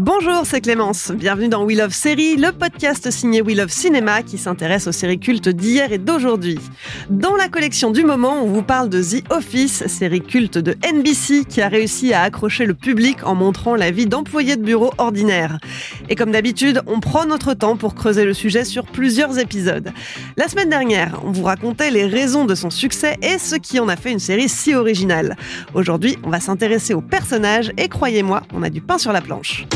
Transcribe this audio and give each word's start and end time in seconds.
Bonjour, 0.00 0.42
c'est 0.44 0.60
Clémence. 0.60 1.10
Bienvenue 1.10 1.48
dans 1.48 1.64
We 1.64 1.76
Love 1.76 1.92
Série, 1.92 2.36
le 2.36 2.52
podcast 2.52 3.10
signé 3.10 3.42
We 3.42 3.56
Love 3.56 3.70
Cinéma 3.70 4.22
qui 4.22 4.38
s'intéresse 4.38 4.86
aux 4.86 4.92
séries 4.92 5.18
cultes 5.18 5.48
d'hier 5.48 5.90
et 5.90 5.98
d'aujourd'hui. 5.98 6.60
Dans 7.10 7.34
la 7.34 7.48
collection 7.48 7.90
du 7.90 8.04
moment, 8.04 8.44
on 8.44 8.46
vous 8.46 8.62
parle 8.62 8.90
de 8.90 9.02
The 9.02 9.24
Office, 9.32 9.88
série 9.88 10.20
culte 10.20 10.56
de 10.56 10.76
NBC 10.88 11.46
qui 11.48 11.60
a 11.60 11.66
réussi 11.66 12.12
à 12.12 12.22
accrocher 12.22 12.64
le 12.64 12.74
public 12.74 13.26
en 13.26 13.34
montrant 13.34 13.74
la 13.74 13.90
vie 13.90 14.06
d'employés 14.06 14.54
de 14.54 14.62
bureau 14.62 14.92
ordinaire. 14.98 15.58
Et 16.08 16.14
comme 16.14 16.30
d'habitude, 16.30 16.80
on 16.86 17.00
prend 17.00 17.26
notre 17.26 17.54
temps 17.54 17.76
pour 17.76 17.96
creuser 17.96 18.24
le 18.24 18.34
sujet 18.34 18.64
sur 18.64 18.86
plusieurs 18.86 19.40
épisodes. 19.40 19.90
La 20.36 20.46
semaine 20.46 20.70
dernière, 20.70 21.20
on 21.24 21.32
vous 21.32 21.42
racontait 21.42 21.90
les 21.90 22.06
raisons 22.06 22.44
de 22.44 22.54
son 22.54 22.70
succès 22.70 23.16
et 23.20 23.38
ce 23.38 23.56
qui 23.56 23.80
en 23.80 23.88
a 23.88 23.96
fait 23.96 24.12
une 24.12 24.20
série 24.20 24.48
si 24.48 24.76
originale. 24.76 25.36
Aujourd'hui, 25.74 26.18
on 26.22 26.30
va 26.30 26.38
s'intéresser 26.38 26.94
aux 26.94 27.00
personnages 27.00 27.72
et 27.76 27.88
croyez-moi, 27.88 28.44
on 28.54 28.62
a 28.62 28.70
du 28.70 28.80
pain 28.80 28.98
sur 28.98 29.12
la 29.12 29.20
planche. 29.20 29.66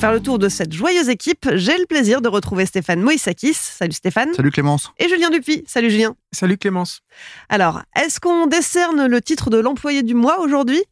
Faire 0.00 0.12
le 0.12 0.20
tour 0.20 0.38
de 0.38 0.48
cette 0.48 0.72
joyeuse 0.72 1.10
équipe, 1.10 1.46
j'ai 1.56 1.76
le 1.76 1.84
plaisir 1.84 2.22
de 2.22 2.28
retrouver 2.30 2.64
Stéphane 2.64 3.02
Moïsakis. 3.02 3.52
Salut 3.52 3.92
Stéphane. 3.92 4.32
Salut 4.32 4.50
Clémence. 4.50 4.90
Et 4.98 5.10
Julien 5.10 5.28
Dupuis. 5.28 5.62
Salut 5.66 5.90
Julien. 5.90 6.16
Salut 6.32 6.56
Clémence. 6.56 7.02
Alors, 7.50 7.82
est-ce 7.94 8.18
qu'on 8.18 8.46
décerne 8.46 9.04
le 9.04 9.20
titre 9.20 9.50
de 9.50 9.58
l'employé 9.58 10.02
du 10.02 10.14
mois 10.14 10.40
aujourd'hui? 10.40 10.82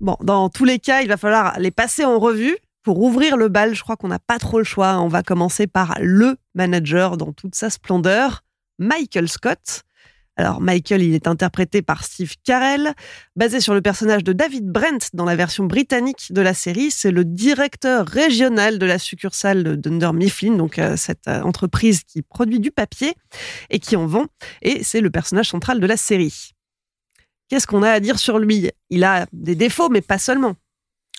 Bon, 0.00 0.16
dans 0.22 0.48
tous 0.48 0.64
les 0.64 0.78
cas, 0.78 1.02
il 1.02 1.08
va 1.08 1.18
falloir 1.18 1.58
les 1.58 1.70
passer 1.70 2.06
en 2.06 2.18
revue. 2.18 2.56
Pour 2.82 3.02
ouvrir 3.02 3.36
le 3.36 3.48
bal, 3.48 3.74
je 3.74 3.82
crois 3.82 3.96
qu'on 3.96 4.08
n'a 4.08 4.18
pas 4.18 4.38
trop 4.38 4.56
le 4.56 4.64
choix. 4.64 4.98
On 5.00 5.08
va 5.08 5.22
commencer 5.22 5.66
par 5.66 5.94
le 6.00 6.36
manager 6.54 7.18
dans 7.18 7.34
toute 7.34 7.56
sa 7.56 7.68
splendeur, 7.68 8.40
Michael 8.78 9.28
Scott. 9.28 9.82
Alors 10.38 10.60
Michael, 10.60 11.02
il 11.02 11.14
est 11.14 11.26
interprété 11.26 11.82
par 11.82 12.04
Steve 12.04 12.34
Carell, 12.44 12.94
basé 13.34 13.60
sur 13.60 13.74
le 13.74 13.82
personnage 13.82 14.22
de 14.22 14.32
David 14.32 14.70
Brent 14.70 15.10
dans 15.12 15.24
la 15.24 15.34
version 15.34 15.64
britannique 15.64 16.32
de 16.32 16.40
la 16.40 16.54
série. 16.54 16.92
C'est 16.92 17.10
le 17.10 17.24
directeur 17.24 18.06
régional 18.06 18.78
de 18.78 18.86
la 18.86 19.00
succursale 19.00 19.64
de 19.64 19.74
Dunder 19.74 20.12
Mifflin, 20.12 20.56
donc 20.56 20.78
euh, 20.78 20.96
cette 20.96 21.26
euh, 21.26 21.42
entreprise 21.42 22.04
qui 22.04 22.22
produit 22.22 22.60
du 22.60 22.70
papier 22.70 23.14
et 23.68 23.80
qui 23.80 23.96
en 23.96 24.06
vend. 24.06 24.26
Et 24.62 24.84
c'est 24.84 25.00
le 25.00 25.10
personnage 25.10 25.48
central 25.48 25.80
de 25.80 25.86
la 25.86 25.96
série. 25.96 26.52
Qu'est-ce 27.48 27.66
qu'on 27.66 27.82
a 27.82 27.90
à 27.90 27.98
dire 27.98 28.20
sur 28.20 28.38
lui? 28.38 28.70
Il 28.90 29.02
a 29.02 29.26
des 29.32 29.56
défauts, 29.56 29.88
mais 29.88 30.02
pas 30.02 30.18
seulement. 30.18 30.54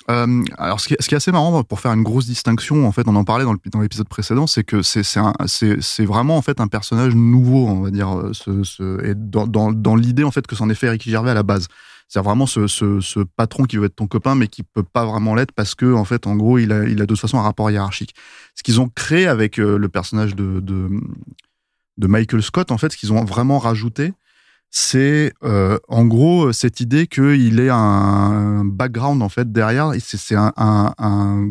Euh, 0.10 0.44
alors, 0.58 0.80
ce 0.80 0.88
qui, 0.88 0.96
est, 0.96 1.14
assez 1.14 1.32
marrant 1.32 1.64
pour 1.64 1.80
faire 1.80 1.94
une 1.94 2.02
grosse 2.02 2.26
distinction, 2.26 2.88
en 2.88 2.92
fait, 2.92 3.08
on 3.08 3.16
en 3.16 3.24
parlait 3.24 3.46
dans, 3.46 3.82
l'épisode 3.82 4.10
précédent, 4.10 4.48
c'est 4.48 4.64
que 4.64 4.82
c'est, 4.82 6.06
vraiment 6.06 6.38
en 6.38 6.42
fait 6.42 6.60
un 6.60 6.68
personnage 6.68 7.14
nouveau, 7.14 7.68
on 7.68 7.82
va 7.82 7.92
dire, 7.92 8.10
euh, 8.18 9.02
et 9.04 9.14
dans, 9.16 9.96
l'idée 9.96 10.24
en 10.24 10.32
fait 10.32 10.48
que 10.48 10.56
c'en 10.56 10.70
est 10.70 10.76
fait 10.76 10.90
Ricky 10.90 11.12
Gervais 11.12 11.32
à 11.32 11.36
la 11.36 11.44
base. 11.44 11.68
C'est 12.08 12.20
vraiment 12.22 12.48
ce, 12.48 13.24
patron 13.36 13.66
qui 13.66 13.78
veut 13.78 13.86
être 13.86 13.96
ton 13.96 14.08
copain, 14.08 14.34
mais 14.34 14.48
qui 14.48 14.64
peut 14.64 14.82
pas 14.82 15.06
vraiment 15.06 15.36
l'être 15.36 15.52
parce 15.52 15.76
que 15.76 15.94
en 15.94 16.06
fait, 16.06 16.26
en 16.26 16.36
gros, 16.36 16.58
il 16.58 16.72
a, 16.72 16.84
de 16.84 17.06
toute 17.06 17.20
façon 17.20 17.38
un 17.38 17.44
rapport 17.44 17.70
hiérarchique. 17.70 18.16
Ce 18.56 18.64
qu'ils 18.64 18.82
ont 18.82 18.90
créé 18.90 19.28
avec 19.28 19.60
euh, 19.60 19.78
le 19.78 19.90
personnage 19.90 20.36
de, 20.36 20.60
de 20.60 22.08
Michael 22.08 22.42
Scott, 22.42 22.72
en 22.72 22.80
fait, 22.80 22.92
ce 22.92 22.98
qu'ils 22.98 23.14
ont 23.14 23.24
vraiment 23.24 23.60
rajouté, 23.60 24.14
c'est 24.72 25.34
euh, 25.44 25.80
en 25.88 26.06
gros 26.06 26.54
cette 26.54 26.80
idée 26.80 27.08
qu'il 27.08 27.60
ait 27.60 27.70
un 27.72 28.64
background 28.66 29.22
en 29.22 29.30
fait 29.30 29.52
derrière. 29.52 29.92
C'est, 30.00 30.18
c'est 30.18 30.36
un, 30.36 30.54
un, 30.58 30.94
un, 30.98 31.50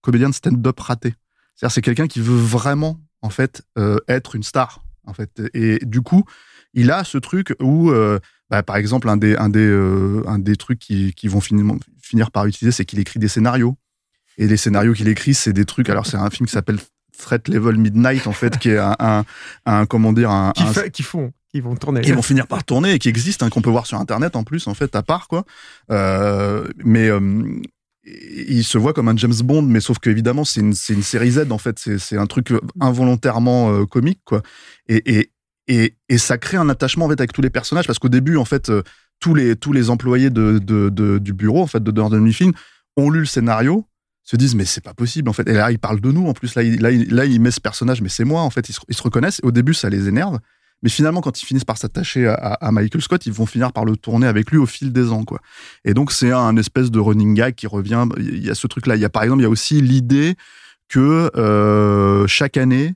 comédien 0.00 0.28
de 0.28 0.34
stand-up 0.34 0.78
raté. 0.78 1.14
C'est-à-dire 1.54 1.72
c'est 1.74 1.82
quelqu'un 1.82 2.06
qui 2.06 2.20
veut 2.20 2.36
vraiment 2.36 3.00
en 3.22 3.30
fait 3.30 3.62
euh, 3.76 3.98
être 4.08 4.36
une 4.36 4.42
star 4.42 4.84
en 5.06 5.12
fait. 5.12 5.42
Et 5.54 5.78
du 5.84 6.02
coup, 6.02 6.24
il 6.74 6.90
a 6.90 7.04
ce 7.04 7.18
truc 7.18 7.54
où, 7.60 7.90
euh, 7.90 8.18
bah, 8.50 8.62
par 8.62 8.76
exemple, 8.76 9.08
un 9.08 9.16
des 9.16 9.36
un 9.36 9.48
des 9.48 9.66
euh, 9.66 10.22
un 10.26 10.38
des 10.38 10.56
trucs 10.56 10.78
qui, 10.78 11.12
qui 11.14 11.28
vont 11.28 11.40
finir 11.40 11.74
finir 12.00 12.30
par 12.30 12.46
utiliser, 12.46 12.72
c'est 12.72 12.84
qu'il 12.84 12.98
écrit 12.98 13.18
des 13.18 13.28
scénarios. 13.28 13.76
Et 14.38 14.46
les 14.46 14.56
scénarios 14.56 14.92
qu'il 14.92 15.08
écrit, 15.08 15.34
c'est 15.34 15.52
des 15.52 15.64
trucs. 15.64 15.88
Alors 15.88 16.06
c'est 16.06 16.18
un 16.18 16.30
film 16.30 16.46
qui 16.46 16.52
s'appelle 16.52 16.78
Threat 17.18 17.48
Level 17.48 17.78
Midnight 17.78 18.26
en 18.26 18.32
fait, 18.32 18.58
qui 18.58 18.70
est 18.70 18.78
un, 18.78 18.94
un, 18.98 19.24
un 19.64 19.86
comment 19.86 20.12
dire 20.12 20.30
un, 20.30 20.52
qui, 20.52 20.64
fait, 20.66 20.90
qui 20.90 21.02
font 21.02 21.32
ils 21.56 21.62
vont 21.62 21.76
tourner. 21.76 22.00
Ils 22.04 22.14
vont 22.14 22.22
finir 22.22 22.46
par 22.46 22.64
tourner 22.64 22.92
et 22.92 22.98
qui 22.98 23.08
existent, 23.08 23.46
hein, 23.46 23.50
qu'on 23.50 23.62
peut 23.62 23.70
voir 23.70 23.86
sur 23.86 23.98
Internet 23.98 24.36
en 24.36 24.44
plus, 24.44 24.66
en 24.66 24.74
fait, 24.74 24.94
à 24.94 25.02
part, 25.02 25.28
quoi. 25.28 25.44
Euh, 25.90 26.66
mais 26.84 27.08
euh, 27.08 27.60
il 28.04 28.64
se 28.64 28.78
voit 28.78 28.92
comme 28.92 29.08
un 29.08 29.16
James 29.16 29.34
Bond, 29.42 29.62
mais 29.62 29.80
sauf 29.80 29.98
qu'évidemment, 29.98 30.44
c'est 30.44 30.60
une, 30.60 30.74
série 30.74 31.32
Z, 31.32 31.50
en 31.50 31.58
fait. 31.58 31.78
C'est, 31.98 32.16
un 32.16 32.26
truc 32.26 32.52
involontairement 32.80 33.72
euh, 33.72 33.84
comique, 33.84 34.20
quoi. 34.24 34.42
Et, 34.88 35.30
ça 36.18 36.38
crée 36.38 36.56
un 36.56 36.68
attachement, 36.68 37.06
en 37.06 37.08
fait, 37.08 37.20
avec 37.20 37.32
tous 37.32 37.42
les 37.42 37.50
personnages, 37.50 37.86
parce 37.86 37.98
qu'au 37.98 38.08
début, 38.08 38.36
en 38.36 38.44
fait, 38.44 38.70
euh, 38.70 38.82
tous 39.18 39.34
les, 39.34 39.90
employés 39.90 40.30
du 40.30 41.32
bureau, 41.32 41.62
en 41.62 41.66
fait, 41.66 41.82
de 41.82 41.90
Durden 41.90 42.20
Mifflin, 42.20 42.52
ont 42.96 43.10
lu 43.10 43.20
le 43.20 43.26
scénario, 43.26 43.86
se 44.26 44.36
disent 44.36 44.56
mais 44.56 44.64
c'est 44.64 44.82
pas 44.82 44.92
possible 44.92 45.28
en 45.28 45.32
fait 45.32 45.48
et 45.48 45.52
là 45.52 45.70
ils 45.70 45.78
parlent 45.78 46.00
de 46.00 46.10
nous 46.10 46.26
en 46.26 46.32
plus 46.32 46.56
là 46.56 46.64
il, 46.64 46.80
là, 46.80 47.26
met 47.38 47.52
ce 47.52 47.60
personnage 47.60 48.02
mais 48.02 48.08
c'est 48.08 48.24
moi 48.24 48.42
en 48.42 48.50
fait 48.50 48.68
ils 48.68 48.94
se 48.94 49.02
reconnaissent 49.02 49.40
au 49.44 49.52
début 49.52 49.72
ça 49.72 49.88
les 49.88 50.08
énerve 50.08 50.40
mais 50.82 50.90
finalement, 50.90 51.20
quand 51.20 51.40
ils 51.40 51.46
finissent 51.46 51.64
par 51.64 51.78
s'attacher 51.78 52.26
à, 52.28 52.70
Michael 52.70 53.02
Scott, 53.02 53.26
ils 53.26 53.32
vont 53.32 53.46
finir 53.46 53.72
par 53.72 53.84
le 53.84 53.96
tourner 53.96 54.26
avec 54.26 54.50
lui 54.50 54.58
au 54.58 54.66
fil 54.66 54.92
des 54.92 55.10
ans, 55.10 55.24
quoi. 55.24 55.40
Et 55.84 55.94
donc, 55.94 56.12
c'est 56.12 56.30
un 56.30 56.56
espèce 56.56 56.90
de 56.90 57.00
running 57.00 57.34
gag 57.34 57.54
qui 57.54 57.66
revient. 57.66 58.06
Il 58.18 58.44
y 58.44 58.50
a 58.50 58.54
ce 58.54 58.66
truc-là. 58.66 58.96
Il 58.96 59.00
y 59.00 59.04
a, 59.04 59.08
par 59.08 59.22
exemple, 59.22 59.40
il 59.40 59.44
y 59.44 59.46
a 59.46 59.50
aussi 59.50 59.80
l'idée 59.80 60.36
que 60.88 61.30
euh, 61.36 62.26
chaque 62.26 62.56
année, 62.56 62.94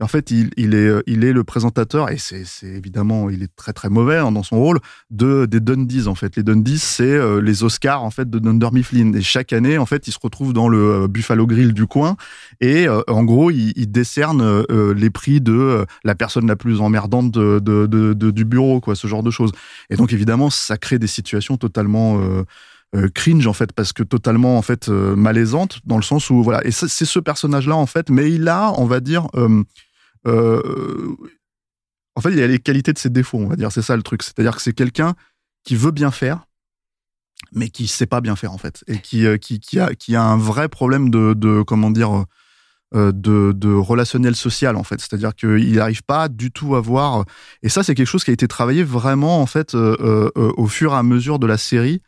en 0.00 0.08
fait, 0.08 0.30
il, 0.30 0.50
il, 0.58 0.74
est, 0.74 0.92
il 1.06 1.24
est 1.24 1.32
le 1.32 1.42
présentateur, 1.42 2.10
et 2.10 2.18
c'est 2.18 2.44
évidemment, 2.62 3.30
il 3.30 3.42
est 3.42 3.54
très 3.56 3.72
très 3.72 3.88
mauvais 3.88 4.18
hein, 4.18 4.30
dans 4.30 4.42
son 4.42 4.58
rôle, 4.58 4.78
de, 5.10 5.46
des 5.46 5.60
Dundies, 5.60 6.06
en 6.06 6.14
fait. 6.14 6.36
Les 6.36 6.42
Dundies, 6.42 6.78
c'est 6.78 7.04
euh, 7.04 7.40
les 7.40 7.64
Oscars, 7.64 8.04
en 8.04 8.10
fait, 8.10 8.28
de 8.28 8.38
Dunder 8.38 8.68
Mifflin. 8.72 9.14
Et 9.14 9.22
chaque 9.22 9.54
année, 9.54 9.78
en 9.78 9.86
fait, 9.86 10.06
il 10.06 10.12
se 10.12 10.18
retrouve 10.22 10.52
dans 10.52 10.68
le 10.68 11.04
euh, 11.04 11.08
Buffalo 11.08 11.46
Grill 11.46 11.72
du 11.72 11.86
coin, 11.86 12.16
et 12.60 12.86
euh, 12.86 13.00
en 13.08 13.24
gros, 13.24 13.50
il, 13.50 13.72
il 13.76 13.90
décerne 13.90 14.42
euh, 14.42 14.92
les 14.92 15.08
prix 15.08 15.40
de 15.40 15.52
euh, 15.52 15.84
la 16.04 16.14
personne 16.14 16.46
la 16.46 16.56
plus 16.56 16.80
emmerdante 16.80 17.30
de, 17.30 17.58
de, 17.58 17.86
de, 17.86 18.30
du 18.30 18.44
bureau, 18.44 18.80
quoi, 18.80 18.96
ce 18.96 19.06
genre 19.06 19.22
de 19.22 19.30
choses. 19.30 19.52
Et 19.88 19.96
donc, 19.96 20.12
évidemment, 20.12 20.50
ça 20.50 20.76
crée 20.76 20.98
des 20.98 21.06
situations 21.06 21.56
totalement... 21.56 22.20
Euh, 22.94 23.08
cringe 23.14 23.46
en 23.48 23.52
fait 23.52 23.72
parce 23.72 23.92
que 23.92 24.04
totalement 24.04 24.56
en 24.56 24.62
fait 24.62 24.88
euh, 24.88 25.16
malaisante 25.16 25.80
dans 25.84 25.96
le 25.96 26.04
sens 26.04 26.30
où 26.30 26.42
voilà 26.42 26.64
et 26.64 26.70
c'est 26.70 27.04
ce 27.04 27.18
personnage 27.18 27.66
là 27.66 27.74
en 27.74 27.84
fait 27.84 28.10
mais 28.10 28.30
il 28.30 28.48
a 28.48 28.72
on 28.78 28.86
va 28.86 29.00
dire 29.00 29.26
euh, 29.34 29.48
euh, 29.48 29.62
en 30.24 32.20
fait, 32.20 32.32
il 32.32 32.42
a 32.42 32.46
les 32.46 32.58
qualités 32.58 32.92
de 32.92 32.98
ses 32.98 33.10
défauts, 33.10 33.38
on 33.38 33.48
va 33.48 33.56
dire. 33.56 33.70
C'est 33.72 33.82
ça 33.82 33.96
le 33.96 34.02
truc. 34.02 34.22
C'est-à-dire 34.22 34.56
que 34.56 34.62
c'est 34.62 34.72
quelqu'un 34.72 35.14
qui 35.64 35.76
veut 35.76 35.90
bien 35.90 36.10
faire, 36.10 36.46
mais 37.52 37.68
qui 37.68 37.86
sait 37.86 38.06
pas 38.06 38.20
bien 38.20 38.36
faire 38.36 38.52
en 38.52 38.58
fait, 38.58 38.82
et 38.86 38.98
qui 39.00 39.26
qui 39.38 40.16
a 40.16 40.22
un 40.22 40.38
vrai 40.38 40.68
problème 40.68 41.10
de, 41.10 41.62
comment 41.62 41.90
dire 41.90 42.24
de, 42.94 43.10
de 43.52 43.74
relationnel 43.74 44.36
social 44.36 44.76
en 44.76 44.84
fait. 44.84 45.00
C'est-à-dire 45.00 45.34
qu'il 45.34 45.74
n'arrive 45.74 46.02
pas 46.02 46.28
du 46.28 46.50
tout 46.50 46.76
à 46.76 46.80
voir. 46.80 47.24
Et 47.62 47.68
ça, 47.68 47.82
c'est 47.82 47.94
quelque 47.94 48.06
chose 48.06 48.24
qui 48.24 48.30
a 48.30 48.34
été 48.34 48.48
travaillé 48.48 48.84
vraiment 48.84 49.40
en 49.40 49.46
fait 49.46 49.74
euh, 49.74 50.30
euh, 50.36 50.52
au 50.56 50.66
fur 50.66 50.92
et 50.92 50.96
à 50.96 51.02
mesure 51.02 51.38
de 51.38 51.46
la 51.46 51.58
série. 51.58 52.00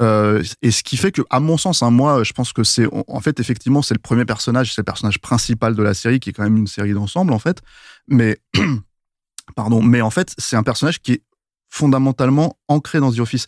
Euh, 0.00 0.42
et 0.62 0.70
ce 0.72 0.82
qui 0.82 0.96
fait 0.96 1.12
que, 1.12 1.22
à 1.30 1.38
mon 1.40 1.56
sens, 1.56 1.82
hein, 1.82 1.90
moi, 1.90 2.24
je 2.24 2.32
pense 2.32 2.52
que 2.52 2.64
c'est, 2.64 2.86
en 3.06 3.20
fait, 3.20 3.38
effectivement, 3.40 3.80
c'est 3.82 3.94
le 3.94 4.00
premier 4.00 4.24
personnage, 4.24 4.74
c'est 4.74 4.80
le 4.80 4.84
personnage 4.84 5.20
principal 5.20 5.74
de 5.76 5.82
la 5.82 5.94
série, 5.94 6.18
qui 6.20 6.30
est 6.30 6.32
quand 6.32 6.42
même 6.42 6.56
une 6.56 6.66
série 6.66 6.92
d'ensemble, 6.94 7.32
en 7.32 7.38
fait. 7.38 7.60
Mais, 8.08 8.38
pardon, 9.56 9.82
mais 9.82 10.00
en 10.00 10.10
fait, 10.10 10.34
c'est 10.38 10.56
un 10.56 10.62
personnage 10.62 11.00
qui 11.00 11.12
est 11.12 11.22
fondamentalement 11.68 12.56
ancré 12.68 13.00
dans 13.00 13.12
The 13.12 13.20
Office. 13.20 13.46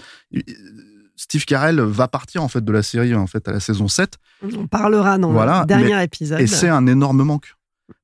Steve 1.16 1.44
Carell 1.46 1.80
va 1.80 2.08
partir 2.08 2.42
en 2.42 2.48
fait 2.48 2.62
de 2.62 2.70
la 2.72 2.82
série 2.82 3.14
en 3.14 3.26
fait 3.26 3.48
à 3.48 3.52
la 3.52 3.60
saison 3.60 3.88
7. 3.88 4.16
On 4.54 4.66
parlera 4.66 5.16
dans 5.16 5.30
Voilà, 5.32 5.60
le 5.60 5.66
dernier 5.66 5.94
mais- 5.94 6.04
épisode. 6.04 6.40
Et 6.40 6.46
c'est 6.46 6.68
un 6.68 6.86
énorme 6.86 7.22
manque. 7.22 7.54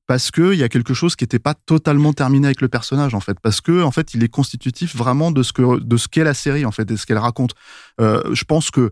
Parce 0.07 0.31
qu'il 0.31 0.55
y 0.55 0.63
a 0.63 0.69
quelque 0.69 0.93
chose 0.93 1.15
qui 1.15 1.23
n'était 1.23 1.39
pas 1.39 1.53
totalement 1.53 2.13
terminé 2.13 2.47
avec 2.47 2.61
le 2.61 2.67
personnage, 2.67 3.13
en 3.13 3.19
fait. 3.19 3.39
Parce 3.41 3.61
que, 3.61 3.83
en 3.83 3.91
fait, 3.91 4.13
il 4.13 4.23
est 4.23 4.29
constitutif 4.29 4.95
vraiment 4.95 5.31
de 5.31 5.43
ce 5.43 5.53
que, 5.53 5.79
de 5.79 5.97
ce 5.97 6.07
qu'est 6.07 6.23
la 6.23 6.33
série, 6.33 6.65
en 6.65 6.71
fait, 6.71 6.89
et 6.91 6.97
ce 6.97 7.05
qu'elle 7.05 7.17
raconte. 7.17 7.53
Euh, 8.01 8.21
je 8.33 8.43
pense 8.43 8.69
que, 8.71 8.91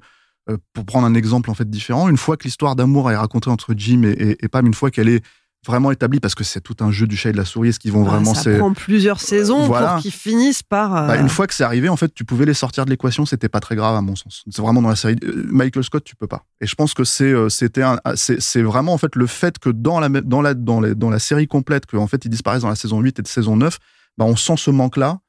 euh, 0.49 0.57
pour 0.73 0.85
prendre 0.85 1.05
un 1.07 1.13
exemple, 1.13 1.49
en 1.49 1.53
fait, 1.53 1.69
différent, 1.69 2.09
une 2.09 2.17
fois 2.17 2.37
que 2.37 2.45
l'histoire 2.45 2.75
d'amour 2.75 3.11
est 3.11 3.15
racontée 3.15 3.49
entre 3.49 3.73
Jim 3.75 4.03
et, 4.03 4.37
et 4.41 4.47
Pam, 4.47 4.65
une 4.65 4.73
fois 4.73 4.91
qu'elle 4.91 5.09
est 5.09 5.23
vraiment 5.67 5.91
établie, 5.91 6.19
parce 6.19 6.33
que 6.33 6.43
c'est 6.43 6.61
tout 6.61 6.75
un 6.79 6.91
jeu 6.91 7.05
du 7.05 7.15
chat 7.15 7.29
et 7.29 7.33
de 7.33 7.37
la 7.37 7.45
souris, 7.45 7.69
est-ce 7.69 7.79
qu'ils 7.79 7.91
vont 7.91 8.03
Ah, 8.05 8.09
vraiment, 8.11 8.33
ça 8.33 8.49
prend 8.57 8.73
plusieurs 8.73 9.19
saisons 9.19 9.67
Voilà. 9.67 9.93
pour 9.93 10.01
qu'ils 10.01 10.11
finissent 10.11 10.63
par. 10.63 10.95
euh, 10.95 11.07
bah, 11.07 11.17
une 11.17 11.29
fois 11.29 11.45
que 11.45 11.53
c'est 11.53 11.63
arrivé, 11.63 11.87
en 11.87 11.95
fait, 11.97 12.11
tu 12.13 12.25
pouvais 12.25 12.45
les 12.45 12.53
sortir 12.55 12.83
de 12.85 12.89
l'équation, 12.89 13.25
c'était 13.27 13.49
pas 13.49 13.59
très 13.59 13.75
grave 13.75 13.95
à 13.95 14.01
mon 14.01 14.15
sens. 14.15 14.43
C'est 14.49 14.61
vraiment 14.61 14.81
dans 14.81 14.89
la 14.89 14.95
série. 14.95 15.15
euh, 15.23 15.45
Michael 15.51 15.83
Scott, 15.83 16.03
tu 16.03 16.15
peux 16.15 16.25
pas. 16.27 16.45
Et 16.61 16.65
je 16.67 16.73
pense 16.73 16.93
que 16.95 17.03
c'est 17.03 17.25
euh, 17.31 17.49
c'était 17.49 17.83
un- 17.83 17.99
c'est 18.15 18.61
vraiment 18.63 18.93
en 18.93 18.97
fait 18.97 19.15
le 19.15 19.27
fait 19.27 19.59
que 19.59 19.69
dans 19.69 19.99
la 19.99 20.09
dans 20.09 20.41
la 20.41 20.53
dans 20.55 20.81
les- 20.81 20.95
dans 20.95 21.09
la 21.11 21.19
série 21.19 21.47
complète, 21.47 21.85
que 21.85 21.95
en 21.97 22.07
fait 22.07 22.25
ils 22.25 22.29
disparaissent 22.29 22.63
dans 22.63 22.69
la 22.69 22.75
saison 22.75 22.99
8 22.99 23.19
et 23.19 23.21
de 23.21 23.27
saison 23.27 23.55
9, 23.55 23.77
bah 24.17 24.25
on 24.25 24.35
sent 24.35 24.55
ce 24.57 24.71
manque 24.71 24.97
là. 24.97 25.19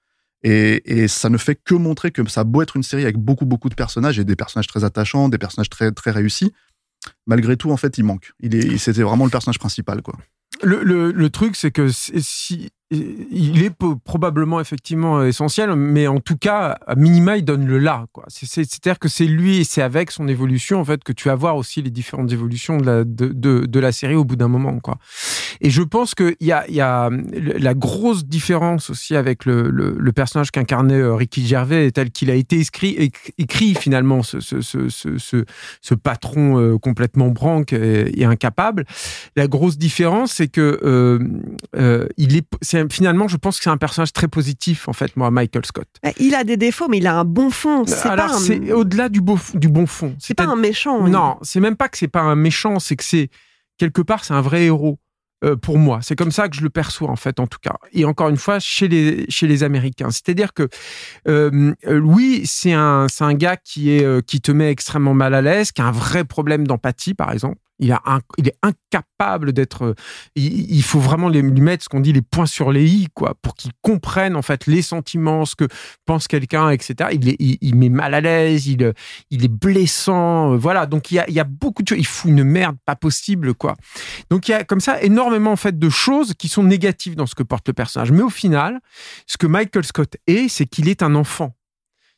Et, 0.44 1.02
et 1.02 1.06
ça 1.08 1.29
ne 1.29 1.37
fait 1.37 1.55
que 1.55 1.75
montrer 1.75 2.11
que 2.11 2.29
ça 2.29 2.40
a 2.40 2.44
beau 2.44 2.62
être 2.62 2.76
une 2.76 2.82
série 2.82 3.02
avec 3.05 3.17
beaucoup 3.17 3.44
beaucoup 3.46 3.69
de 3.69 3.75
personnages 3.76 4.19
et 4.19 4.25
des 4.25 4.34
personnages 4.34 4.67
très 4.67 4.82
attachants, 4.82 5.29
des 5.29 5.38
personnages 5.38 5.69
très 5.70 5.93
très 5.93 6.11
réussis, 6.11 6.52
malgré 7.26 7.56
tout 7.56 7.70
en 7.70 7.76
fait 7.76 7.99
il 7.99 8.04
manque. 8.04 8.32
Il 8.40 8.54
est 8.54 8.78
c'était 8.78 9.02
vraiment 9.02 9.25
le 9.25 9.31
personnage 9.31 9.58
principal 9.58 10.02
quoi. 10.02 10.14
Le, 10.62 10.84
le, 10.84 11.10
le 11.10 11.31
truc, 11.31 11.56
c'est 11.56 11.72
que 11.72 11.88
si, 11.88 12.70
il 12.92 13.62
est 13.62 13.72
probablement 14.04 14.60
effectivement 14.60 15.18
euh, 15.18 15.28
essentiel, 15.28 15.74
mais 15.74 16.06
en 16.06 16.20
tout 16.20 16.36
cas, 16.36 16.78
à 16.86 16.94
minima, 16.94 17.36
il 17.36 17.44
donne 17.44 17.66
le 17.66 17.78
là. 17.78 18.06
C'est-à-dire 18.28 18.98
que 18.98 19.08
c'est 19.08 19.26
lui 19.26 19.58
et 19.58 19.64
c'est 19.64 19.82
avec 19.82 20.10
son 20.10 20.28
évolution 20.28 20.80
en 20.80 20.84
fait 20.84 21.02
que 21.02 21.12
tu 21.12 21.28
vas 21.28 21.34
voir 21.34 21.56
aussi 21.56 21.82
les 21.82 21.90
différentes 21.90 22.32
évolutions 22.32 22.76
de 22.76 22.86
la, 22.86 23.04
de, 23.04 23.80
la 23.80 23.92
série 23.92 24.14
au 24.14 24.24
bout 24.24 24.36
d'un 24.36 24.48
moment. 24.48 24.78
Quoi. 24.78 24.98
Et 25.60 25.70
je 25.70 25.82
pense 25.82 26.14
qu'il 26.14 26.36
y 26.40 26.52
a, 26.52 26.68
y 26.70 26.80
a 26.80 27.10
la 27.32 27.74
grosse 27.74 28.26
différence 28.26 28.90
aussi 28.90 29.16
avec 29.16 29.44
le, 29.44 29.70
le, 29.70 30.12
personnage 30.12 30.50
qu'incarnait 30.50 31.00
euh, 31.00 31.14
Ricky 31.14 31.46
Gervais, 31.46 31.90
tel 31.90 32.10
qu'il 32.10 32.30
a 32.30 32.34
été 32.34 32.60
écrit, 32.60 32.94
éc- 32.98 33.32
écrit 33.38 33.74
finalement, 33.74 34.22
ce, 34.22 34.40
ce, 34.40 34.60
ce, 34.60 34.88
ce, 34.88 35.94
patron 35.94 36.58
euh, 36.58 36.78
complètement 36.78 37.28
branque 37.28 37.72
et, 37.72 38.20
et 38.20 38.24
incapable. 38.24 38.84
La 39.36 39.46
grosse 39.46 39.78
différence, 39.78 40.32
c'est 40.32 40.48
que 40.48 40.80
euh, 40.84 41.18
euh, 41.76 42.06
il 42.16 42.36
est, 42.36 42.46
finalement, 42.90 43.29
je 43.29 43.37
pense 43.37 43.58
que 43.58 43.64
c'est 43.64 43.70
un 43.70 43.76
personnage 43.76 44.12
très 44.12 44.29
positif 44.29 44.88
en 44.88 44.93
fait, 44.93 45.17
moi, 45.17 45.31
Michael 45.31 45.64
Scott. 45.67 45.87
bah, 46.02 46.11
Il 46.19 46.34
a 46.34 46.44
des 46.44 46.56
défauts, 46.56 46.88
mais 46.88 46.99
il 46.99 47.06
a 47.06 47.19
un 47.19 47.25
bon 47.25 47.50
fond. 47.50 47.84
C'est 47.87 48.08
Alors 48.08 48.32
un- 48.34 48.38
c'est 48.38 48.73
au-delà 48.73 49.08
du, 49.08 49.20
beau, 49.20 49.38
du 49.55 49.69
bon 49.69 49.87
fond. 49.87 50.14
c'est 50.19 50.34
pas 50.34 50.44
un 50.44 50.56
méchant. 50.56 51.06
Non, 51.08 51.38
c'est 51.43 51.61
même 51.61 51.76
pas 51.76 51.88
que 51.88 51.99
c'est 51.99 52.08
pas 52.08 52.20
un 52.23 52.34
méchant, 52.37 52.79
c'est 52.79 52.96
que 52.96 53.05
c'est 53.05 53.29
quelque 53.79 54.02
part 54.02 54.25
c'est 54.25 54.34
un 54.34 54.40
vrai 54.43 54.64
héros 54.64 54.99
euh, 55.44 55.56
pour 55.56 55.76
moi. 55.76 55.99
C'est 56.02 56.14
comme 56.14 56.31
ça 56.31 56.49
que 56.49 56.55
je 56.56 56.62
le 56.62 56.70
perçois 56.70 57.11
en 57.11 57.17
fait, 57.17 57.40
en 57.40 57.49
tout 57.49 57.58
cas. 57.61 57.75
Et 57.93 58.05
encore 58.05 58.29
une 58.29 58.37
fois, 58.37 58.61
chez 58.61 58.87
les 58.87 59.26
chez 59.29 59.49
les 59.49 59.64
Américains, 59.64 60.11
c'est-à-dire 60.11 60.52
que 60.55 60.69
euh, 61.29 61.73
euh, 61.87 61.99
oui, 62.00 62.43
c'est 62.44 62.73
un 62.73 63.06
c'est 63.08 63.25
un 63.25 63.34
gars 63.34 63.56
qui 63.56 63.90
est 63.90 64.05
euh, 64.05 64.20
qui 64.20 64.40
te 64.40 64.52
met 64.52 64.70
extrêmement 64.70 65.14
mal 65.14 65.34
à 65.34 65.43
l'aise, 65.43 65.73
qui 65.73 65.82
a 65.82 65.87
un 65.87 65.90
vrai 65.93 66.25
problème 66.25 66.67
d'empathie, 66.67 67.14
par 67.14 67.32
exemple. 67.32 67.56
Il, 67.82 68.49
est 68.49 68.56
incapable 68.62 69.52
d'être. 69.52 69.84
euh, 69.84 69.94
Il, 70.34 70.82
faut 70.82 71.00
vraiment 71.00 71.29
lui 71.29 71.43
mettre 71.43 71.84
ce 71.84 71.88
qu'on 71.88 72.00
dit 72.00 72.12
les 72.12 72.23
points 72.23 72.46
sur 72.46 72.73
les 72.73 72.88
i, 72.88 73.08
quoi, 73.14 73.34
pour 73.43 73.55
qu'il 73.55 73.73
comprenne 73.82 74.37
en 74.37 74.43
fait 74.43 74.67
les 74.67 74.82
sentiments, 74.82 75.44
ce 75.44 75.56
que 75.56 75.67
pense 76.06 76.29
quelqu'un, 76.29 76.70
etc. 76.70 77.11
Il, 77.12 77.29
est, 77.29 77.37
il, 77.38 77.58
il 77.61 77.75
met 77.76 77.88
mal 77.88 78.14
à 78.14 78.20
l'aise, 78.20 78.67
il, 78.67 78.82
euh, 78.82 78.93
il 79.31 79.44
est 79.44 79.49
blessant, 79.52 80.52
euh, 80.52 80.56
voilà. 80.56 80.87
Donc 80.87 81.11
il 81.11 81.17
y 81.17 81.19
a, 81.19 81.29
il 81.29 81.34
y 81.34 81.40
a 81.40 81.44
beaucoup 81.44 81.82
de 81.82 81.88
choses. 81.88 81.99
Il 81.99 82.06
fout 82.06 82.31
une 82.31 82.44
merde 82.44 82.76
pas 82.87 82.96
possible, 82.96 83.55
quoi. 83.55 83.76
Donc 84.31 84.49
il 84.49 84.52
y 84.52 84.55
a 84.55 84.64
comme 84.64 84.81
ça 84.81 85.02
énormément 85.02 85.52
en 85.52 85.56
fait 85.56 85.79
de 85.79 85.88
choses 85.90 86.34
qui 86.34 86.49
sont 86.49 86.62
négatives 86.62 87.17
dans 87.17 87.26
ce 87.26 87.34
que 87.34 87.43
porte 87.43 87.67
le 87.69 87.75
personnage. 87.75 88.12
Mais 88.12 88.23
au 88.23 88.31
final, 88.31 88.81
ce 89.26 89.37
que 89.37 89.46
Michael 89.46 89.84
Scott 89.84 90.17
est, 90.26 90.49
c'est 90.49 90.67
qu'il 90.67 90.88
est 90.88 91.02
un 91.02 91.14
enfant. 91.14 91.55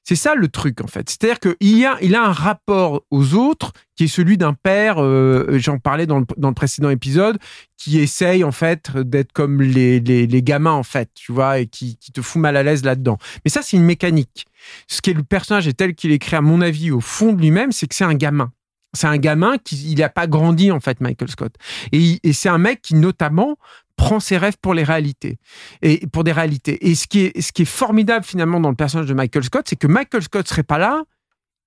C'est 0.07 0.17
ça 0.17 0.35
le 0.35 0.49
truc 0.49 0.83
en 0.83 0.87
fait. 0.87 1.09
C'est-à-dire 1.09 1.41
qu'il 1.41 1.85
a, 1.87 1.97
il 2.03 2.15
a 2.15 2.25
un 2.25 2.33
rapport 2.33 3.03
aux 3.11 3.35
autres 3.35 3.73
qui 3.97 4.05
est 4.05 4.09
celui 4.09 4.37
d'un 4.37 4.53
père. 4.53 4.97
euh, 4.99 5.57
J'en 5.59 5.79
parlais 5.79 6.07
dans 6.07 6.19
le, 6.19 6.27
dans 6.37 6.49
le 6.49 6.55
précédent 6.55 6.91
épisode, 6.91 7.39
qui 7.79 7.99
essaye 7.99 8.45
en 8.45 8.53
fait 8.53 8.95
d'être 8.97 9.33
comme 9.33 9.63
les, 9.63 10.01
les, 10.01 10.27
les 10.27 10.43
gamins 10.43 10.73
en 10.73 10.83
fait, 10.83 11.09
tu 11.15 11.33
vois, 11.33 11.59
et 11.59 11.67
qui, 11.67 11.97
qui 11.97 12.13
te 12.13 12.21
fout 12.21 12.41
mal 12.41 12.57
à 12.57 12.63
l'aise 12.63 12.85
là-dedans. 12.85 13.17
Mais 13.45 13.51
ça, 13.51 13.63
c'est 13.63 13.79
une 13.79 13.85
mécanique. 13.85 14.47
Ce 14.89 15.01
qui 15.01 15.11
est 15.11 15.15
le 15.15 15.23
personnage 15.23 15.67
est 15.69 15.73
tel 15.75 15.95
qu'il 15.95 16.13
est 16.13 16.19
créé 16.19 16.37
à 16.37 16.43
mon 16.43 16.61
avis 16.61 16.91
au 16.91 17.01
fond 17.01 17.33
de 17.33 17.41
lui-même, 17.41 17.73
c'est 17.73 17.87
que 17.87 17.95
c'est 17.95 18.05
un 18.05 18.15
gamin. 18.15 18.53
C'est 18.97 19.09
un 19.09 19.17
gamin 19.19 19.57
qui 19.59 19.91
il 19.91 19.99
n'a 19.99 20.09
pas 20.09 20.27
grandi 20.27 20.71
en 20.71 20.81
fait, 20.81 21.01
Michael 21.01 21.29
Scott. 21.31 21.55
Et, 21.93 22.21
et 22.23 22.33
c'est 22.33 22.49
un 22.49 22.59
mec 22.59 22.81
qui 22.81 22.95
notamment 22.95 23.57
prend 24.05 24.21
ses 24.21 24.37
rêves 24.37 24.59
pour 24.61 24.75
les 24.75 24.85
réalités 24.85 25.39
et 25.81 26.07
pour 26.09 26.25
des 26.25 26.33
réalités. 26.33 26.87
Et 26.87 26.95
ce 26.95 27.07
qui 27.07 27.21
est 27.21 27.41
ce 27.41 27.53
qui 27.53 27.63
est 27.63 27.73
formidable 27.83 28.25
finalement 28.25 28.61
dans 28.61 28.69
le 28.69 28.77
personnage 28.77 29.09
de 29.09 29.15
Michael 29.15 29.45
Scott, 29.45 29.65
c'est 29.67 29.77
que 29.77 29.87
Michael 29.87 30.23
Scott 30.23 30.47
serait 30.47 30.63
pas 30.63 30.77
là, 30.77 31.05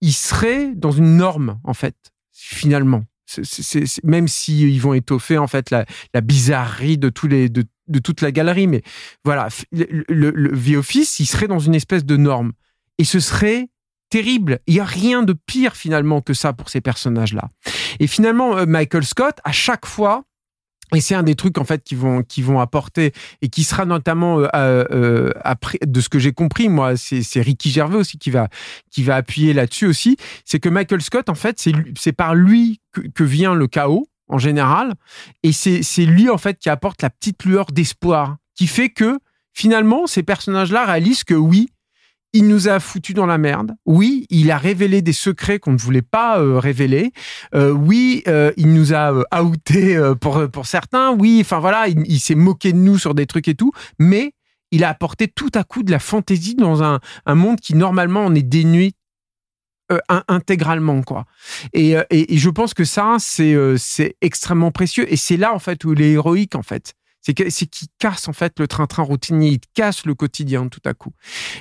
il 0.01 0.13
serait 0.13 0.75
dans 0.75 0.92
une 0.92 1.18
norme 1.18 1.60
en 1.63 1.74
fait 1.74 1.95
finalement. 2.31 3.04
Même 4.04 4.28
si 4.28 4.62
ils 4.62 4.80
vont 4.80 4.94
étoffer 4.94 5.39
en 5.39 5.48
fait 5.48 5.72
la, 5.72 5.86
la 6.13 6.22
bizarrerie 6.22 7.00
de 7.00 7.10
tous 7.10 7.28
les 7.28 7.50
de, 7.50 7.66
de 7.88 8.00
toute 8.00 8.22
la 8.22 8.31
galerie, 8.31 8.68
mais 8.68 8.84
voilà, 9.25 9.48
le, 9.72 10.06
le, 10.07 10.30
le 10.30 10.51
The 10.51 10.78
Office, 10.78 11.19
il 11.19 11.25
serait 11.25 11.48
dans 11.48 11.60
une 11.60 11.75
espèce 11.75 12.06
de 12.06 12.18
norme 12.18 12.54
et 13.00 13.04
ce 13.04 13.19
serait 13.19 13.68
terrible. 14.10 14.60
Il 14.68 14.75
y 14.75 14.80
a 14.80 14.86
rien 14.86 15.24
de 15.24 15.34
pire 15.34 15.75
finalement 15.75 16.22
que 16.22 16.36
ça 16.36 16.54
pour 16.54 16.69
ces 16.69 16.81
personnages-là. 16.81 17.50
Et 18.00 18.07
finalement, 18.07 18.57
euh, 18.57 18.66
Michael 18.66 19.06
Scott, 19.06 19.39
à 19.44 19.51
chaque 19.51 19.86
fois, 19.88 20.24
et 20.95 21.01
c'est 21.01 21.16
un 21.16 21.24
des 21.24 21.36
trucs 21.36 21.57
en 21.57 21.66
fait 21.66 21.84
qui 21.84 21.95
vont 21.95 22.24
qui 22.24 22.42
vont 22.42 22.60
apporter 22.60 23.12
et 23.42 23.50
qui 23.50 23.63
sera 23.63 23.86
notamment 23.86 24.39
euh, 24.39 24.48
euh, 24.56 25.31
après 25.44 25.80
de 25.86 26.00
ce 26.00 26.07
que 26.07 26.18
j'ai 26.18 26.31
compris 26.31 26.69
moi 26.69 26.95
c'est 26.95 27.42
Ricky 27.42 27.69
Gervais 27.72 27.98
aussi 27.98 28.18
qui 28.18 28.30
va 28.30 28.48
qui 28.89 29.04
va 29.04 29.18
appuyer 29.18 29.54
là-dessus 29.54 29.86
aussi. 29.86 30.18
C'est 30.45 30.60
que 30.60 30.69
Michael 30.69 31.01
Scott 31.01 31.30
en 31.30 31.36
fait 31.36 31.60
c'est 31.60 31.74
c'est 31.98 32.13
par 32.13 32.36
lui 32.36 32.80
que, 32.94 33.01
que 33.01 33.24
vient 33.24 33.54
le 33.54 33.68
chaos 33.68 34.07
en 34.30 34.38
général. 34.38 34.94
Et 35.44 35.51
c'est 35.51 35.84
c'est 35.84 36.06
lui 36.06 36.30
en 36.30 36.38
fait 36.38 36.57
qui 36.57 36.69
apporte 36.69 37.01
la 37.01 37.10
petite 37.10 37.44
lueur 37.44 37.66
d'espoir 37.66 38.38
qui 38.56 38.68
fait 38.68 38.89
que 38.89 39.19
finalement 39.54 40.07
ces 40.07 40.24
personnages-là 40.24 40.86
réalisent 40.86 41.25
que 41.25 41.34
oui 41.34 41.69
il 42.33 42.47
nous 42.47 42.68
a 42.68 42.79
foutu 42.79 43.13
dans 43.13 43.25
la 43.25 43.38
merde. 43.38 43.74
Oui, 43.85 44.25
il 44.29 44.51
a 44.51 44.57
révélé 44.57 45.01
des 45.01 45.13
secrets 45.13 45.60
qu'on 45.60 45.72
ne 45.72 45.77
voulait 45.77 46.01
pas 46.01 46.39
euh, 46.39 46.60
révéler. 46.60 47.12
Euh, 47.55 47.72
oui, 47.72 48.22
euh, 48.27 48.51
il 48.57 48.74
nous 48.74 48.93
a 48.93 49.13
euh, 49.13 49.43
outé 49.43 49.96
euh, 49.96 50.13
pour 50.13 50.50
pour 50.51 50.65
certains. 50.65 51.12
Oui, 51.12 51.39
enfin 51.41 51.60
voilà, 51.60 51.88
il, 51.88 52.19
s'est 52.19 52.36
moqué 52.36 52.74
de 52.74 52.77
nous 52.77 52.98
sur 52.98 53.15
des 53.15 53.25
trucs 53.25 53.48
et 53.48 53.55
tout. 53.55 53.72
Mais 53.98 54.34
il 54.72 54.84
a 54.84 54.89
apporté 54.89 55.27
tout 55.29 55.51
à 55.55 55.63
coup 55.63 55.84
de 55.84 55.91
la 55.91 56.00
fantaisie 56.00 56.55
dans 56.55 56.84
un, 56.84 57.00
un 57.25 57.36
monde 57.36 57.60
qui 57.62 57.74
normalement 57.74 58.25
en 58.25 58.36
est 58.36 58.43
dénué 58.43 58.91
in- 60.10 60.24
intégralement 60.27 61.01
quoi. 61.03 61.25
Et, 61.72 61.91
et, 62.10 62.34
et 62.34 62.38
je 62.38 62.50
pense 62.50 62.74
que 62.74 62.84
ça 62.84 63.15
c'est 63.19 63.53
euh, 63.53 63.77
c'est 63.77 64.17
extrêmement 64.19 64.72
précieux 64.72 65.12
et 65.12 65.15
c'est 65.15 65.38
là 65.38 65.53
en 65.53 65.60
fait 65.60 65.86
où 65.86 65.93
il 65.93 66.01
est 66.01 66.12
héroïque 66.12 66.55
en 66.55 66.63
fait. 66.63 66.93
C'est 67.50 67.65
qu'il 67.67 67.88
casse 68.00 68.27
en 68.27 68.34
fait 68.34 68.60
le 68.60 68.67
train-train 68.67 69.03
routinier, 69.03 69.50
il 69.50 69.60
casse 69.74 70.05
le 70.05 70.15
quotidien 70.15 70.67
tout 70.67 70.81
à 70.86 70.93
coup. 70.93 71.12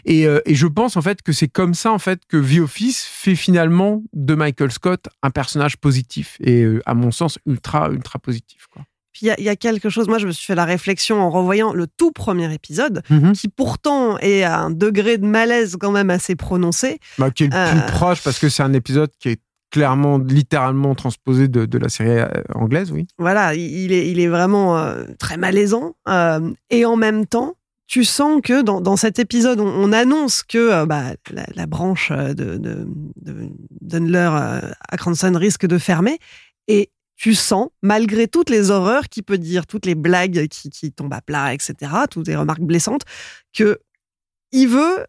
Et, 0.05 0.27
euh, 0.27 0.41
et 0.47 0.55
je 0.55 0.67
pense 0.67 0.97
en 0.97 1.03
fait 1.03 1.23
que 1.23 1.33
c'est 1.33 1.49
comme 1.49 1.75
ça 1.75 1.93
en 1.93 1.99
fait 1.99 2.21
que 2.29 2.37
The 2.37 2.61
Office 2.61 3.05
fait 3.05 3.35
finalement 3.35 4.03
de 4.13 4.35
Michael 4.35 4.71
Scott 4.71 5.09
un 5.23 5.31
personnage 5.31 5.77
positif 5.77 6.37
et 6.41 6.63
euh, 6.63 6.83
à 6.87 6.95
mon 6.95 7.11
sens 7.11 7.39
ultra 7.47 7.91
ultra 7.91 8.19
positif 8.19 8.67
quoi. 8.73 8.83
Puis 9.13 9.25
il 9.25 9.29
y 9.29 9.31
a- 9.31 9.41
il 9.41 9.45
y, 9.45 9.49
a 9.49 9.57
quelque 9.57 9.89
chose, 9.89 10.09
moi 10.09 10.19
je 10.19 10.27
me 10.27 10.33
suis 10.33 10.45
fait 10.45 10.55
la 10.55 10.67
réflexion 10.67 11.23
en 11.23 11.31
revoyant 11.31 11.73
le 11.73 11.87
tout 11.87 12.13
premier 12.13 12.53
épisode, 12.53 13.03
qui 13.35 13.49
pourtant 13.49 14.19
est 14.19 14.43
à 14.43 14.59
un 14.61 14.71
degré 14.71 15.17
de 15.17 15.25
malaise 15.25 15.77
quand 15.81 15.91
même 15.91 16.11
assez 16.11 16.37
prononcé. 16.37 16.99
Bah, 17.17 17.31
qui 17.31 17.45
est 17.45 17.47
le 17.49 17.55
Euh. 17.57 17.71
plus 17.73 17.93
proche 17.93 18.23
parce 18.23 18.39
que 18.39 18.51
c'est 18.51 18.63
un 18.63 18.75
épisode 18.75 19.11
qui 19.19 19.31
est 19.31 19.41
clairement 19.77 20.17
littéralement 20.17 20.95
transposé 20.95 21.49
de, 21.49 21.79
la 21.79 21.91
série 21.91 22.19
euh, 22.19 22.29
anglaise, 22.55 22.91
oui. 22.93 23.07
Voilà, 23.19 23.55
il 23.55 23.93
est, 23.93 24.27
vraiment 24.27 24.79
euh, 24.79 25.05
très 25.19 25.37
malaisant. 25.37 25.97
euh, 26.09 26.51
et 26.71 26.87
en 26.87 26.97
même 26.97 27.27
temps, 27.27 27.57
tu 27.87 28.03
sens 28.03 28.41
que 28.43 28.63
dans, 28.63 28.97
cet 28.97 29.19
épisode, 29.19 29.61
on, 29.61 29.67
on 29.69 29.93
annonce 29.93 30.43
que 30.43 30.87
bah, 30.87 31.13
la, 31.55 31.67
branche 31.67 32.11
de, 32.11 32.57
de, 32.57 32.89
à 34.17 34.97
Cranston 34.97 35.37
risque 35.37 35.67
de 35.67 35.77
fermer. 35.77 36.19
Et 36.69 36.91
tu 37.15 37.35
sens, 37.35 37.69
malgré 37.83 38.27
toutes 38.27 38.49
les 38.49 38.71
horreurs 38.71 39.11
qu'il 39.11 39.25
peut 39.25 39.39
dire, 39.39 39.67
toutes 39.67 39.85
les 39.85 39.95
blagues 39.95 40.49
qui, 40.49 40.91
tombent 40.91 41.13
à 41.13 41.21
plat, 41.21 41.53
etc., 41.53 41.75
toutes 42.11 42.29
les 42.29 42.37
remarques 42.37 42.63
blessantes, 42.63 43.03
que 43.55 43.79
il 44.53 44.69
veut, 44.69 45.05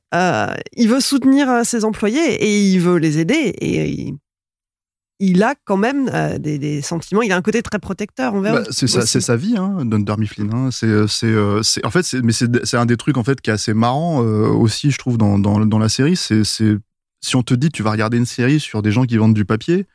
il 0.76 0.90
veut 0.90 1.00
soutenir 1.00 1.66
ses 1.66 1.86
employés 1.86 2.44
et 2.44 2.60
il 2.60 2.80
veut 2.82 2.98
les 2.98 3.18
aider. 3.18 3.56
Et 3.62 3.90
il- 3.90 4.18
il 5.20 5.42
a 5.42 5.56
quand 5.66 5.78
même 5.78 6.10
euh, 6.14 6.38
des, 6.38 6.60
des 6.60 6.82
sentiments. 6.82 7.22
Il 7.22 7.32
a 7.32 7.36
un 7.36 7.42
côté 7.42 7.64
très 7.64 7.80
protecteur 7.80 8.34
envers. 8.34 8.54
Bah, 8.54 8.64
c'est 8.70 8.88
sa 8.88 9.36
vie, 9.36 9.56
hein, 9.58 9.84
Dunder 9.84 10.16
Mifflin. 10.18 10.50
Hein. 10.54 10.70
C'est, 10.72 10.86
euh, 10.86 11.08
c'est, 11.08 11.28
euh, 11.28 11.64
c'est, 11.64 11.84
en 11.86 11.90
fait, 11.90 12.04
c'est, 12.04 12.22
mais 12.22 12.34
c'est, 12.34 12.76
un 12.76 12.86
des 12.86 12.98
trucs 12.98 13.18
en 13.18 13.24
fait 13.24 13.42
qui 13.42 13.50
est 13.50 13.54
assez 13.54 13.74
marrant 13.74 14.24
euh, 14.24 14.48
aussi, 14.48 14.92
je 14.92 14.98
trouve, 14.98 15.18
dans, 15.18 15.40
dans, 15.40 15.66
dans 15.66 15.80
la 15.80 15.90
série. 15.90 16.16
C'est, 16.16 16.44
c'est, 16.44 16.78
si 17.22 17.36
on 17.36 17.44
te 17.44 17.56
dit 17.56 17.70
tu 17.70 17.82
vas 17.82 17.92
regarder 17.92 18.18
une 18.18 18.28
série 18.28 18.60
sur 18.60 18.82
des 18.82 18.92
gens 18.92 19.06
qui 19.06 19.18
vendent 19.18 19.34
du 19.34 19.46
papier, 19.46 19.88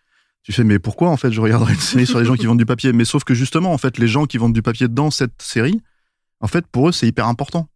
tu 0.43 0.53
fais 0.53 0.65
mais 0.65 0.81
pourquoi 0.81 1.09
en 1.11 1.17
fait 1.17 1.31
je 1.31 1.41
regarderais 1.41 1.75
une 1.75 1.79
série 1.81 2.07
sur 2.07 2.19
des 2.19 2.25
gens 2.25 2.35
qui 2.35 2.47
vendent 2.47 2.59
du 2.59 2.67
papier? 2.67 2.93
Mais 2.93 3.05
sauf 3.05 3.23
que 3.23 3.35
justement, 3.35 3.73
en 3.73 3.79
fait, 3.79 3.99
les 3.99 4.09
gens 4.09 4.27
qui 4.27 4.39
vendent 4.39 4.55
du 4.55 4.63
papier 4.63 4.89
dans 4.89 5.13
cette 5.13 5.41
série, 5.41 5.81
en 6.41 6.49
fait, 6.49 6.67
pour 6.67 6.89
eux, 6.89 6.93
c'est 6.93 7.07
hyper 7.07 7.29
important. 7.29 7.69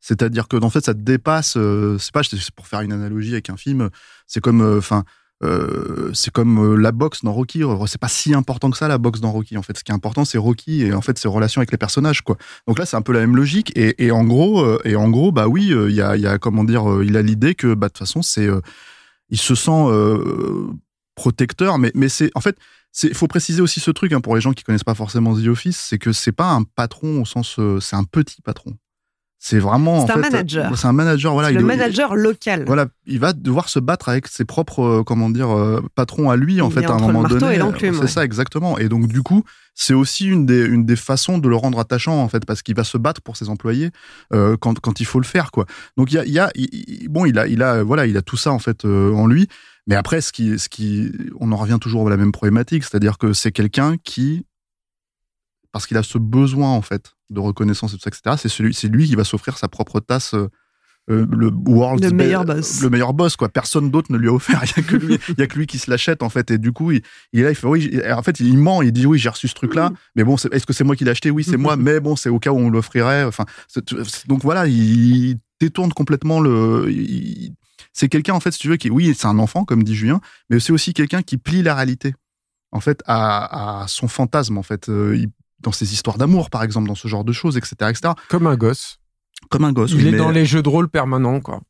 C'est-à-dire 0.00 0.48
que 0.48 0.56
en 0.58 0.68
fait, 0.68 0.84
ça 0.84 0.92
te 0.92 1.00
dépasse. 1.00 1.56
euh, 1.56 1.96
c'est 1.98 2.12
pas, 2.12 2.22
c'est 2.22 2.50
pour 2.50 2.66
faire 2.66 2.82
une 2.82 2.92
analogie 2.92 3.32
avec 3.32 3.48
un 3.48 3.56
film. 3.56 3.88
C'est 4.26 4.40
comme, 4.40 4.60
enfin. 4.78 4.98
Euh, 4.98 5.10
c'est 6.12 6.32
comme 6.32 6.58
euh, 6.58 6.76
la 6.76 6.92
boxe 6.92 7.24
dans 7.24 7.32
Rocky. 7.32 7.62
Euh, 7.62 7.86
C'est 7.86 8.00
pas 8.00 8.08
si 8.08 8.34
important 8.34 8.70
que 8.70 8.76
ça 8.76 8.88
la 8.88 8.98
boxe 8.98 9.20
dans 9.20 9.32
Rocky. 9.32 9.56
En 9.56 9.62
fait, 9.62 9.76
ce 9.76 9.84
qui 9.84 9.90
est 9.90 9.94
important, 9.94 10.24
c'est 10.24 10.38
Rocky 10.38 10.82
et 10.82 10.92
en 10.92 11.00
fait 11.00 11.18
ses 11.18 11.28
relations 11.28 11.60
avec 11.60 11.72
les 11.72 11.78
personnages, 11.78 12.22
quoi. 12.22 12.36
Donc 12.66 12.78
là, 12.78 12.86
c'est 12.86 12.96
un 12.96 13.02
peu 13.02 13.12
la 13.12 13.20
même 13.20 13.36
logique. 13.36 13.72
Et, 13.76 14.10
en 14.10 14.24
gros, 14.24 14.62
euh, 14.62 14.78
et 14.84 14.96
en 14.96 15.08
gros, 15.08 15.32
bah 15.32 15.48
oui, 15.48 15.72
euh, 15.72 15.90
il 15.90 16.00
a, 16.02 16.16
il 16.16 16.38
comment 16.40 16.64
dire, 16.64 16.90
euh, 16.90 17.04
il 17.04 17.16
a 17.16 17.22
l'idée 17.22 17.54
que 17.54 17.74
bah 17.74 17.88
de 17.88 17.92
toute 17.92 17.98
façon, 17.98 18.22
c'est, 18.22 18.46
euh, 18.46 18.60
il 19.30 19.38
se 19.38 19.54
sent 19.54 19.70
euh, 19.70 20.68
protecteur, 21.14 21.78
mais 21.78 22.08
c'est 22.08 22.30
en 22.34 22.40
fait, 22.40 22.56
c'est, 22.92 23.14
faut 23.14 23.28
préciser 23.28 23.62
aussi 23.62 23.80
ce 23.80 23.90
truc 23.90 24.12
hein, 24.12 24.20
pour 24.20 24.34
les 24.34 24.40
gens 24.40 24.52
qui 24.52 24.64
connaissent 24.64 24.84
pas 24.84 24.94
forcément 24.94 25.34
The 25.34 25.46
Office, 25.46 25.78
c'est 25.78 25.98
que 25.98 26.12
c'est 26.12 26.32
pas 26.32 26.50
un 26.50 26.64
patron 26.64 27.22
au 27.22 27.24
sens, 27.24 27.58
euh, 27.58 27.80
c'est 27.80 27.96
un 27.96 28.04
petit 28.04 28.42
patron. 28.42 28.74
C'est 29.42 29.58
vraiment. 29.58 30.06
C'est 30.06 30.12
un 30.12 30.22
fait, 30.22 30.30
manager. 30.30 30.76
C'est 30.78 30.86
un 30.86 30.92
manager. 30.92 31.32
Voilà. 31.32 31.48
C'est 31.48 31.54
il 31.54 31.60
le 31.60 31.64
est- 31.64 31.76
manager 31.76 32.14
local. 32.14 32.64
voilà, 32.66 32.88
il 33.06 33.18
va 33.18 33.32
devoir 33.32 33.70
se 33.70 33.78
battre 33.78 34.10
avec 34.10 34.26
ses 34.28 34.44
propres, 34.44 34.82
euh, 34.82 35.02
comment 35.02 35.30
dire, 35.30 35.48
euh, 35.56 35.80
patrons 35.94 36.28
à 36.28 36.36
lui, 36.36 36.60
en 36.60 36.68
fait, 36.68 36.84
à 36.84 36.90
un 36.92 36.96
le 36.96 37.00
moment 37.06 37.22
marteau 37.22 37.38
donné. 37.38 37.56
l'enclume, 37.56 37.94
C'est 37.94 38.00
ouais. 38.02 38.06
ça, 38.06 38.22
exactement. 38.24 38.76
Et 38.76 38.90
donc, 38.90 39.06
du 39.08 39.22
coup, 39.22 39.42
c'est 39.74 39.94
aussi 39.94 40.26
une 40.26 40.44
des, 40.44 40.66
une 40.66 40.84
des 40.84 40.94
façons 40.94 41.38
de 41.38 41.48
le 41.48 41.56
rendre 41.56 41.78
attachant, 41.78 42.20
en 42.22 42.28
fait, 42.28 42.44
parce 42.44 42.60
qu'il 42.60 42.74
va 42.74 42.84
se 42.84 42.98
battre 42.98 43.22
pour 43.22 43.38
ses 43.38 43.48
employés 43.48 43.92
euh, 44.34 44.58
quand, 44.60 44.78
quand 44.78 45.00
il 45.00 45.06
faut 45.06 45.20
le 45.20 45.24
faire, 45.24 45.52
quoi. 45.52 45.64
Donc, 45.96 46.12
il 46.12 46.16
y 46.16 46.18
a, 46.18 46.26
y 46.26 46.38
a 46.38 46.50
bon, 47.08 47.24
il 47.24 47.38
a, 47.38 47.46
il 47.46 47.62
a, 47.62 47.82
voilà, 47.82 48.04
il 48.04 48.18
a 48.18 48.22
tout 48.22 48.36
ça, 48.36 48.52
en 48.52 48.58
fait, 48.58 48.84
euh, 48.84 49.10
en 49.14 49.26
lui. 49.26 49.48
Mais 49.86 49.94
après, 49.94 50.20
ce 50.20 50.32
qui, 50.32 50.58
ce 50.58 50.68
qui, 50.68 51.10
on 51.40 51.50
en 51.50 51.56
revient 51.56 51.78
toujours 51.80 52.06
à 52.06 52.10
la 52.10 52.18
même 52.18 52.30
problématique, 52.32 52.84
c'est-à-dire 52.84 53.16
que 53.16 53.32
c'est 53.32 53.52
quelqu'un 53.52 53.96
qui, 54.04 54.44
parce 55.72 55.86
qu'il 55.86 55.96
a 55.96 56.02
ce 56.02 56.18
besoin, 56.18 56.68
en 56.68 56.82
fait, 56.82 57.14
de 57.30 57.40
reconnaissance 57.40 57.92
et 57.94 57.96
tout 57.96 58.02
ça, 58.02 58.08
etc., 58.10 58.36
c'est 58.38 58.48
celui, 58.48 58.74
c'est 58.74 58.88
lui 58.88 59.06
qui 59.06 59.14
va 59.14 59.24
s'offrir 59.24 59.56
sa 59.58 59.68
propre 59.68 60.00
tasse, 60.00 60.34
euh, 60.34 60.48
euh, 61.10 61.26
le 61.30 61.50
world's 61.66 62.04
Le 62.04 62.10
be- 62.10 62.14
meilleur 62.14 62.44
boss. 62.44 62.82
le 62.82 62.90
meilleur 62.90 63.14
boss 63.14 63.34
quoi. 63.36 63.48
Personne 63.48 63.90
d'autre 63.90 64.12
ne 64.12 64.18
lui 64.18 64.28
a 64.28 64.32
offert. 64.32 64.62
Il 64.76 64.76
y 64.76 64.80
a 64.80 64.82
que 64.88 64.96
lui 64.96 65.18
il 65.28 65.34
y 65.38 65.42
a 65.42 65.46
que 65.46 65.58
lui 65.58 65.66
qui 65.66 65.78
se 65.78 65.90
l'achète 65.90 66.22
en 66.22 66.28
fait. 66.28 66.50
Et 66.50 66.58
du 66.58 66.72
coup 66.72 66.90
il, 66.92 67.02
il 67.32 67.40
est 67.40 67.42
là 67.44 67.50
il 67.50 67.54
fait 67.54 67.66
oui 67.66 68.00
en 68.14 68.22
fait 68.22 68.38
il 68.38 68.56
ment 68.58 68.82
il 68.82 68.92
dit 68.92 69.06
oui 69.06 69.18
j'ai 69.18 69.30
reçu 69.30 69.48
ce 69.48 69.54
truc 69.54 69.72
Mm. 69.74 69.76
là 69.78 69.90
mais 70.14 70.24
bon 70.24 70.36
c'est- 70.36 70.52
est-ce 70.52 70.66
que 70.66 70.72
c'est 70.74 70.84
moi 70.84 70.94
qui 70.96 71.04
l'ai 71.04 71.10
acheté? 71.10 71.30
Oui 71.30 71.42
c'est 71.42 71.56
moi. 71.56 71.76
Mais 71.78 72.00
bon 72.00 72.16
c'est 72.16 72.28
au 72.28 72.38
cas 72.38 72.50
où 72.52 72.58
on 72.58 72.68
l'offrirait. 72.70 73.24
Enfin 73.24 73.44
c'est- 73.66 73.82
donc 74.28 74.42
voilà 74.42 74.66
il 74.66 75.38
détourne 75.60 75.92
complètement 75.92 76.40
le 76.40 76.90
il- 76.90 77.54
c'est 77.94 78.08
quelqu'un 78.08 78.34
en 78.34 78.40
fait 78.40 78.52
si 78.52 78.58
tu 78.58 78.68
veux 78.68 78.76
qui 78.76 78.90
oui 78.90 79.14
c'est 79.18 79.26
un 79.26 79.38
enfant 79.38 79.64
comme 79.64 79.82
dit 79.82 79.94
Julien 79.96 80.20
mais 80.50 80.60
c'est 80.60 80.72
aussi 80.72 80.92
quelqu'un 80.92 81.22
qui 81.22 81.38
plie 81.38 81.62
la 81.62 81.74
réalité 81.74 82.14
en 82.72 82.80
fait 82.80 83.02
à, 83.06 83.82
à 83.82 83.88
son 83.88 84.06
fantasme 84.06 84.58
en 84.58 84.62
fait. 84.62 84.88
Euh, 84.90 85.16
il- 85.16 85.28
dans 85.60 85.72
ses 85.72 85.92
histoires 85.92 86.18
d'amour 86.18 86.50
par 86.50 86.62
exemple 86.62 86.88
dans 86.88 86.94
ce 86.94 87.08
genre 87.08 87.24
de 87.24 87.32
choses 87.32 87.56
etc 87.56 87.74
etc 87.90 88.14
Comme 88.28 88.46
un 88.46 88.56
gosse. 88.56 88.98
comme 89.50 89.64
un 89.64 89.72
gosse 89.72 89.90
Il 89.92 89.98
oui, 89.98 90.08
est 90.08 90.10
mais- 90.12 90.18
dans 90.18 90.30
les 90.30 90.44
jeux 90.46 90.62
de 90.62 90.68
rôle 90.68 90.88
permanents, 90.88 91.40
quoi. 91.40 91.60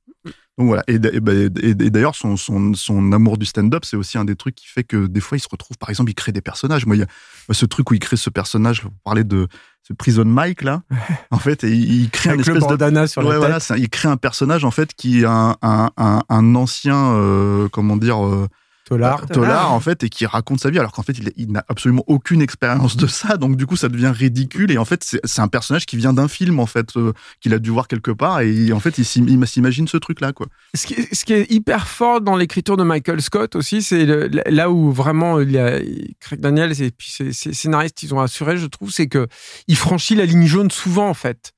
donc 0.59 0.67
voilà. 0.67 0.83
Et, 0.89 0.99
bah, 0.99 1.33
d'ailleurs, 1.49 2.15
son, 2.15 2.37
son, 2.37 2.75
son 2.75 3.13
amour 3.13 3.39
du 3.39 3.47
stand-up, 3.47 3.85
c'est 3.87 3.97
aussi 3.97 4.19
un 4.19 4.25
des 4.27 4.37
trucs 4.37 4.55
qui 4.55 4.67
fait 4.67 4.85
que 4.85 5.07
des 5.07 5.21
fois, 5.21 5.39
il 5.39 5.41
se 5.41 5.49
retrouve, 5.51 5.79
par 5.79 5.89
exemple, 5.89 6.11
il 6.11 6.15
crée 6.15 6.33
des 6.33 6.43
personnages. 6.43 6.85
Moi, 6.85 6.97
il 6.97 6.99
y 6.99 7.03
a 7.03 7.07
moi, 7.49 7.55
ce 7.55 7.65
truc 7.65 7.91
où 7.91 7.95
il 7.95 8.01
crée 8.01 8.17
ce 8.19 8.29
personnage, 8.29 8.83
vous 8.85 8.91
parlez 9.05 9.25
de 9.25 9.49
ce 9.83 9.95
Prison 9.95 10.27
Mike, 10.27 10.63
là, 10.63 10.83
en 11.31 11.39
fait, 11.39 11.65
et 11.65 11.73
il, 11.73 12.11
crée 12.11 12.29
Avec 12.31 12.47
un 12.47 12.53
le 12.53 12.57
espèce 12.59 12.69
de... 12.69 12.77
bandana 12.77 13.07
sur 13.07 13.23
Ouais, 13.25 13.31
la 13.33 13.39
voilà, 13.39 13.55
tête. 13.55 13.63
c'est 13.63 13.75
un- 13.75 13.79
il 13.79 13.89
crée 13.89 14.09
un 14.09 14.19
personnage, 14.19 14.65
en 14.67 14.71
fait, 14.71 14.93
qui 14.95 15.21
est 15.21 15.25
un, 15.25 15.57
un, 15.63 15.91
un, 15.97 16.21
un 16.29 16.55
ancien, 16.55 17.13
euh, 17.15 17.69
comment 17.71 17.97
dire... 17.97 18.25
euh, 18.27 18.47
Tolard. 18.91 19.27
Tolard, 19.29 19.73
en 19.73 19.81
fait, 19.81 20.05
et 20.05 20.09
qui 20.09 20.27
raconte 20.27 20.61
sa 20.61 20.69
vie, 20.71 20.79
alors 20.79 20.93
qu'en 20.93 21.03
fait, 21.03 21.17
il, 21.19 21.33
il 21.37 21.51
n'a 21.53 21.65
absolument 21.69 22.05
aucune 22.09 22.43
expérience 22.43 22.97
de 22.97 23.07
ça, 23.07 23.37
donc 23.37 23.57
du 23.57 23.67
coup, 23.67 23.77
ça 23.77 23.89
devient 23.89 24.13
ridicule, 24.15 24.71
et 24.71 24.79
en 24.79 24.85
fait, 24.85 25.03
c'est 25.25 25.41
un 25.41 25.49
personnage 25.49 25.87
qui 25.87 25.97
vient 25.97 26.13
d'un 26.13 26.29
film, 26.29 26.59
en 26.61 26.67
fait, 26.67 26.97
euh, 26.97 27.13
qu'il 27.41 27.55
a 27.55 27.59
dû 27.59 27.71
voir 27.71 27.89
quelque 27.89 28.11
part, 28.11 28.41
et 28.41 28.51
il- 28.53 28.73
en 28.75 28.81
fait, 28.81 28.99
il 28.99 29.05
s'im- 29.05 29.27
il 29.29 29.47
s'imagine 29.47 29.89
ce 29.89 29.97
truc-là, 29.97 30.33
quoi. 30.33 30.49
Ce 30.75 30.87
qui, 30.87 30.95
est, 30.95 31.15
ce 31.15 31.25
qui 31.25 31.33
est 31.33 31.51
hyper 31.51 31.87
fort 31.89 32.21
dans 32.21 32.37
l'écriture 32.37 32.77
de 32.77 32.83
Michael 32.85 33.23
Scott 33.23 33.57
aussi, 33.57 33.81
c'est 33.83 34.05
là 34.51 34.71
où 34.71 34.91
vraiment 34.93 35.41
il 35.41 35.53
y 35.53 35.59
a, 35.59 35.79
Craig 36.21 36.41
Daniels 36.41 36.83
et 36.83 36.91
puis 36.91 37.11
ses, 37.11 37.33
ses 37.33 37.53
scénaristes 37.53 38.03
ils 38.03 38.15
ont 38.15 38.21
assuré, 38.21 38.57
je 38.57 38.67
trouve, 38.67 38.91
c'est 38.91 39.07
que 39.07 39.27
il 39.69 39.77
franchit 39.77 40.15
la 40.17 40.27
ligne 40.27 40.47
jaune 40.47 40.71
souvent 40.71 41.09
en 41.09 41.15
fait. 41.15 41.53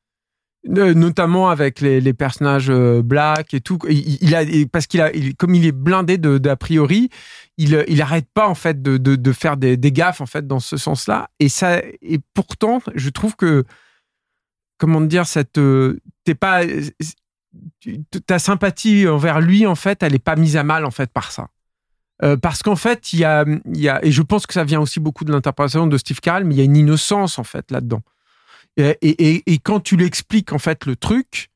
Euh, 0.68 0.94
notamment 0.94 1.50
avec 1.50 1.80
les, 1.80 2.12
personnages 2.12 2.70
euh, 2.70 3.02
black 3.02 3.52
et 3.52 3.60
tout 3.60 3.78
parce 4.70 4.86
qu'il 4.86 5.00
a 5.00 5.10
comme 5.36 5.56
il 5.56 5.66
est 5.66 5.72
blindé 5.72 6.18
de 6.18 6.38
d'a 6.38 6.54
priori 6.54 7.10
il 7.58 7.84
il 7.88 8.00
arrête 8.00 8.28
pas 8.32 8.46
en 8.46 8.54
fait 8.54 8.80
de, 8.80 8.96
de, 8.96 9.32
faire 9.32 9.56
des, 9.56 9.76
gaffes 9.76 10.20
en 10.20 10.26
fait 10.26 10.46
dans 10.46 10.60
ce 10.60 10.76
sens-là 10.76 11.28
et 11.40 11.48
ça 11.48 11.82
et 12.00 12.20
pourtant 12.32 12.80
je 12.94 13.10
trouve 13.10 13.34
que 13.34 13.64
comment 14.78 15.00
dire 15.00 15.26
cette 15.26 15.58
euh, 15.58 15.98
t'es 16.22 16.36
pas 16.36 16.62
ta 18.26 18.38
sympathie 18.38 19.06
envers 19.08 19.40
lui, 19.40 19.66
en 19.66 19.74
fait, 19.74 20.02
elle 20.02 20.14
est 20.14 20.22
pas 20.22 20.36
mise 20.36 20.56
à 20.56 20.62
mal, 20.62 20.84
en 20.84 20.90
fait, 20.90 21.10
par 21.10 21.32
ça. 21.32 21.48
Euh, 22.22 22.36
parce 22.36 22.62
qu'en 22.62 22.76
fait, 22.76 23.12
il 23.12 23.20
y 23.20 23.24
a, 23.24 23.44
y 23.66 23.88
a, 23.88 24.04
et 24.04 24.12
je 24.12 24.22
pense 24.22 24.46
que 24.46 24.54
ça 24.54 24.64
vient 24.64 24.80
aussi 24.80 25.00
beaucoup 25.00 25.24
de 25.24 25.32
l'interprétation 25.32 25.86
de 25.86 25.98
Steve 25.98 26.20
Carell, 26.20 26.44
mais 26.44 26.54
il 26.54 26.58
y 26.58 26.60
a 26.60 26.64
une 26.64 26.76
innocence, 26.76 27.38
en 27.38 27.44
fait, 27.44 27.70
là-dedans. 27.70 28.02
Et, 28.76 28.96
et, 29.02 29.42
et- 29.52 29.58
quand 29.58 29.80
tu 29.80 29.96
lui 29.96 30.04
expliques, 30.06 30.52
en 30.52 30.58
fait, 30.58 30.86
le 30.86 30.96
truc, 30.96 31.50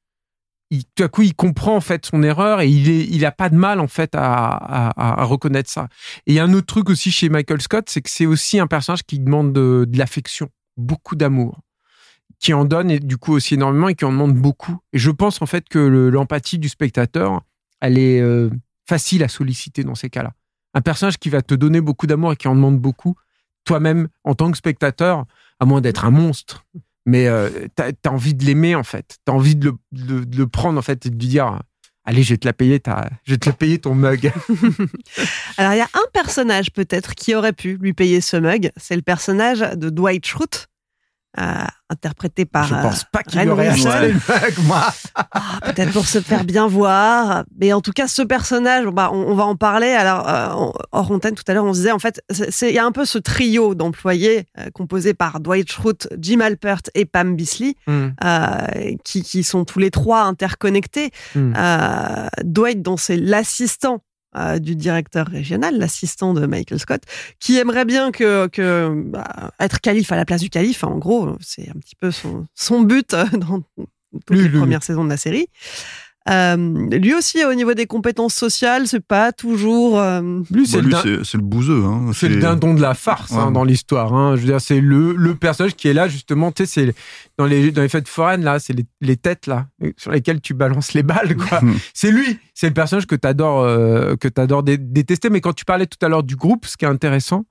il, 0.71 0.85
tout 0.95 1.05
à 1.05 1.09
coup, 1.09 1.23
il 1.23 1.35
comprend, 1.35 1.77
en 1.77 1.81
fait, 1.81 2.05
son 2.07 2.23
erreur 2.23 2.61
et 2.61 2.69
il 2.69 2.91
est, 2.91 3.07
il 3.07 3.25
a 3.25 3.33
pas 3.33 3.49
de 3.49 3.55
mal, 3.57 3.81
en 3.81 3.89
fait, 3.89 4.11
à, 4.15 4.91
à, 4.97 5.25
reconnaître 5.25 5.71
ça. 5.71 5.89
Et 6.27 6.33
il 6.33 6.35
y 6.35 6.39
a 6.41 6.45
un 6.45 6.53
autre 6.53 6.67
truc 6.67 6.91
aussi 6.91 7.11
chez 7.11 7.29
Michael 7.29 7.61
Scott, 7.63 7.89
c'est 7.89 8.03
que 8.03 8.11
c'est 8.11 8.27
aussi 8.27 8.59
un 8.59 8.67
personnage 8.67 9.05
qui 9.05 9.19
demande 9.19 9.53
de, 9.53 9.89
l'affection, 9.95 10.49
beaucoup 10.77 11.17
d'amour 11.17 11.61
qui 12.39 12.53
en 12.53 12.67
donne 12.67 12.91
et 12.91 13.01
du 13.01 13.17
coup 13.17 13.33
aussi 13.33 13.55
énormément 13.55 13.89
et 13.89 13.95
qui 13.95 14.05
en 14.05 14.13
demande 14.13 14.35
beaucoup. 14.35 14.77
Et 14.93 14.99
je 14.99 15.11
pense 15.11 15.41
en 15.41 15.47
fait 15.47 15.67
que 15.71 15.79
le- 15.79 16.11
l'empathie 16.11 16.59
du 16.59 16.69
spectateur, 16.69 17.41
elle 17.81 17.97
est 17.99 18.21
euh, 18.21 18.51
facile 18.87 19.25
à 19.25 19.29
solliciter 19.29 19.85
dans 19.85 19.95
ces 19.95 20.11
cas-là. 20.11 20.33
Un 20.75 20.83
personnage 20.83 21.17
qui 21.17 21.31
va 21.31 21.41
te 21.41 21.55
donner 21.55 21.81
beaucoup 21.81 22.07
d'amour 22.07 22.33
et 22.33 22.37
qui 22.37 22.47
en 22.47 22.55
demande 22.55 22.79
beaucoup, 22.79 23.17
toi-même 23.65 24.09
en 24.25 24.35
tant 24.35 24.51
que 24.51 24.59
spectateur, 24.59 25.25
à 25.61 25.65
moins 25.65 25.81
d'être 25.81 26.05
un 26.05 26.11
monstre, 26.11 26.67
mais 27.07 27.27
euh, 27.29 27.49
t'as 27.75 27.91
as 28.05 28.11
envie 28.11 28.35
de 28.35 28.45
l'aimer 28.45 28.75
en 28.75 28.83
fait. 28.83 29.17
T'as 29.25 29.33
envie 29.33 29.57
de 29.57 29.67
le, 29.71 29.75
de- 29.93 30.25
de 30.25 30.37
le 30.37 30.47
prendre 30.47 30.79
en 30.79 30.83
fait 30.83 31.07
et 31.07 31.11
de 31.11 31.15
lui 31.19 31.29
dire. 31.29 31.61
Allez, 32.09 32.23
je 32.23 32.35
vais 32.35 32.37
te 32.39 32.47
la 32.47 32.53
payer, 32.53 32.79
ta... 32.79 33.11
je 33.25 33.33
vais 33.33 33.37
te 33.39 33.49
la 33.49 33.53
payer 33.53 33.79
ton 33.81 33.93
mug. 33.97 34.31
Alors, 35.57 35.73
il 35.73 35.79
y 35.79 35.81
a 35.81 35.89
un 35.93 36.07
personnage 36.13 36.71
peut-être 36.71 37.17
qui 37.17 37.35
aurait 37.35 37.53
pu 37.53 37.79
lui 37.79 37.95
payer 37.95 38.21
ce 38.21 38.37
mug. 38.37 38.71
C'est 38.77 38.95
le 38.95 39.03
personnage 39.03 39.59
de 39.59 39.91
Dwight 39.91 40.25
Schrute, 40.25 40.69
interprété 41.89 42.45
par. 42.45 42.65
je 42.65 42.75
euh, 42.75 42.83
pense 42.83 43.05
pas 43.05 43.23
qu'il 43.23 43.49
aurait 43.49 43.69
acheté 43.69 44.15
moi. 44.65 44.89
Ah, 45.15 45.61
peut-être 45.67 45.93
pour 45.93 46.07
se 46.07 46.21
faire 46.21 46.45
bien 46.45 46.67
voir. 46.67 47.45
Mais 47.61 47.73
en 47.73 47.81
tout 47.81 47.93
cas, 47.93 48.09
ce 48.09 48.23
personnage, 48.23 48.87
bah, 48.87 49.11
on, 49.13 49.19
on 49.19 49.35
va 49.35 49.45
en 49.45 49.55
parler. 49.57 49.89
Alors, 49.91 50.29
euh, 50.29 50.73
hors 50.93 51.11
antenne, 51.13 51.35
tout 51.35 51.45
à 51.47 51.55
l'heure, 51.55 51.65
on 51.65 51.73
se 51.73 51.79
disait, 51.79 51.93
en 51.93 51.99
fait, 51.99 52.21
il 52.63 52.71
y 52.75 52.79
a 52.79 52.85
un 52.85 52.93
peu 52.93 53.05
ce 53.05 53.19
trio 53.19 53.75
d'employés 53.75 54.47
euh, 54.59 54.71
composé 54.75 55.15
par 55.15 55.41
Dwight 55.41 55.71
Schrute, 55.71 56.09
Jim 56.19 56.41
Alpert 56.41 56.81
et 56.95 57.05
Pam 57.05 57.37
Beasley, 57.37 57.75
Hmm, 57.87 58.09
euh, 58.25 58.67
qui, 59.05 59.23
qui 59.23 59.45
sont 59.45 59.65
tous 59.65 59.79
les 59.79 59.91
trois 59.91 60.23
interconnectés. 60.23 61.11
hmm. 61.35 61.53
Euh, 61.57 62.27
Dwight, 62.43 62.83
dont 62.83 62.97
c'est 62.97 63.17
l'assistant 63.17 64.01
euh, 64.37 64.59
du 64.59 64.77
directeur 64.77 65.27
régional, 65.27 65.79
l'assistant 65.79 66.35
de 66.35 66.47
Michael 66.47 66.79
Scott, 66.79 67.03
qui 67.41 67.57
aimerait 67.59 67.85
bien 67.85 68.11
que, 68.11 68.47
que 68.49 68.93
bah, 69.07 69.53
être 69.61 69.81
calife 69.81 70.13
à 70.13 70.17
la 70.17 70.25
place 70.25 70.41
du 70.41 70.51
calife. 70.51 70.85
En 70.85 70.99
gros, 70.99 71.37
c'est 71.41 71.69
un 71.69 71.79
petit 71.79 71.97
peu 71.97 72.11
son, 72.11 72.47
son 72.55 72.83
but 72.83 73.15
euh, 73.15 73.25
dans 73.33 73.63
les 74.31 74.49
lui, 74.49 74.59
premières 74.59 74.83
saisons 74.83 75.05
de 75.05 75.11
la 75.11 75.17
série. 75.17 75.49
Euh, 76.29 76.57
lui 76.91 77.15
aussi, 77.15 77.45
au 77.45 77.55
niveau 77.55 77.75
des 77.75 77.87
compétences 77.87 78.35
sociales, 78.35 78.87
c'est 78.89 79.05
pas 79.05 79.33
toujours. 79.33 79.99
euh, 80.01 80.41
Lui, 80.51 80.67
c'est 80.67 80.83
Bah, 80.83 81.03
le 81.05 81.19
c'est 81.21 81.25
c'est 81.31 81.37
le 81.39 81.45
bouseux. 81.45 81.85
Hein. 81.85 82.11
C'est 82.15 82.29
le 82.29 82.37
dindon 82.41 82.75
de 82.75 82.81
la 82.83 82.95
farce 82.95 83.33
hein, 83.33 83.53
dans 83.53 83.63
l'histoire. 83.65 84.13
Hein. 84.13 84.35
Je 84.37 84.41
veux 84.41 84.47
dire, 84.47 84.61
c'est 84.61 84.81
le, 84.81 85.13
le 85.15 85.35
personnage 85.37 85.75
qui 85.77 85.87
est 85.89 85.93
là 85.95 86.09
justement. 86.09 86.51
Tu 86.53 86.67
sais, 86.67 86.95
dans 87.39 87.47
les 87.47 87.71
dans 87.71 87.83
les 87.83 87.89
fêtes 87.89 88.09
foraines 88.09 88.43
là, 88.43 88.59
c'est 88.59 88.73
les, 88.73 88.85
les 89.01 89.17
têtes 89.17 89.47
là 89.47 89.67
sur 89.97 90.11
lesquelles 90.11 90.41
tu 90.41 90.53
balances 90.55 90.95
les 90.95 91.03
balles. 91.05 91.37
quoi. 91.37 91.61
C'est 91.95 92.11
lui. 92.11 92.39
C'est 92.55 92.69
le 92.69 92.75
personnage 92.75 93.07
que 93.07 93.15
t'adores 93.15 93.63
euh, 93.63 94.17
que 94.17 94.27
t'adores 94.29 94.63
dé- 94.65 94.79
détester. 94.79 95.31
Mais 95.31 95.41
quand 95.41 95.53
tu 95.53 95.65
parlais 95.65 95.87
tout 95.87 96.05
à 96.05 96.09
l'heure 96.09 96.23
du 96.25 96.35
groupe, 96.37 96.67
ce 96.67 96.77
qui 96.77 96.85
est 96.85 96.89
intéressant. 96.89 97.45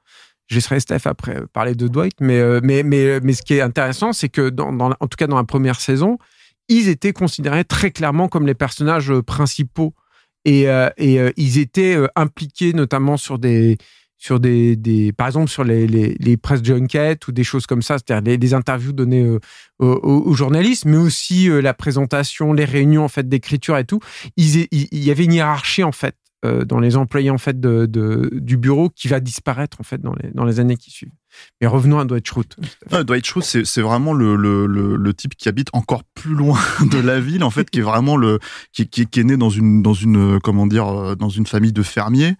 Je 0.48 0.56
laisserai 0.56 0.80
Steph 0.80 1.02
après 1.06 1.38
euh, 1.38 1.46
parler 1.52 1.74
de 1.74 1.88
Dwight, 1.88 2.14
mais, 2.22 2.40
euh, 2.40 2.60
mais, 2.62 2.84
mais, 2.84 3.20
mais 3.22 3.34
ce 3.34 3.42
qui 3.42 3.56
est 3.56 3.62
intéressant, 3.62 4.14
c'est 4.14 4.30
que, 4.30 4.50
dans, 4.50 4.72
dans 4.72 4.90
la- 4.90 4.98
en 5.00 5.08
tout 5.08 5.16
cas 5.18 5.26
dans 5.26 5.38
la 5.38 5.44
première 5.44 5.82
saison, 5.82 6.20
ils 6.70 6.90
étaient 6.90 7.14
considérés 7.14 7.64
très 7.66 7.92
clairement 7.92 8.28
comme 8.28 8.48
les 8.48 8.56
personnages 8.56 9.12
euh, 9.12 9.22
principaux 9.22 9.94
et, 10.46 10.70
euh, 10.70 10.90
et 10.98 11.20
euh, 11.20 11.32
ils 11.38 11.58
étaient 11.60 11.98
impliqués 12.16 12.74
notamment 12.74 13.18
sur 13.18 13.40
des 13.40 13.78
sur 14.18 14.40
des, 14.40 14.76
des 14.76 15.12
par 15.12 15.28
exemple 15.28 15.50
sur 15.50 15.64
les, 15.64 15.86
les, 15.88 16.16
les 16.20 16.38
press 16.38 16.64
junkets 16.64 17.28
ou 17.28 17.32
des 17.32 17.44
choses 17.44 17.68
comme 17.68 17.82
ça, 17.82 17.98
c'est-à-dire 17.98 18.38
des 18.38 18.54
interviews 18.54 18.94
données 18.94 19.28
aux, 19.80 19.86
aux- 19.86 20.34
journalistes, 20.34 20.86
mais 20.86 20.98
aussi 20.98 21.48
la 21.50 21.74
présentation, 21.74 22.54
les 22.54 22.66
réunions 22.66 23.04
en 23.04 23.08
fait 23.10 23.28
d'écriture 23.28 23.78
et 23.78 23.84
tout. 23.86 24.00
Il 24.38 24.68
y 24.94 25.12
avait 25.12 25.26
une 25.26 25.34
hiérarchie 25.34 25.84
en 25.84 25.92
fait 25.92 26.16
dans 26.66 26.80
les 26.80 26.98
employés 26.98 27.30
en 27.30 27.38
fait 27.38 27.60
de, 27.60 28.30
du 28.32 28.58
bureau 28.58 28.90
qui 28.90 29.08
va 29.08 29.20
disparaître 29.20 29.80
en 29.80 29.84
fait 29.84 30.02
dans 30.02 30.14
les 30.14 30.32
dans 30.32 30.46
les 30.46 30.60
années 30.60 30.78
qui 30.78 30.92
suivent. 30.92 31.12
Mais 31.62 31.68
revenons 31.68 32.00
à 32.00 32.06
Dwight 32.06 32.28
Schrute. 32.28 32.56
Dwight 32.92 33.26
Schrute, 33.26 33.44
c'est 33.44 33.82
vraiment 33.82 34.14
le, 34.14 34.36
le, 34.36 34.66
le, 34.68 35.14
type 35.14 35.36
qui 35.36 35.50
habite 35.50 35.70
encore 35.74 36.04
plus 36.04 36.34
loin 36.34 36.60
de 36.92 37.00
la 37.00 37.20
ville, 37.20 37.44
en 37.44 37.50
fait, 37.50 37.70
qui 37.70 37.80
est 37.80 37.84
vraiment 37.84 38.18
le 38.18 38.40
qui, 38.72 38.88
qui 38.88 39.02
est 39.02 39.24
né 39.24 39.38
dans 39.38 39.50
une 39.50 39.82
dans 39.82 39.94
une 39.94 40.36
euh, 40.36 40.40
comment 40.40 40.68
dire 40.68 40.88
euh, 40.88 41.16
dans 41.16 41.30
une 41.30 41.46
famille 41.46 41.74
de 41.74 41.84
fermiers. 41.84 42.36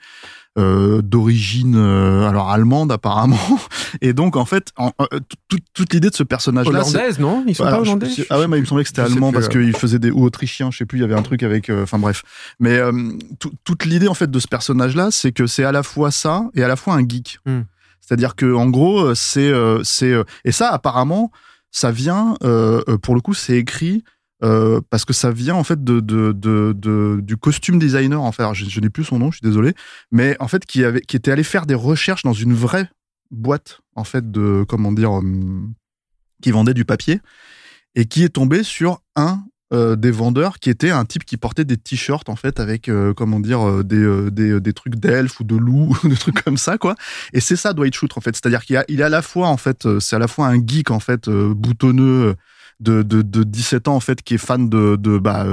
Euh, 0.58 1.02
d'origine 1.02 1.76
euh, 1.76 2.30
alors 2.30 2.50
allemande 2.50 2.90
apparemment 2.90 3.38
et 4.02 4.14
donc 4.14 4.38
en 4.38 4.46
fait 4.46 4.72
en- 4.78 4.94
euh, 5.02 5.20
toute- 5.50 5.66
toute 5.74 5.94
l'idée 5.94 6.10
de 6.10 6.16
ce 6.16 6.24
personnage 6.24 6.68
là 6.70 6.80
Hollandaise, 6.80 7.20
non? 7.20 7.44
Ils 7.46 7.56
sont 7.56 7.64
Voilà, 7.64 7.78
pas 7.80 7.84
je- 7.84 7.90
hollandais? 7.90 8.10
je- 8.10 8.24
Ah 8.30 8.40
ouais, 8.40 8.48
mais 8.48 8.58
il 8.58 8.62
me 8.62 8.66
semblait 8.66 8.84
que 8.86 8.88
c'était 8.88 9.02
allemand 9.02 9.34
parce 9.34 9.50
qu'il 9.50 9.76
faisait 9.76 10.00
des 10.00 10.12
ou 10.12 10.24
autrichiens, 10.24 10.72
je 10.72 10.78
sais 10.78 10.86
plus, 10.86 11.00
il 11.00 11.02
y 11.02 11.04
avait 11.04 11.14
un 11.14 11.24
truc 11.24 11.44
avec 11.44 11.70
euh, 11.70 11.84
enfin 11.84 12.00
bref. 12.00 12.24
Mais 12.62 12.78
euh, 12.78 12.94
tout- 13.40 13.52
toute 13.66 13.84
l'idée 13.84 14.08
en 14.08 14.14
fait 14.14 14.32
de 14.32 14.40
ce 14.40 14.48
personnage 14.48 14.96
là, 14.96 15.10
c'est 15.12 15.34
que 15.34 15.46
c'est 15.46 15.66
à 15.66 15.74
la 15.74 15.84
fois 15.84 16.10
ça 16.10 16.46
et 16.54 16.64
à 16.64 16.70
la 16.70 16.78
fois 16.78 16.94
un 16.94 17.06
geek. 17.06 17.40
Hmm. 17.46 17.64
C'est-à-dire 18.00 18.38
que 18.38 18.54
en 18.54 18.70
gros, 18.70 19.14
c'est 19.14 19.50
euh, 19.52 19.82
c'est 19.84 20.14
euh, 20.14 20.24
et 20.46 20.54
ça 20.54 20.70
apparemment 20.70 21.32
ça 21.70 21.92
vient 21.92 22.36
pour 23.02 23.16
le 23.16 23.20
coup, 23.20 23.34
c'est 23.34 23.58
écrit 23.58 24.06
euh, 24.46 24.80
parce 24.90 25.04
que 25.04 25.14
ça 25.14 25.32
vient 25.32 25.56
en 25.56 25.64
fait 25.64 25.84
de, 25.84 26.02
du 27.20 27.38
costume 27.38 27.80
designer 27.80 28.22
en 28.22 28.32
fait. 28.32 28.44
Je, 28.54 28.80
n'ai 28.80 28.90
plus 28.90 29.04
son 29.04 29.20
nom, 29.20 29.32
je 29.32 29.38
suis 29.38 29.48
désolé, 29.48 29.74
mais 30.12 30.38
en 30.40 30.48
fait 30.48 30.66
qui 30.66 30.84
avait 30.84 31.02
était 31.12 31.32
allé 31.32 31.44
faire 31.44 31.66
des 31.66 31.76
recherches 31.76 32.24
dans 32.24 32.34
une 32.34 32.54
vraie 32.54 32.90
boîte 33.32 33.82
en 33.96 34.04
fait 34.04 34.32
de 34.32 34.64
comment 34.68 34.92
dire 34.92 35.12
hum, 35.12 35.74
qui 36.42 36.52
vendait 36.52 36.74
du 36.74 36.86
papier. 36.86 37.20
Et 37.98 38.06
qui 38.06 38.24
est 38.24 38.30
tombé 38.30 38.64
sur 38.64 39.02
un 39.16 39.46
euh, 39.74 39.96
des 39.96 40.12
vendeurs 40.12 40.60
qui 40.60 40.70
était 40.70 40.92
un 40.92 41.06
type 41.06 41.26
qui 41.26 41.38
portait 41.38 41.66
des 41.66 41.78
t-shirts 41.78 42.30
en 42.30 42.36
fait 42.36 42.60
avec 42.60 42.88
euh, 42.88 43.14
comment 43.14 43.40
dire 43.40 43.68
euh, 43.68 43.84
des, 43.84 43.98
euh, 43.98 44.60
des 44.60 44.74
trucs 44.74 44.96
d'elfes 44.96 45.40
ou 45.40 45.44
de 45.44 45.56
loups 45.56 45.98
ou 46.04 46.08
des 46.08 46.16
trucs 46.16 46.44
comme 46.44 46.58
ça 46.58 46.78
quoi. 46.78 46.96
Et 47.34 47.40
c'est 47.40 47.56
ça 47.56 47.74
Dwight 47.74 47.96
Schrute 47.96 48.16
en 48.18 48.22
fait. 48.22 48.36
C'est-à-dire 48.36 48.64
qu'il 48.64 48.78
a, 48.78 48.86
est 48.88 49.02
à 49.02 49.10
la 49.10 49.22
fois 49.22 49.48
en 49.48 49.58
fait 49.58 49.86
euh, 49.86 50.00
c'est 50.00 50.16
à 50.16 50.20
la 50.20 50.28
fois 50.28 50.48
un 50.48 50.66
geek 50.66 50.92
en 50.92 51.00
fait 51.00 51.28
euh, 51.28 51.54
boutonneux 51.54 52.28
euh, 52.28 52.34
de, 52.80 53.02
de, 53.04 53.22
de 53.22 53.44
17 53.44 53.88
ans 53.88 53.96
en 53.96 54.00
fait 54.00 54.22
qui 54.22 54.36
est 54.36 54.40
fan 54.40 54.70
de, 54.70 54.96
de 54.96 55.18
bah 55.18 55.46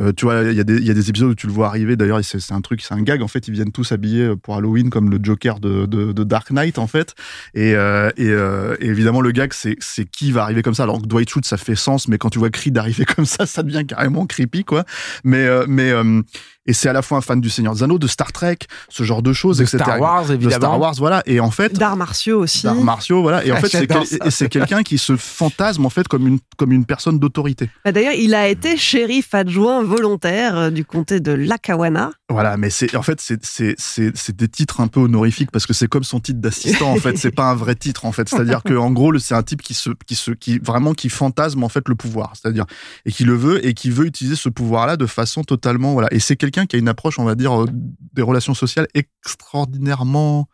euh, 0.00 0.08
euh, 0.08 0.12
tu 0.14 0.26
vois 0.26 0.42
il 0.42 0.52
y 0.54 0.60
a 0.60 0.64
des 0.64 0.76
il 0.76 0.84
y 0.86 0.90
a 0.90 0.94
des 0.94 1.08
épisodes 1.08 1.30
où 1.30 1.34
tu 1.34 1.46
le 1.46 1.52
vois 1.52 1.68
arriver. 1.68 1.96
D'ailleurs 1.96 2.20
c'est 2.22 2.52
un 2.52 2.60
truc 2.60 2.82
c'est 2.82 2.92
un 2.94 3.02
gag 3.02 3.22
en 3.22 3.28
fait. 3.28 3.48
Ils 3.48 3.54
viennent 3.54 3.72
tous 3.72 3.92
habillés 3.92 4.34
pour 4.42 4.56
Halloween 4.56 4.90
comme 4.90 5.10
le 5.10 5.18
Joker 5.22 5.58
de, 5.58 5.86
de, 5.86 6.12
de 6.12 6.24
Dark 6.24 6.50
Knight 6.50 6.78
en 6.78 6.86
fait. 6.86 7.14
Et, 7.54 7.74
euh, 7.74 8.10
et, 8.18 8.28
euh, 8.28 8.76
et 8.80 8.86
évidemment 8.88 9.20
le 9.22 9.30
gag 9.30 9.52
c'est 9.54 9.76
c'est 9.80 10.04
qui 10.04 10.32
va 10.32 10.42
arriver 10.42 10.62
comme 10.62 10.74
ça. 10.74 10.82
Alors 10.82 11.00
que 11.00 11.06
Dwight 11.06 11.30
Schrute 11.30 11.46
ça 11.46 11.56
fait 11.56 11.76
sens 11.76 12.08
mais 12.08 12.18
quand 12.18 12.28
tu 12.30 12.38
vois 12.38 12.50
Creed 12.50 12.76
arriver 12.76 13.04
comme 13.16 13.26
ça 13.26 13.46
ça 13.46 13.62
devient 13.62 13.86
carrément 13.86 14.26
creepy 14.26 14.64
quoi. 14.64 14.84
Mais 15.24 15.46
euh, 15.46 15.64
mais 15.68 15.90
euh, 15.90 16.20
et 16.68 16.72
c'est 16.72 16.88
à 16.88 16.92
la 16.92 17.00
fois 17.00 17.16
un 17.18 17.20
fan 17.20 17.40
du 17.40 17.48
Seigneur 17.48 17.74
des 17.74 17.84
Anneaux 17.84 17.98
de 18.00 18.08
Star 18.08 18.32
Trek 18.32 18.58
ce 18.88 19.04
genre 19.04 19.22
de 19.22 19.32
choses 19.32 19.58
De 19.58 19.62
etc 19.62 19.78
Star 19.84 20.00
Wars, 20.00 20.26
de 20.26 20.34
évidemment. 20.34 20.56
Star 20.56 20.80
Wars 20.80 20.94
voilà. 20.98 21.22
Et 21.24 21.38
en 21.40 21.50
fait 21.52 21.72
D'arts 21.72 21.96
martiaux 21.96 22.40
aussi. 22.40 22.64
d'arts 22.64 22.74
martiaux 22.74 23.22
voilà. 23.22 23.44
Et 23.46 23.52
en 23.52 23.54
Ah, 23.56 23.60
fait 23.60 23.68
c'est 23.68 24.48
quel- 24.48 24.50
quelqu'un 24.50 24.82
qui 24.82 24.98
se 24.98 25.16
fantasme 25.16 25.86
en 25.86 25.90
fait 25.90 26.08
comme 26.08 26.26
une 26.26 26.38
comme 26.56 26.72
une 26.72 26.84
personne 26.84 27.18
d'autorité. 27.20 27.70
Bah, 27.84 27.92
D'ailleurs, 27.92 28.14
il 28.14 28.34
a 28.34 28.48
été 28.48 28.76
shérif 28.76 29.32
adjoint 29.34 29.84
volontaire 29.86 30.56
euh, 30.56 30.70
du 30.70 30.84
comté 30.84 31.20
de 31.20 31.32
Lackawanna. 31.32 32.10
Voilà, 32.28 32.56
mais 32.56 32.70
c'est 32.70 32.94
en 32.96 33.02
fait 33.02 33.20
c'est 33.20 34.36
des 34.36 34.48
titres 34.48 34.80
un 34.80 34.88
peu 34.88 35.00
honorifiques 35.00 35.50
parce 35.50 35.66
que 35.66 35.72
c'est 35.72 35.88
comme 35.88 36.04
son 36.04 36.20
titre 36.20 36.40
d'assistant 36.40 36.90
en 36.92 36.96
fait, 36.96 37.16
c'est 37.16 37.34
pas 37.34 37.50
un 37.50 37.54
vrai 37.54 37.74
titre 37.74 38.04
en 38.04 38.12
fait. 38.12 38.28
C'est-à-dire 38.28 38.62
que 38.62 38.74
en 38.74 38.90
gros, 38.90 39.16
c'est 39.18 39.34
un 39.34 39.42
type 39.42 39.62
qui 39.62 39.74
se 39.74 39.90
qui 40.06 40.14
se 40.14 40.32
qui 40.32 40.58
vraiment 40.58 40.92
qui 40.92 41.08
fantasme 41.08 41.62
en 41.62 41.68
fait 41.68 41.88
le 41.88 41.94
pouvoir, 41.94 42.34
c'est-à-dire 42.34 42.66
et 43.04 43.12
qui 43.12 43.24
le 43.24 43.34
veut 43.34 43.64
et 43.64 43.74
qui 43.74 43.90
veut 43.90 44.06
utiliser 44.06 44.36
ce 44.36 44.48
pouvoir-là 44.48 44.96
de 44.96 45.06
façon 45.06 45.44
totalement 45.44 45.92
voilà. 45.92 46.08
Et 46.12 46.20
c'est 46.20 46.36
quelqu'un 46.36 46.66
qui 46.66 46.76
a 46.76 46.78
une 46.78 46.88
approche, 46.88 47.18
on 47.18 47.24
va 47.24 47.34
dire, 47.34 47.62
euh, 47.62 47.66
des 48.12 48.22
relations 48.22 48.54
sociales 48.54 48.88
extraordinairement, 48.94 50.48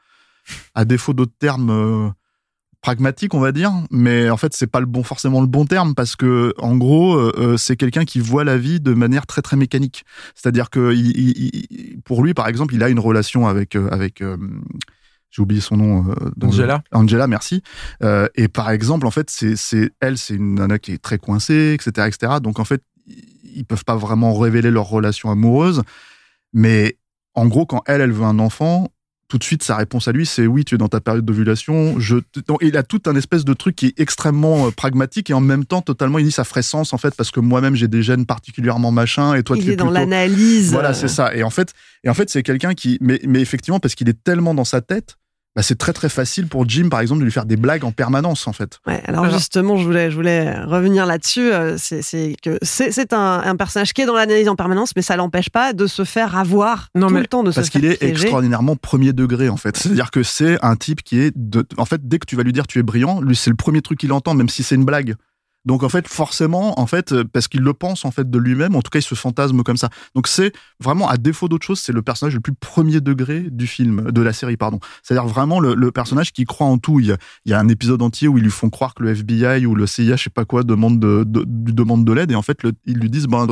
à 0.75 0.85
défaut 0.85 1.15
d'autres 1.15 1.37
termes. 1.39 2.13
Pragmatique 2.83 3.33
on 3.33 3.41
va 3.41 3.53
dire 3.53 3.73
mais 3.91 4.29
en 4.29 4.37
fait 4.37 4.53
c'est 4.55 4.67
pas 4.67 4.81
le 4.81 4.87
bon 4.87 5.03
forcément 5.05 5.41
le 5.41 5.47
bon 5.47 5.65
terme 5.65 5.95
parce 5.95 6.17
que 6.17 6.53
en 6.59 6.77
gros 6.77 7.15
euh, 7.17 7.33
euh, 7.39 7.57
c'est 7.57 7.77
quelqu'un 7.77 8.05
qui 8.05 8.19
voit 8.21 8.45
la 8.45 8.59
vie 8.59 8.81
de 8.81 8.93
manière 8.93 9.27
très 9.27 9.41
très 9.41 9.57
mécanique. 9.57 10.05
C'est-à-dire 10.35 10.69
que 10.69 10.93
il, 10.93 11.17
il- 11.17 11.67
il- 11.71 12.01
pour 12.05 12.23
lui 12.25 12.35
par 12.35 12.49
exemple 12.49 12.75
il 12.75 12.83
a 12.83 12.89
une 12.89 12.99
relation 12.99 13.47
avec 13.47 13.77
euh, 13.77 13.89
avec 13.91 14.21
euh, 14.21 14.37
j'ai 15.31 15.41
oublié 15.43 15.61
son 15.63 15.77
nom 15.79 16.11
euh, 16.11 16.15
dans- 16.37 16.49
Angela. 16.49 16.83
Angela 16.93 17.27
merci. 17.29 17.63
Euh, 18.03 18.29
et 18.35 18.49
par 18.49 18.71
exemple 18.71 19.07
en 19.07 19.11
fait 19.11 19.31
c'est 19.31 19.57
c'est 19.57 19.91
elle 20.01 20.19
c'est 20.19 20.35
une 20.35 20.57
nana 20.57 20.79
qui 20.79 20.93
est 20.93 20.99
très 21.03 21.19
coincée 21.19 21.75
etc 21.79 22.09
etc 22.09 22.35
donc 22.43 22.59
en 22.59 22.65
fait 22.65 22.83
ils 23.55 23.65
peuvent 23.65 23.85
pas 23.85 23.97
vraiment 23.97 24.35
révéler 24.37 24.71
leur 24.71 24.87
relation 24.89 25.31
amoureuse. 25.31 25.83
Mais 26.53 26.97
en 27.35 27.47
gros 27.47 27.65
quand 27.65 27.83
elle 27.87 28.01
elle 28.01 28.13
veut 28.13 28.25
un 28.25 28.39
enfant 28.39 28.92
tout 29.33 29.39
de 29.39 29.45
suite, 29.45 29.63
sa 29.63 29.77
réponse 29.77 30.09
à 30.09 30.13
lui, 30.13 30.27
c'est 30.27 30.47
oui, 30.47 30.63
tu 30.63 30.75
es 30.75 30.79
dans 30.79 30.91
ta 30.91 31.01
période 31.01 31.25
d'ovulation. 31.25 31.99
Je, 31.99 32.17
donc, 32.47 32.59
il 32.61 32.77
a 32.77 32.83
tout 32.83 33.01
un 33.07 33.17
espèce 33.17 33.47
de 33.47 33.55
truc 33.55 33.75
qui 33.75 33.87
est 33.87 33.99
extrêmement 33.99 34.67
euh, 34.67 34.71
pragmatique 34.71 35.31
et 35.31 35.33
en 35.33 35.41
même 35.41 35.65
temps 35.65 35.81
totalement, 35.81 36.19
il 36.19 36.27
dit 36.27 36.33
ça 36.33 36.45
ferait 36.45 36.61
sens 36.61 36.93
en 36.93 36.99
fait 36.99 37.15
parce 37.17 37.31
que 37.31 37.41
moi-même 37.41 37.75
j'ai 37.75 37.89
des 37.89 38.03
gènes 38.03 38.27
particulièrement 38.27 38.91
machin 38.91 39.33
et 39.33 39.43
toi 39.43 39.57
il 39.57 39.65
tu 39.65 39.71
est 39.71 39.73
es 39.73 39.77
dans 39.77 39.89
l'analyse. 39.89 40.71
Voilà, 40.71 40.93
c'est 40.93 41.09
ça. 41.09 41.35
Et 41.35 41.45
en 41.45 41.49
fait, 41.49 41.73
et 42.05 42.11
en 42.11 42.15
fait, 42.15 42.29
c'est 42.29 42.43
quelqu'un 42.43 42.75
qui, 42.75 42.99
mais, 43.01 43.23
mais 43.27 43.41
effectivement, 43.41 43.81
parce 43.81 43.95
qu'il 43.95 44.11
est 44.11 44.23
tellement 44.23 44.53
dans 44.53 44.67
sa 44.67 44.83
tête, 44.83 45.17
bah, 45.55 45.63
c'est 45.63 45.77
très 45.77 45.93
très 45.93 46.09
facile 46.09 46.47
pour 46.49 46.67
Jim, 46.69 46.89
par 46.89 47.01
exemple, 47.01 47.21
de 47.21 47.25
lui 47.25 47.33
faire 47.33 47.45
des 47.45 47.57
blagues 47.57 47.85
en 47.85 47.93
permanence, 47.93 48.47
en 48.49 48.53
fait. 48.53 48.79
Ouais, 48.87 49.03
alors, 49.07 49.25
Alors- 49.25 49.37
justement, 49.39 49.77
je 49.77 49.85
voulais, 49.85 50.11
je 50.11 50.17
voulais 50.17 50.59
revenir 50.61 51.05
là-dessus. 51.07 51.53
euh, 51.53 51.77
C'est 51.79 52.35
que 52.43 52.59
c'est 52.63 52.91
c'est 52.93 53.13
un, 53.13 53.43
un 53.45 53.57
personnage 53.57 53.93
qui 53.93 54.03
est 54.03 54.07
dans 54.07 54.15
l'analyse 54.15 54.49
en 54.49 54.57
permanence, 54.57 54.93
mais 54.97 55.03
ça 55.03 55.17
l'empêche 55.17 55.51
pas 55.51 55.73
de 55.75 55.87
se 55.87 56.05
faire 56.05 56.37
avoir 56.37 56.89
Non, 56.95 57.09
tout 57.09 57.15
mais 57.15 57.21
le 57.21 57.27
temps, 57.27 57.43
de 57.43 57.51
Parce 57.53 57.69
qu'il 57.71 57.85
est 57.85 57.99
piéger. 57.99 58.13
extraordinairement 58.23 58.77
premier 58.77 59.13
degré, 59.13 59.49
en 59.49 59.57
fait. 59.57 59.77
C'est-à-dire 59.77 60.11
que 60.11 60.23
c'est 60.23 60.59
un 60.65 60.77
type 60.77 61.03
qui 61.03 61.19
est 61.21 61.33
de, 61.37 61.67
en 61.77 61.85
fait, 61.85 62.07
dès 62.09 62.19
que 62.19 62.27
tu 62.27 62.37
vas 62.37 62.43
lui 62.45 62.53
dire 62.53 62.67
tu 62.67 62.79
es 62.79 62.83
brillant, 62.83 63.21
lui, 63.21 63.37
c'est 63.37 63.51
le 63.51 63.57
premier 63.57 63.83
truc 63.83 63.99
qu'il 64.01 64.13
entend, 64.13 64.35
même 64.35 64.49
si 64.49 64.63
c'est 64.63 64.75
une 64.75 64.85
blague. 64.85 65.15
Donc 65.65 65.83
en 65.83 65.89
fait, 65.89 66.09
forcément, 66.09 66.79
en 66.81 66.87
fait, 66.87 67.13
euh, 67.13 67.25
parce 67.25 67.49
qu'il 67.49 67.61
le 67.61 67.73
pense 67.73 68.05
en 68.05 68.11
fait 68.11 68.29
de 68.29 68.39
lui-même, 68.39 68.75
en 68.75 68.83
tout 68.83 68.91
cas, 68.91 68.99
il 68.99 69.03
se 69.03 69.15
fantasme 69.15 69.63
comme 69.63 69.77
ça. 69.77 69.91
Donc 70.15 70.27
c'est 70.27 70.53
vraiment, 70.81 71.09
à 71.09 71.17
défaut 71.17 71.49
d'autre 71.49 71.67
chose, 71.67 71.81
c'est 71.81 71.93
le 71.93 72.03
personnage 72.03 72.35
le 72.35 72.41
plus 72.41 72.55
premier 72.55 73.01
degré 73.01 73.43
du 73.51 73.67
film, 73.67 74.11
de 74.11 74.23
la 74.23 74.33
série, 74.33 74.57
pardon. 74.57 74.81
C'est-à-dire 75.03 75.27
vraiment 75.27 75.61
le, 75.61 75.93
personnage 75.93 76.33
qui 76.33 76.45
croit 76.45 76.67
en 76.67 76.79
tout. 76.79 77.01
Il 77.01 77.17
y, 77.47 77.53
a, 77.53 77.59
un 77.59 77.69
épisode 77.69 78.03
entier 78.03 78.29
où 78.29 78.39
ils 78.39 78.45
lui 78.45 78.51
font 78.51 78.71
croire 78.71 78.95
que 78.95 79.03
le 79.03 79.11
FBI 79.11 79.67
ou 79.67 79.75
le 79.75 79.87
CIA, 79.87 80.17
je 80.17 80.25
sais 80.25 80.31
pas 80.31 80.45
quoi, 80.45 80.63
demande 80.63 80.99
de, 80.99 81.25
lui 81.67 81.75
demande 81.75 82.05
de 82.05 82.13
l'aide, 82.13 82.33
et 82.33 82.35
en 82.35 82.43
fait, 82.43 82.59
ils 82.87 82.99
lui 82.99 83.11
disent, 83.11 83.27
ben, 83.27 83.47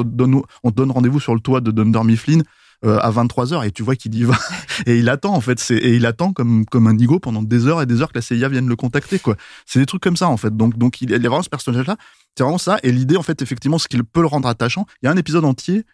on 0.63 0.71
te 0.71 0.77
donne 0.77 0.91
rendez-vous 0.91 1.21
sur 1.21 1.35
le 1.35 1.41
toit 1.41 1.61
de 1.61 1.71
Dunder 1.71 2.05
Mifflin. 2.05 2.41
Euh, 2.85 2.99
à 2.99 3.11
23h 3.11 3.67
et 3.67 3.73
tu 3.73 3.83
vois 3.83 3.95
qu'il 3.95 4.15
y 4.15 4.25
va 4.25 4.39
et 4.87 4.99
il 4.99 5.09
attend 5.09 5.35
en 5.35 5.41
fait 5.41 5.71
et 5.71 5.97
il 5.97 6.07
attend 6.07 6.33
comme 6.33 6.65
comme 6.65 6.87
un 6.87 6.95
nigo 6.95 7.19
pendant 7.19 7.43
des 7.43 7.67
heures 7.67 7.83
et 7.83 7.87
des 7.87 8.01
heures 8.01 8.11
que 8.11 8.19
la 8.19 8.23
CIA 8.23 8.49
vienne 8.49 8.69
le 8.69 8.77
contacter 8.77 9.19
quoi 9.19 9.37
c'est 9.67 9.81
des 9.81 9.87
trucs 9.87 10.03
comme 10.03 10.17
ça 10.17 10.29
en 10.29 10.39
fait 10.39 10.57
donc 10.57 10.79
donc 10.79 11.03
il, 11.03 11.11
y 11.11 11.15
a 11.15 11.19
vraiment 11.19 11.43
ce 11.43 11.51
personnage 11.51 11.87
là 11.87 11.97
c'est 12.37 12.45
vraiment 12.45 12.59
ça. 12.59 12.79
Et 12.83 12.93
l'idée, 12.93 13.17
en 13.17 13.23
fait, 13.23 13.43
effectivement, 13.43 13.79
ce 13.79 13.89
qui 13.89 13.99
peut 14.03 14.21
le 14.21 14.27
rendre 14.27 14.49
attachant, 14.49 14.87
il 15.03 15.07
y 15.07 15.09
a 15.09 15.13
un 15.13 15.17
épisode 15.17 15.45
entier 15.45 15.85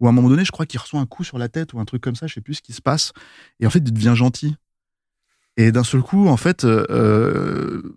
où 0.00 0.06
à 0.06 0.10
un 0.10 0.12
moment 0.12 0.28
donné, 0.28 0.44
je 0.44 0.52
crois 0.52 0.66
qu'il 0.66 0.78
reçoit 0.78 1.00
un 1.00 1.06
coup 1.06 1.24
sur 1.24 1.38
la 1.38 1.48
tête 1.48 1.72
ou 1.72 1.80
un 1.80 1.84
truc 1.84 2.02
comme 2.02 2.16
ça, 2.16 2.26
je 2.26 2.34
sais 2.34 2.40
plus 2.42 2.54
ce 2.54 2.62
qui 2.62 2.72
se 2.72 2.82
passe. 2.82 3.12
Et 3.60 3.66
en 3.66 3.70
fait, 3.70 3.78
il 3.78 3.92
devient 3.92 4.14
gentil. 4.14 4.56
Et 5.56 5.72
d'un 5.72 5.84
seul 5.84 6.02
coup, 6.02 6.28
en 6.28 6.36
fait, 6.36 6.64
euh, 6.64 7.96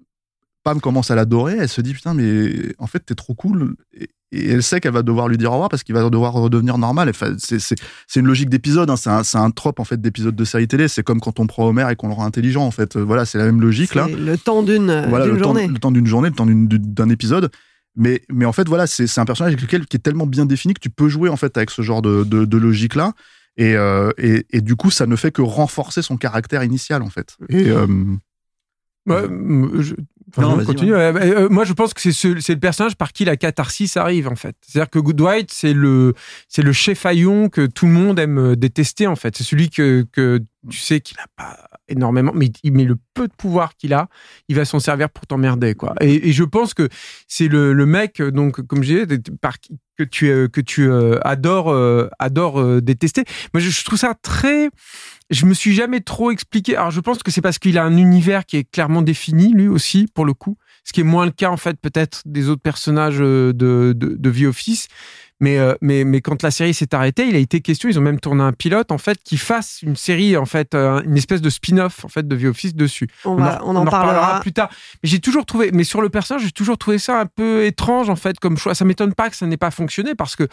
Pam 0.63 0.79
commence 0.79 1.11
à 1.11 1.15
l'adorer. 1.15 1.57
Elle 1.59 1.67
se 1.67 1.81
dit 1.81 1.93
putain, 1.93 2.13
mais 2.13 2.73
en 2.77 2.87
fait, 2.87 2.99
t'es 3.01 3.15
trop 3.15 3.33
cool. 3.33 3.75
Et, 3.93 4.09
et 4.31 4.49
elle 4.51 4.63
sait 4.63 4.79
qu'elle 4.79 4.93
va 4.93 5.01
devoir 5.01 5.27
lui 5.27 5.37
dire 5.37 5.49
au 5.49 5.53
revoir 5.53 5.69
parce 5.69 5.83
qu'il 5.83 5.95
va 5.95 6.07
devoir 6.09 6.33
redevenir 6.33 6.77
normal. 6.77 7.09
Enfin, 7.09 7.35
c'est, 7.37 7.75
une 8.15 8.27
logique 8.27 8.49
d'épisode. 8.49 8.89
Hein. 8.89 8.95
C'est, 9.23 9.37
un, 9.37 9.51
trope 9.51 9.79
en 9.79 9.83
fait 9.83 9.99
d'épisode 9.99 10.35
de 10.35 10.45
série 10.45 10.67
télé. 10.67 10.87
C'est 10.87 11.03
comme 11.03 11.19
quand 11.19 11.39
on 11.39 11.47
prend 11.47 11.67
Homer 11.67 11.87
et 11.89 11.95
qu'on 11.95 12.07
le 12.09 12.13
rend 12.13 12.25
intelligent. 12.25 12.63
En 12.63 12.71
fait, 12.71 12.95
voilà, 12.97 13.25
c'est 13.25 13.37
la 13.37 13.45
même 13.45 13.59
logique 13.61 13.95
là 13.95 14.07
le 14.07 14.37
temps 14.37 14.61
d'une 14.63 15.05
voilà, 15.09 15.27
temps, 15.27 15.37
journée. 15.37 15.67
le 15.67 15.79
temps 15.79 15.91
d'une 15.91 16.05
journée, 16.05 16.29
le 16.29 16.35
temps 16.35 16.45
d'un 16.47 17.09
épisode. 17.09 17.49
Mais, 17.95 18.21
mais 18.29 18.45
en 18.45 18.53
fait, 18.53 18.67
voilà, 18.67 18.85
c'est 18.87 19.19
un 19.19 19.25
personnage 19.25 19.53
avec 19.53 19.61
lequel 19.63 19.85
qui 19.87 19.97
est 19.97 19.99
tellement 19.99 20.27
bien 20.27 20.45
défini 20.45 20.73
que 20.73 20.79
tu 20.79 20.91
peux 20.91 21.09
jouer 21.09 21.29
en 21.29 21.35
fait 21.35 21.57
avec 21.57 21.71
ce 21.71 21.81
genre 21.81 22.01
de, 22.01 22.23
de, 22.23 22.45
de 22.45 22.57
logique 22.57 22.95
là. 22.95 23.13
Et, 23.57 23.75
euh, 23.75 24.11
et, 24.17 24.45
et 24.51 24.61
du 24.61 24.75
coup, 24.75 24.91
ça 24.91 25.05
ne 25.07 25.15
fait 25.15 25.31
que 25.31 25.41
renforcer 25.41 26.01
son 26.01 26.15
caractère 26.17 26.63
initial 26.63 27.01
en 27.01 27.09
fait. 27.09 27.35
Et 27.49 27.69
euh, 27.71 27.87
Ouais, 29.07 29.25
m- 29.25 29.71
je- 29.79 29.95
Non, 30.37 30.63
continue. 30.65 30.93
Euh, 30.93 31.13
euh, 31.13 31.49
moi, 31.49 31.63
je 31.65 31.73
pense 31.73 31.93
que 31.93 32.01
c'est 32.01 32.11
ce- 32.11 32.39
c'est 32.39 32.53
le 32.53 32.59
personnage 32.59 32.95
par 32.95 33.11
qui 33.13 33.25
la 33.25 33.37
catharsis 33.37 33.97
arrive, 33.97 34.27
en 34.27 34.35
fait. 34.35 34.55
C'est-à-dire 34.61 34.89
que 34.89 34.99
Good 34.99 35.15
Dwight, 35.15 35.51
c'est 35.51 35.73
le, 35.73 36.13
le 36.57 36.73
chef 36.73 37.05
haillon 37.05 37.49
que 37.49 37.65
tout 37.65 37.85
le 37.85 37.91
monde 37.93 38.19
aime 38.19 38.55
détester, 38.55 39.07
en 39.07 39.15
fait. 39.15 39.35
C'est 39.37 39.43
celui 39.43 39.69
que, 39.69 40.05
que 40.11 40.39
tu 40.69 40.77
sais 40.77 40.99
qu'il 40.99 41.17
a 41.19 41.27
pas 41.37 41.69
énormément, 41.87 42.31
mais, 42.35 42.51
mais 42.65 42.83
le 42.83 42.97
peu 43.13 43.27
de 43.27 43.33
pouvoir 43.33 43.75
qu'il 43.75 43.93
a, 43.93 44.09
il 44.47 44.55
va 44.55 44.65
s'en 44.65 44.79
servir 44.79 45.09
pour 45.09 45.25
t'emmerder, 45.25 45.73
quoi. 45.75 45.95
Et, 46.01 46.29
et 46.29 46.33
je 46.33 46.43
pense 46.43 46.73
que 46.73 46.89
c'est 47.27 47.47
le, 47.47 47.73
le 47.73 47.85
mec, 47.85 48.21
donc, 48.21 48.61
comme 48.67 48.83
j'ai 48.83 49.05
dit, 49.05 49.31
par 49.41 49.57
que 49.97 50.03
tu, 50.03 50.29
euh, 50.29 50.47
que 50.47 50.61
tu 50.61 50.89
euh, 50.89 51.19
adores, 51.23 51.71
euh, 51.71 52.09
adores 52.19 52.59
euh, 52.59 52.81
détester. 52.81 53.23
Moi, 53.53 53.61
je, 53.61 53.69
je 53.69 53.83
trouve 53.83 53.99
ça 53.99 54.15
très. 54.21 54.69
Je 55.29 55.45
me 55.45 55.53
suis 55.53 55.73
jamais 55.73 55.99
trop 55.99 56.31
expliqué. 56.31 56.75
Alors, 56.75 56.91
je 56.91 57.01
pense 57.01 57.21
que 57.21 57.31
c'est 57.31 57.41
parce 57.41 57.59
qu'il 57.59 57.77
a 57.77 57.83
un 57.83 57.97
univers 57.97 58.45
qui 58.45 58.57
est 58.57 58.63
clairement 58.63 59.01
défini, 59.01 59.53
lui 59.53 59.67
aussi, 59.67 60.07
pour 60.13 60.25
le 60.25 60.33
coup. 60.33 60.57
Ce 60.85 60.93
qui 60.93 61.01
est 61.01 61.03
moins 61.03 61.25
le 61.25 61.31
cas, 61.31 61.49
en 61.49 61.57
fait, 61.57 61.77
peut-être 61.79 62.21
des 62.25 62.49
autres 62.49 62.61
personnages 62.61 63.19
de, 63.19 63.53
de, 63.53 63.93
de 63.93 64.31
The 64.31 64.45
Office. 64.45 64.87
Mais, 65.39 65.57
euh, 65.57 65.73
mais, 65.81 66.03
mais 66.03 66.19
quand 66.21 66.43
la 66.43 66.51
série 66.51 66.73
s'est 66.73 66.93
arrêtée, 66.93 67.27
il 67.27 67.35
a 67.35 67.39
été 67.39 67.61
question, 67.61 67.87
ils 67.87 67.97
ont 67.97 68.01
même 68.01 68.19
tourné 68.19 68.43
un 68.43 68.51
pilote, 68.51 68.91
en 68.91 68.97
fait, 68.97 69.17
qui 69.23 69.37
fasse 69.37 69.81
une 69.81 69.95
série, 69.95 70.35
en 70.35 70.45
fait, 70.45 70.75
euh, 70.75 71.01
une 71.03 71.17
espèce 71.17 71.41
de 71.41 71.49
spin-off, 71.49 72.03
en 72.03 72.09
fait, 72.09 72.27
de 72.27 72.35
The 72.35 72.45
Office 72.45 72.75
dessus. 72.75 73.07
On, 73.23 73.35
va, 73.35 73.61
on 73.63 73.75
en, 73.75 73.85
parlera. 73.85 74.41
plus 74.41 74.51
tard. 74.51 74.69
Mais 75.01 75.09
j'ai 75.09 75.19
toujours 75.19 75.45
trouvé, 75.45 75.71
mais 75.71 75.83
sur 75.85 76.01
le 76.01 76.09
personnage, 76.09 76.43
j'ai 76.43 76.51
toujours 76.51 76.77
trouvé 76.77 76.97
ça 76.97 77.21
un 77.21 77.25
peu 77.25 77.63
étrange 77.65 78.09
en 78.09 78.15
fait 78.17 78.37
comme 78.39 78.57
choix. 78.57 78.75
Ça 78.75 78.83
m'étonne 78.85 79.13
pas 79.13 79.29
que 79.29 79.35
ça 79.35 79.45
n'ait 79.45 79.57
pas 79.57 79.71
fonctionné 79.71 80.13
parce 80.15 80.35
que 80.35 80.47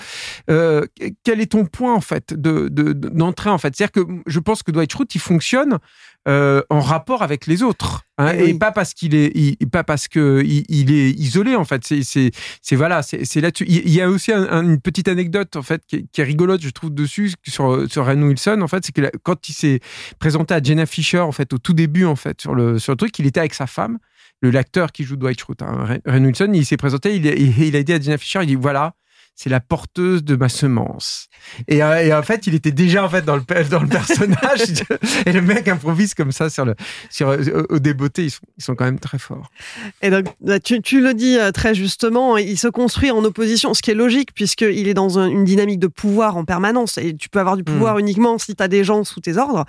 euh, 0.50 0.86
quel 1.24 1.40
est 1.40 1.52
ton 1.52 1.64
point 1.66 1.92
en 1.94 2.00
fait 2.00 2.32
de 2.32 2.68
de- 2.68 2.92
de- 2.92 3.08
d'entrée 3.08 3.50
en 3.50 3.58
fait? 3.58 3.74
C'est-à-dire 3.76 3.92
que 3.92 4.08
je 4.26 4.38
pense 4.38 4.62
que 4.62 4.70
Dwight 4.70 4.92
Schrute 4.92 5.14
il 5.14 5.20
fonctionne 5.20 5.78
euh, 6.28 6.60
en 6.70 6.80
rapport 6.80 7.22
avec 7.22 7.46
les 7.46 7.62
autres 7.62 8.02
hein, 8.18 8.32
Eh 8.36 8.42
oui. 8.42 8.50
et 8.50 8.54
pas 8.54 8.72
parce 8.72 8.94
qu'il 8.94 9.14
est 9.14 9.30
il- 9.36 9.56
pas 9.70 9.84
parce 9.84 10.08
que 10.08 10.42
il, 10.44 10.64
il 10.68 10.92
est 10.92 11.10
isolé 11.10 11.54
en 11.54 11.64
fait. 11.64 11.82
C'est 11.84 12.02
c'est 12.02 12.30
c'est 12.62 12.74
voilà 12.76 13.02
c'est 13.02 13.24
c'est 13.24 13.40
là-dessus. 13.40 13.64
Il 13.68 13.88
y 13.90 14.00
a 14.00 14.08
aussi 14.10 14.32
un- 14.32 14.48
un- 14.50 14.64
une 14.64 14.80
petite 14.80 15.06
anecdote 15.08 15.54
en 15.56 15.62
fait 15.62 15.82
qui 15.86 15.96
est, 15.96 16.04
qui 16.10 16.20
est 16.20 16.24
rigolote 16.24 16.60
je 16.62 16.70
trouve 16.70 16.92
dessus 16.92 17.32
sur 17.46 17.88
sur 17.90 18.06
Ren 18.06 18.20
Wilson 18.22 18.60
en 18.60 18.68
fait 18.68 18.84
c'est 18.84 18.92
que 18.92 19.10
quand 19.22 19.48
il 19.48 19.52
s'est 19.52 19.80
présenté 20.18 20.52
à 20.54 20.62
Jenna 20.62 20.84
Fisher 20.86 21.20
en 21.20 21.32
fait 21.32 21.52
au 21.52 21.58
tout 21.58 21.74
début 21.74 22.04
en 22.06 22.16
fait 22.16 22.40
sur 22.40 22.54
le 22.54 22.78
sur 22.78 22.92
le 22.92 22.96
truc 22.96 23.16
il 23.20 23.26
était 23.26 23.40
avec 23.40 23.54
sa 23.54 23.66
femme 23.68 23.98
le 24.42 24.50
l'acteur 24.50 24.92
qui 24.92 25.04
joue 25.04 25.16
Dwight 25.16 25.38
Schrute 25.40 25.62
hein, 25.62 25.84
Ren- 25.86 26.00
Ren 26.06 26.24
Wilson 26.24 26.50
il 26.54 26.66
s'est 26.66 26.76
présenté 26.76 27.14
il, 27.14 27.24
il, 27.26 27.62
il 27.62 27.76
a 27.76 27.82
dit 27.82 27.92
à 27.92 28.00
Jenna 28.00 28.18
Fisher 28.18 28.40
il 28.42 28.46
dit 28.48 28.54
voilà 28.56 28.94
c'est 29.38 29.50
la 29.50 29.60
porteuse 29.60 30.24
de 30.24 30.34
ma 30.34 30.48
semence 30.48 31.28
et, 31.68 31.82
euh, 31.82 32.02
et 32.02 32.12
en 32.12 32.22
fait 32.22 32.46
il 32.46 32.54
était 32.54 32.72
déjà 32.72 33.04
en 33.04 33.08
fait 33.08 33.22
dans 33.22 33.36
le 33.36 33.42
dans 33.68 33.80
le 33.80 33.86
personnage 33.98 34.62
et 35.26 35.32
le 35.32 35.42
mec 35.42 35.68
improvise 35.68 36.14
comme 36.14 36.32
ça 36.32 36.48
sur 36.50 36.64
le 36.64 36.74
sur 37.10 37.28
euh, 37.28 37.66
au 37.68 37.78
débeauté 37.78 38.24
ils 38.24 38.30
sont 38.30 38.40
ils 38.56 38.64
sont 38.64 38.74
quand 38.74 38.86
même 38.86 38.98
très 38.98 39.18
forts 39.18 39.50
Et 40.02 40.10
donc, 40.10 40.24
bah, 40.40 40.58
tu, 40.58 40.80
tu 40.80 41.00
le 41.02 41.12
dis 41.14 41.38
euh, 41.38 41.52
très 41.52 41.74
justement, 41.74 42.36
il 42.38 42.58
se 42.58 42.68
construit 42.68 43.10
en 43.10 43.22
opposition, 43.24 43.74
ce 43.74 43.82
qui 43.82 43.90
est 43.90 43.94
logique 43.94 44.32
puisqu'il 44.34 44.88
est 44.88 44.94
dans 44.94 45.18
un- 45.18 45.28
une 45.28 45.44
dynamique 45.44 45.78
de 45.80 45.86
pouvoir 45.86 46.36
en 46.38 46.44
permanence. 46.44 46.96
Et 46.98 47.14
tu 47.14 47.28
peux 47.28 47.38
avoir 47.38 47.56
du 47.56 47.64
pouvoir 47.64 47.98
uniquement 47.98 48.38
si 48.38 48.54
tu 48.56 48.62
as 48.62 48.68
des 48.68 48.82
gens 48.84 49.04
sous 49.04 49.20
tes 49.20 49.36
ordres, 49.36 49.64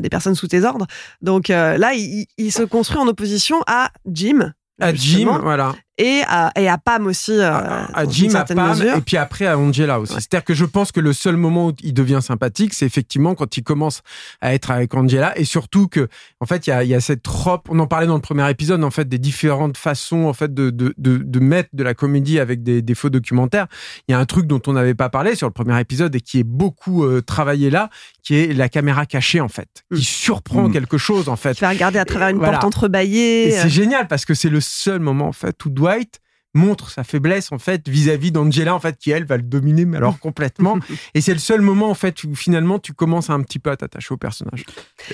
des 0.00 0.08
personnes 0.08 0.34
sous 0.34 0.48
tes 0.48 0.64
ordres. 0.64 0.86
Donc 1.20 1.48
là, 1.48 1.92
il, 1.94 2.26
il 2.38 2.50
se 2.52 2.62
construit 2.62 2.98
en 2.98 3.06
opposition 3.08 3.62
à 3.66 3.90
Jim. 4.10 4.52
à 4.80 4.94
Jim 4.94 5.26
voilà 5.42 5.74
Et 5.98 6.22
à, 6.26 6.50
et 6.58 6.68
à 6.68 6.78
Pam 6.78 7.06
aussi. 7.06 7.32
euh, 7.32 7.50
à, 7.52 7.98
à 7.98 8.04
dans 8.06 8.10
Jim, 8.10 8.30
à 8.34 8.44
Pam, 8.44 8.70
mesure. 8.70 8.96
et 8.96 9.00
puis 9.02 9.16
après 9.18 9.46
à 9.46 9.58
Angela 9.58 10.00
aussi. 10.00 10.14
Ouais. 10.14 10.20
C'est-à-dire 10.20 10.44
que 10.44 10.54
je 10.54 10.64
pense 10.64 10.90
que 10.90 11.00
le 11.00 11.12
seul 11.12 11.36
moment 11.36 11.68
où 11.68 11.72
il 11.82 11.92
devient 11.92 12.20
sympathique, 12.22 12.72
c'est 12.72 12.86
effectivement 12.86 13.34
quand 13.34 13.56
il 13.58 13.62
commence 13.62 14.00
à 14.40 14.54
être 14.54 14.70
avec 14.70 14.94
Angela, 14.94 15.38
et 15.38 15.44
surtout 15.44 15.88
que, 15.88 16.08
en 16.40 16.46
fait, 16.46 16.66
il 16.66 16.70
y 16.70 16.72
a, 16.72 16.82
y 16.82 16.94
a 16.94 17.00
cette 17.00 17.22
trope. 17.22 17.68
On 17.70 17.78
en 17.78 17.86
parlait 17.86 18.06
dans 18.06 18.14
le 18.14 18.20
premier 18.22 18.48
épisode, 18.50 18.82
en 18.84 18.90
fait, 18.90 19.06
des 19.08 19.18
différentes 19.18 19.76
façons, 19.76 20.24
en 20.24 20.32
fait, 20.32 20.52
de 20.54 20.70
de, 20.70 20.94
de, 20.96 21.18
de 21.18 21.38
mettre 21.40 21.68
de 21.74 21.82
la 21.82 21.92
comédie 21.94 22.38
avec 22.40 22.62
des, 22.62 22.80
des 22.80 22.94
faux 22.94 23.10
documentaires. 23.10 23.66
Il 24.08 24.12
y 24.12 24.14
a 24.14 24.18
un 24.18 24.24
truc 24.24 24.46
dont 24.46 24.62
on 24.66 24.72
n'avait 24.72 24.94
pas 24.94 25.10
parlé 25.10 25.34
sur 25.34 25.46
le 25.46 25.52
premier 25.52 25.78
épisode 25.78 26.14
et 26.16 26.20
qui 26.20 26.38
est 26.40 26.44
beaucoup 26.44 27.04
euh, 27.04 27.20
travaillé 27.20 27.68
là, 27.68 27.90
qui 28.22 28.36
est 28.36 28.54
la 28.54 28.68
caméra 28.70 29.04
cachée, 29.04 29.40
en 29.40 29.48
fait, 29.48 29.68
qui 29.92 30.00
Mm. 30.00 30.04
surprend 30.04 30.68
Mm. 30.68 30.72
quelque 30.72 30.96
chose, 30.98 31.28
en 31.28 31.36
fait. 31.36 31.54
Tu 31.54 31.60
vas 31.60 31.70
regarder 31.70 31.98
à 31.98 32.04
travers 32.06 32.28
une 32.28 32.38
Voilà. 32.38 32.52
porte 32.52 32.64
entrebâillée. 32.64 33.48
Et 33.48 33.50
c'est 33.52 33.68
génial 33.68 34.08
parce 34.08 34.24
que 34.24 34.32
c'est 34.34 34.48
le 34.48 34.60
seul 34.62 34.98
moment 35.00 35.28
en 35.28 35.32
fait 35.32 35.62
où 35.66 35.68
Dwight 35.82 36.20
montre 36.54 36.90
sa 36.90 37.02
faiblesse 37.02 37.50
en 37.50 37.58
fait 37.58 37.88
vis-à-vis 37.88 38.30
d'Angela 38.30 38.74
en 38.74 38.80
fait 38.80 38.98
qui 38.98 39.10
elle 39.10 39.24
va 39.24 39.36
le 39.38 39.42
dominer 39.42 39.84
mais 39.86 39.96
alors 39.96 40.18
complètement 40.26 40.78
et 41.14 41.20
c'est 41.22 41.32
le 41.32 41.38
seul 41.40 41.60
moment 41.62 41.88
en 41.90 41.94
fait 41.94 42.22
où 42.24 42.34
finalement 42.34 42.78
tu 42.78 42.92
commences 42.92 43.30
un 43.30 43.40
petit 43.42 43.58
peu 43.58 43.70
à 43.70 43.76
t'attacher 43.76 44.12
au 44.12 44.16
personnage. 44.18 44.64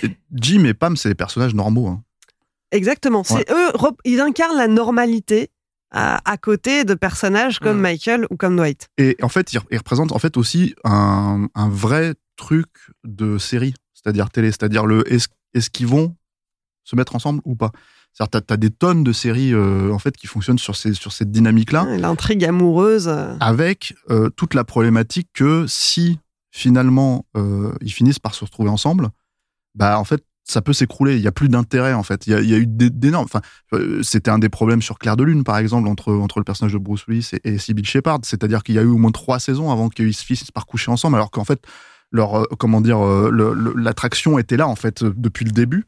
Et 0.03 0.11
Jim 0.35 0.65
et 0.65 0.75
Pam, 0.75 0.97
c'est 0.97 1.09
des 1.09 1.15
personnages 1.15 1.55
normaux. 1.55 1.87
hein. 1.89 2.03
Exactement. 2.71 3.25
C'est 3.25 3.51
eux, 3.51 3.69
rep- 3.75 4.01
ils 4.05 4.21
incarnent 4.21 4.57
la 4.59 4.69
normalité 4.69 5.51
à, 5.91 6.21
à 6.31 6.37
côté 6.37 6.85
de 6.85 6.93
personnages 6.95 7.61
comme 7.61 7.79
Mm. 7.79 7.83
Michael 7.83 8.27
ou 8.31 8.37
comme 8.37 8.57
Dwight. 8.57 8.89
Et 8.99 9.17
en 9.23 9.29
fait, 9.31 9.53
ils, 9.55 9.61
ils 9.71 9.79
représentent 9.79 10.13
en 10.13 10.19
fait 10.19 10.37
aussi 10.37 10.75
un, 10.85 11.47
un 11.55 11.69
vrai 11.71 12.15
truc 12.37 12.69
de 13.05 13.39
série, 13.39 13.75
c'est-à-dire 13.95 14.29
télé, 14.31 14.49
c'est-à-dire 14.49 14.85
le 14.87 15.11
est-ce 15.11 15.29
est-ce 15.55 15.71
qu'ils 15.71 15.87
vont 15.87 16.15
se 16.85 16.95
mettre 16.95 17.15
ensemble 17.17 17.41
ou 17.47 17.55
pas. 17.57 17.73
C'est-à-dire 18.13 18.43
t'as 18.47 18.55
as 18.55 18.57
des 18.57 18.71
tonnes 18.71 19.05
de 19.05 19.13
séries 19.13 19.53
euh, 19.55 19.93
en 19.93 19.99
fait 19.99 20.17
qui 20.17 20.27
fonctionnent 20.27 20.59
sur 20.59 20.75
ces 20.77 20.93
sur 20.95 21.13
cette 21.13 21.31
dynamique-là, 21.31 21.85
L'intrigue 21.99 22.45
amoureuse. 22.45 23.07
euh, 23.09 23.35
avec 23.41 23.95
euh, 24.11 24.29
toute 24.31 24.55
la 24.55 24.65
problématique 24.65 25.29
que 25.35 25.67
si 25.69 26.19
finalement 26.51 27.27
euh, 27.37 27.73
ils 27.81 27.93
finissent 27.93 28.19
par 28.19 28.35
se 28.35 28.45
retrouver 28.45 28.71
ensemble, 28.71 29.11
bah 29.75 29.99
en 30.01 30.05
fait 30.05 30.23
ça 30.45 30.63
peut 30.63 30.73
s'écrouler. 30.73 31.15
Il 31.17 31.21
y 31.23 31.29
a 31.29 31.33
plus 31.33 31.51
d'intérêt 31.51 31.93
en 31.93 32.03
fait. 32.03 32.27
Il 32.27 32.31
y 32.33 32.35
a, 32.35 32.41
il 32.41 32.49
y 32.49 32.55
a 32.55 32.57
eu 32.57 32.67
d'é- 32.67 32.89
d'énormes. 32.89 33.27
Enfin, 33.27 33.43
c'était 34.03 34.31
un 34.31 34.39
des 34.39 34.49
problèmes 34.49 34.81
sur 34.81 34.99
Claire 34.99 35.17
de 35.19 35.23
Lune 35.23 35.45
par 35.45 35.59
exemple 35.59 35.87
entre 35.89 36.13
entre 36.15 36.39
le 36.41 36.45
personnage 36.45 36.73
de 36.73 36.79
Bruce 36.79 37.07
Willis 37.07 37.31
et, 37.45 37.51
et 37.55 37.59
Sybil 37.59 37.85
Shepard. 37.87 38.21
C'est-à-dire 38.23 38.63
qu'il 38.65 38.75
y 38.75 38.79
a 38.79 38.83
eu 38.83 38.87
au 38.87 38.97
moins 38.97 39.11
trois 39.13 39.39
saisons 39.41 39.71
avant 39.71 39.91
qu'ils 39.91 40.15
se 40.15 40.25
finissent 40.25 40.51
par 40.51 40.65
coucher 40.67 40.91
ensemble, 40.91 41.17
alors 41.17 41.31
qu'en 41.31 41.45
fait 41.45 41.61
leur 42.11 42.49
comment 42.59 42.81
dire 42.81 42.99
l'attraction 43.77 44.39
était 44.39 44.57
là 44.57 44.67
en 44.67 44.77
fait 44.77 45.05
depuis 45.05 45.45
le 45.45 45.51
début. 45.53 45.85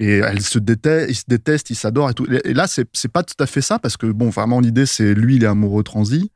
Et 0.00 0.16
elles 0.16 0.40
se 0.40 0.58
détestent, 0.58 1.70
ils 1.70 1.74
se 1.76 2.10
et 2.10 2.14
tout. 2.14 2.26
Et 2.44 2.54
là, 2.54 2.66
c'est 2.66 3.12
pas 3.12 3.22
tout 3.22 3.34
à 3.38 3.46
fait 3.46 3.60
ça 3.60 3.78
parce 3.78 3.98
que 3.98 4.06
bon, 4.06 4.30
vraiment 4.30 4.58
l'idée 4.58 4.86
c'est 4.86 5.14
lui, 5.14 5.36
il 5.36 5.44
est 5.44 5.46
amoureux 5.46 5.82
transi, 5.82 6.32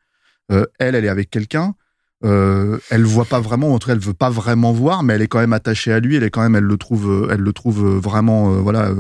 euh, 0.53 0.67
elle, 0.79 0.95
elle 0.95 1.07
est 1.07 1.09
avec 1.09 1.31
quelqu'un. 1.31 1.75
Euh, 2.25 2.79
elle 2.91 3.05
voit 3.05 3.25
pas 3.25 3.41
vraiment, 3.41 3.73
en 3.73 3.79
tout 3.79 3.87
cas, 3.87 3.95
elle 3.95 3.99
veut 3.99 4.15
pas 4.15 4.31
vraiment 4.31 4.73
voir, 4.73 5.03
mais 5.03 5.15
elle 5.15 5.23
est 5.23 5.29
quand 5.29 5.41
même 5.41 5.55
attachée 5.55 5.93
à 5.93 6.01
lui. 6.01 6.17
Elle 6.17 6.25
est 6.25 6.31
quand 6.31 6.43
même, 6.43 6.55
elle 6.55 6.65
le 6.65 6.77
trouve, 6.77 7.11
euh, 7.11 7.29
elle 7.31 7.41
le 7.41 7.53
trouve 7.55 7.85
vraiment, 7.99 8.51
voilà. 8.61 8.93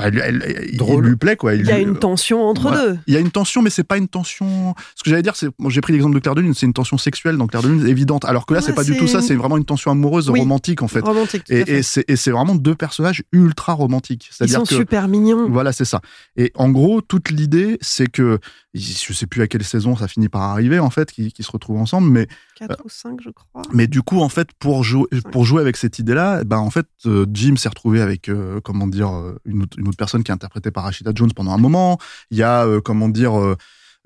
Euh, 0.00 0.02
Enfin, 0.08 0.10
elle, 0.12 0.42
elle- 0.46 0.70
il 0.72 1.00
lui 1.00 1.16
plaît 1.16 1.36
quoi. 1.36 1.54
Il 1.54 1.64
y 1.66 1.70
a 1.70 1.78
une 1.78 1.96
tension 1.98 2.42
entre 2.42 2.62
Voilà. 2.62 2.86
deux. 2.92 2.98
il 3.06 3.14
y 3.14 3.16
a 3.16 3.20
une 3.20 3.30
tension, 3.30 3.62
mais 3.62 3.70
c'est 3.70 3.84
pas 3.84 3.96
une 3.96 4.08
tension. 4.08 4.74
Ce 4.96 5.04
que 5.04 5.10
j'allais 5.10 5.22
dire, 5.22 5.36
c'est, 5.36 5.48
moi, 5.58 5.70
j'ai 5.70 5.80
pris 5.80 5.92
l'exemple 5.92 6.14
de 6.14 6.20
Claire 6.20 6.34
de 6.34 6.40
Lune, 6.40 6.52
c'est 6.54 6.66
une 6.66 6.72
tension 6.72 6.98
sexuelle 6.98 7.36
dans 7.36 7.46
Claire 7.46 7.62
de 7.62 7.68
Lune 7.68 7.86
évidente. 7.86 8.24
Alors 8.24 8.44
que 8.46 8.54
là, 8.54 8.60
Ouais, 8.60 8.66
c'est 8.66 8.74
pas 8.74 8.82
du 8.84 8.96
tout 8.96 9.06
ça. 9.06 9.18
une- 9.18 9.24
C'est 9.24 9.34
vraiment 9.36 9.56
une 9.56 9.64
tension 9.64 9.90
amoureuse, 9.92 10.30
Oui. 10.30 10.40
romantique 10.40 10.82
en 10.82 10.88
fait. 10.88 11.00
Romantique. 11.00 11.44
tout 11.44 11.52
Et, 11.52 11.64
fait. 11.82 12.04
et 12.08 12.16
c'est, 12.16 12.30
vraiment 12.30 12.54
deux 12.56 12.74
personnages 12.74 13.22
ultra 13.32 13.72
romantiques. 13.74 14.30
Ils 14.40 14.48
sont 14.48 14.62
que 14.64 14.74
super 14.74 15.06
mignons. 15.08 15.48
voilà, 15.48 15.72
c'est 15.72 15.84
ça. 15.84 16.00
Et 16.36 16.50
en 16.56 16.70
gros, 16.70 17.00
toute 17.00 17.30
l'idée, 17.30 17.78
c'est 17.80 18.08
que 18.10 18.38
je 18.74 19.12
sais 19.12 19.26
plus 19.26 19.40
à 19.42 19.46
quelle 19.46 19.62
saison 19.62 19.96
ça 19.96 20.08
finit 20.08 20.28
par 20.28 20.42
arriver 20.42 20.80
en 20.80 20.90
fait, 20.90 21.12
qu'ils 21.12 21.32
se 21.38 21.50
retrouvent 21.52 21.78
ensemble, 21.78 22.08
mais 22.10 22.26
4 22.58 22.84
ou 22.84 22.88
5, 22.88 23.20
je 23.22 23.30
crois. 23.30 23.62
mais 23.72 23.86
du 23.86 24.02
coup, 24.02 24.20
en 24.20 24.28
fait, 24.28 24.48
pour 24.58 24.82
jouer, 24.82 25.06
pour 25.30 25.44
jouer 25.44 25.60
avec 25.60 25.76
cette 25.76 26.00
idée-là, 26.00 26.42
ben 26.42 26.58
en 26.58 26.70
fait, 26.70 26.86
euh, 27.06 27.24
Jim 27.32 27.54
s'est 27.56 27.68
retrouvé 27.68 28.00
avec 28.00 28.28
euh, 28.28 28.60
comment 28.62 28.86
dire 28.88 29.12
euh, 29.14 29.38
une 29.44 29.62
autre, 29.62 29.76
une 29.84 29.88
autre 29.88 29.96
personne 29.98 30.24
qui 30.24 30.30
est 30.32 30.34
interprétée 30.34 30.70
par 30.70 30.84
Rashida 30.84 31.12
Jones 31.14 31.32
pendant 31.34 31.52
un 31.52 31.58
moment. 31.58 31.98
Il 32.30 32.38
y 32.38 32.42
a 32.42 32.64
euh, 32.66 32.80
comment 32.80 33.08
dire 33.08 33.38
euh, 33.38 33.56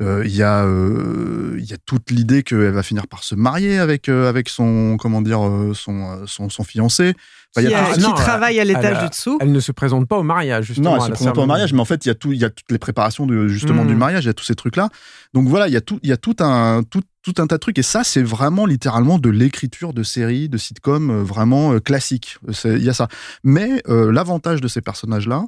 euh, 0.00 0.22
il 0.24 0.34
y 0.36 0.42
a 0.44 0.64
euh, 0.64 1.56
il 1.58 1.64
y 1.64 1.72
a 1.72 1.76
toute 1.84 2.10
l'idée 2.10 2.42
qu'elle 2.44 2.70
va 2.70 2.82
finir 2.84 3.06
par 3.08 3.24
se 3.24 3.34
marier 3.34 3.78
avec 3.78 4.08
euh, 4.08 4.28
avec 4.28 4.48
son 4.48 4.96
comment 4.96 5.22
dire 5.22 5.44
euh, 5.44 5.72
son 5.74 6.24
son, 6.26 6.48
son 6.48 6.62
fiancé. 6.64 7.14
Enfin, 7.56 7.62
il 7.62 7.66
qui 7.68 7.72
y 7.72 7.74
a 7.74 7.84
tout- 7.86 7.94
qui 7.94 8.00
non, 8.00 8.12
travaille 8.12 8.58
à 8.58 8.62
elle 8.62 8.68
l'étage 8.68 8.96
a- 8.98 9.02
du 9.04 9.08
dessous. 9.08 9.38
Elle 9.40 9.50
ne 9.52 9.58
se 9.58 9.72
présente 9.72 10.06
pas 10.06 10.16
au 10.18 10.22
mariage 10.22 10.66
justement. 10.66 10.90
non, 10.90 10.96
elle 10.96 11.02
se 11.02 11.08
la 11.08 11.14
présente 11.14 11.34
pas 11.34 11.40
au 11.40 11.46
mariage, 11.46 11.72
mais 11.72 11.80
en 11.80 11.84
fait, 11.86 12.04
il 12.04 12.08
y 12.08 12.10
a 12.10 12.14
tout, 12.14 12.32
il 12.32 12.38
y 12.38 12.44
a 12.44 12.50
toutes 12.50 12.70
les 12.70 12.78
préparations 12.78 13.26
de 13.26 13.48
justement 13.48 13.84
Mm. 13.84 13.88
du 13.88 13.96
mariage, 13.96 14.24
il 14.24 14.26
y 14.26 14.30
a 14.30 14.34
tous 14.34 14.44
ces 14.44 14.54
trucs-là. 14.54 14.90
Donc 15.34 15.48
voilà, 15.48 15.66
il 15.66 15.72
y 15.72 15.76
a 15.76 15.80
tout, 15.80 15.98
il 16.02 16.10
y 16.10 16.12
a 16.12 16.16
tout 16.18 16.36
un, 16.40 16.82
tout, 16.88 17.00
tout 17.22 17.34
un 17.38 17.46
tas 17.46 17.56
de 17.56 17.60
trucs. 17.60 17.78
Et 17.78 17.82
ça, 17.82 18.04
c'est 18.04 18.22
vraiment 18.22 18.66
littéralement 18.66 19.18
de 19.18 19.30
l'écriture 19.30 19.94
de 19.94 20.02
séries, 20.02 20.48
de 20.50 20.58
sitcoms 20.58 21.22
vraiment 21.22 21.80
classiques. 21.80 22.36
Il 22.66 22.84
y 22.84 22.90
a 22.90 22.94
ça. 22.94 23.08
Mais 23.44 23.82
euh, 23.88 24.12
l'avantage 24.12 24.60
de 24.60 24.68
ces 24.68 24.82
personnages-là, 24.82 25.44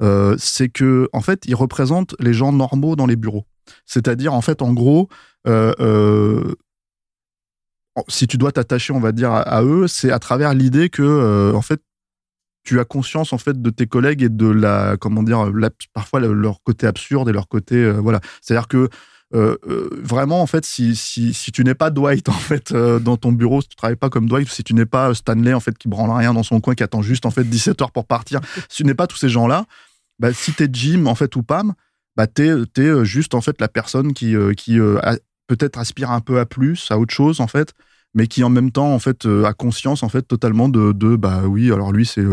euh, 0.00 0.36
c'est 0.38 0.68
que 0.68 1.08
en 1.12 1.20
fait, 1.20 1.44
ils 1.46 1.54
représentent 1.54 2.14
les 2.18 2.32
gens 2.32 2.52
normaux 2.52 2.96
dans 2.96 3.06
les 3.06 3.16
bureaux. 3.16 3.46
C'est-à-dire, 3.86 4.32
en 4.34 4.40
fait, 4.40 4.62
en 4.62 4.72
gros, 4.72 5.08
euh, 5.46 5.72
euh, 5.80 6.54
si 8.08 8.26
tu 8.26 8.38
dois 8.38 8.52
t'attacher, 8.52 8.92
on 8.92 9.00
va 9.00 9.12
dire, 9.12 9.32
à, 9.32 9.62
eux, 9.62 9.86
c'est 9.86 10.10
à 10.10 10.18
travers 10.18 10.54
l'idée 10.54 10.88
que, 10.88 11.52
en 11.54 11.62
fait, 11.62 11.80
tu 12.64 12.78
as 12.78 12.84
conscience 12.84 13.32
en 13.32 13.38
fait 13.38 13.60
de 13.60 13.70
tes 13.70 13.86
collègues 13.86 14.22
et 14.22 14.28
de 14.28 14.46
la 14.46 14.96
comment 14.96 15.24
dire 15.24 15.50
parfois 15.92 16.20
le- 16.20 16.32
leur 16.32 16.62
côté 16.62 16.86
absurde 16.86 17.28
et 17.28 17.32
leur 17.32 17.48
côté 17.48 17.90
voilà 17.90 18.20
c'est 18.40 18.54
à 18.54 18.58
dire 18.58 18.68
que 18.68 18.88
euh, 19.34 19.56
euh, 19.66 19.88
vraiment 20.02 20.42
en 20.42 20.46
fait 20.46 20.64
si 20.66 20.94
si, 20.94 21.32
si 21.32 21.52
tu 21.52 21.64
n'es 21.64 21.74
pas 21.74 21.88
Dwight 21.88 22.28
en 22.28 22.32
fait 22.32 22.72
euh, 22.72 22.98
dans 22.98 23.16
ton 23.16 23.32
bureau 23.32 23.62
si 23.62 23.68
tu 23.68 23.76
travailles 23.76 23.96
pas 23.96 24.10
comme 24.10 24.28
Dwight 24.28 24.48
si 24.48 24.62
tu 24.62 24.74
n'es 24.74 24.84
pas 24.84 25.14
Stanley 25.14 25.54
en 25.54 25.60
fait 25.60 25.78
qui 25.78 25.88
branle 25.88 26.10
rien 26.10 26.34
dans 26.34 26.42
son 26.42 26.60
coin 26.60 26.74
qui 26.74 26.82
attend 26.82 27.00
juste 27.00 27.24
en 27.24 27.30
fait 27.30 27.44
17 27.44 27.80
heures 27.80 27.92
pour 27.92 28.04
partir 28.04 28.40
si 28.68 28.78
tu 28.78 28.84
n'es 28.84 28.94
pas 28.94 29.06
tous 29.06 29.16
ces 29.16 29.30
gens 29.30 29.46
là 29.46 29.64
bah 30.18 30.34
si 30.34 30.52
t'es 30.52 30.68
Jim 30.70 31.06
en 31.06 31.14
fait 31.14 31.34
ou 31.34 31.42
Pam 31.42 31.72
bah 32.14 32.26
t'es 32.26 32.52
t'es 32.74 33.04
juste 33.06 33.34
en 33.34 33.40
fait 33.40 33.58
la 33.60 33.68
personne 33.68 34.12
qui 34.12 34.34
qui 34.56 34.78
peut-être 35.46 35.78
aspire 35.78 36.10
un 36.10 36.20
peu 36.20 36.38
à 36.38 36.44
plus 36.44 36.90
à 36.90 36.98
autre 36.98 37.14
chose 37.14 37.40
en 37.40 37.46
fait 37.46 37.72
mais 38.14 38.26
qui 38.26 38.44
en 38.44 38.50
même 38.50 38.70
temps 38.70 38.92
en 38.92 38.98
fait 38.98 39.26
euh, 39.26 39.44
a 39.44 39.52
conscience 39.54 40.02
en 40.02 40.08
fait 40.08 40.22
totalement 40.22 40.68
de, 40.68 40.92
de 40.92 41.16
bah 41.16 41.42
oui 41.44 41.72
alors 41.72 41.92
lui 41.92 42.04
c'est 42.04 42.24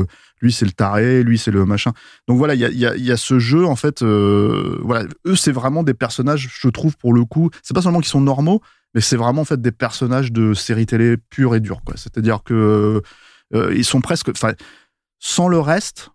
lui 0.41 0.51
c'est 0.51 0.65
le 0.65 0.71
taré 0.71 1.23
lui 1.23 1.37
c'est 1.37 1.51
le 1.51 1.65
machin. 1.65 1.93
Donc 2.27 2.37
voilà 2.37 2.55
il 2.55 2.61
y 2.61 2.65
a, 2.65 2.95
y, 2.95 3.01
y 3.01 3.11
a 3.11 3.17
ce 3.17 3.39
jeu 3.39 3.65
en 3.65 3.75
fait 3.75 4.01
euh, 4.01 4.79
voilà. 4.83 5.07
Eux 5.25 5.35
c'est 5.35 5.51
vraiment 5.51 5.83
des 5.83 5.93
personnages 5.93 6.49
je 6.51 6.69
trouve 6.69 6.97
pour 6.97 7.13
le 7.13 7.25
coup 7.25 7.49
c'est 7.63 7.73
pas 7.73 7.81
seulement 7.81 7.99
qu'ils 7.99 8.09
sont 8.09 8.21
normaux 8.21 8.61
mais 8.93 9.01
c'est 9.01 9.17
vraiment 9.17 9.41
en 9.41 9.45
fait 9.45 9.61
des 9.61 9.71
personnages 9.71 10.31
de 10.31 10.53
série 10.53 10.85
télé 10.85 11.17
pure 11.17 11.55
et 11.55 11.59
dure 11.59 11.81
c'est-à-dire 11.95 12.43
que 12.43 13.01
euh, 13.53 13.73
ils 13.75 13.85
sont 13.85 14.01
presque 14.01 14.31
sans 15.19 15.47
le 15.47 15.59
reste 15.59 16.09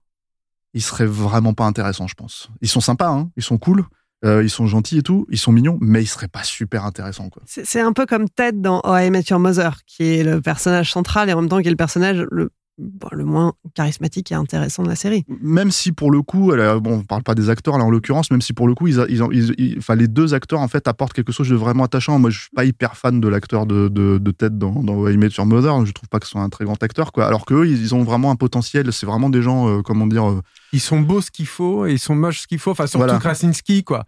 ils 0.75 0.83
seraient 0.83 1.07
vraiment 1.07 1.55
pas 1.55 1.65
intéressants 1.65 2.07
je 2.07 2.15
pense. 2.15 2.51
Ils 2.61 2.69
sont 2.69 2.81
sympas 2.81 3.09
hein, 3.09 3.31
ils 3.37 3.43
sont 3.43 3.59
cool 3.59 3.85
euh, 4.25 4.43
ils 4.43 4.51
sont 4.51 4.67
gentils 4.67 4.99
et 4.99 5.03
tout, 5.03 5.27
ils 5.31 5.39
sont 5.39 5.53
mignons, 5.53 5.79
mais 5.81 6.03
ils 6.03 6.07
seraient 6.07 6.29
pas 6.29 6.43
super 6.43 6.85
intéressants. 6.85 7.29
quoi. 7.29 7.43
C'est 7.47 7.81
un 7.81 7.93
peu 7.93 8.07
comme 8.07 8.29
Ted 8.29 8.59
dans 8.59 8.81
Oh, 8.85 8.97
I 8.97 9.11
Met 9.11 9.25
Your 9.29 9.39
Mother, 9.39 9.81
qui 9.87 10.15
est 10.15 10.25
le 10.25 10.41
personnage 10.41 10.93
central 10.93 11.29
et 11.29 11.33
en 11.33 11.41
même 11.41 11.51
temps 11.51 11.61
qui 11.61 11.69
est 11.69 11.71
le 11.71 11.77
personnage 11.77 12.25
le, 12.31 12.51
bon, 12.79 13.09
le 13.13 13.25
moins 13.25 13.53
charismatique 13.75 14.33
et 14.33 14.35
intéressant 14.35 14.83
de 14.83 14.89
la 14.89 14.97
série. 14.97 15.25
Même 15.41 15.71
si 15.71 15.93
pour 15.93 16.11
le 16.11 16.23
coup, 16.23 16.53
elle 16.53 16.81
bon, 16.81 16.99
on 16.99 17.03
parle 17.03 17.23
pas 17.23 17.35
des 17.35 17.51
acteurs 17.51 17.79
là 17.79 17.85
en 17.85 17.91
l'occurrence, 17.91 18.31
même 18.31 18.41
si 18.43 18.53
pour 18.53 18.67
le 18.69 18.75
coup, 18.75 18.87
ils, 18.89 19.05
ils, 19.09 19.55
ils- 19.59 19.79
les 19.97 20.09
deux 20.09 20.35
acteurs 20.35 20.61
en 20.61 20.69
fait 20.69 20.89
apportent 20.89 21.13
quelque 21.13 21.33
chose 21.33 21.49
de 21.49 21.55
vraiment 21.55 21.85
attachant. 21.85 22.19
Moi, 22.19 22.31
je 22.31 22.41
suis 22.41 22.51
pas 22.55 22.65
hyper 22.65 22.97
fan 22.97 23.21
de 23.21 23.29
l'acteur 23.29 23.67
de, 23.67 23.89
de, 23.89 24.19
de 24.19 24.31
Ted 24.31 24.57
dans, 24.59 24.83
dans 24.83 25.07
I 25.09 25.17
Met 25.17 25.29
Your 25.37 25.47
Mother. 25.47 25.87
Je 25.87 25.93
trouve 25.93 26.09
pas 26.09 26.19
que 26.19 26.27
ce 26.27 26.33
soit 26.33 26.41
un 26.43 26.49
très 26.49 26.65
grand 26.65 26.83
acteur, 26.83 27.13
quoi. 27.13 27.27
Alors 27.27 27.47
qu'eux, 27.47 27.67
ils, 27.69 27.81
ils 27.81 27.95
ont 27.95 28.03
vraiment 28.03 28.31
un 28.31 28.37
potentiel. 28.37 28.93
C'est 28.93 29.07
vraiment 29.07 29.31
des 29.31 29.43
gens, 29.43 29.69
euh, 29.69 29.83
comment 29.83 30.07
dire, 30.07 30.29
euh, 30.29 30.41
Ils 30.73 30.81
sont 30.81 31.01
beaux 31.01 31.21
ce 31.21 31.31
qu'il 31.31 31.47
faut 31.47 31.87
et 31.87 31.93
ils 31.93 31.99
sont 31.99 32.15
moches 32.17 32.41
ce 32.41 32.47
qu'il 32.47 32.59
faut. 32.59 32.73
Enfin, 32.73 32.87
surtout 32.87 33.05
Voilà. 33.07 33.19
Krasinski, 33.21 33.85
quoi. 33.85 34.05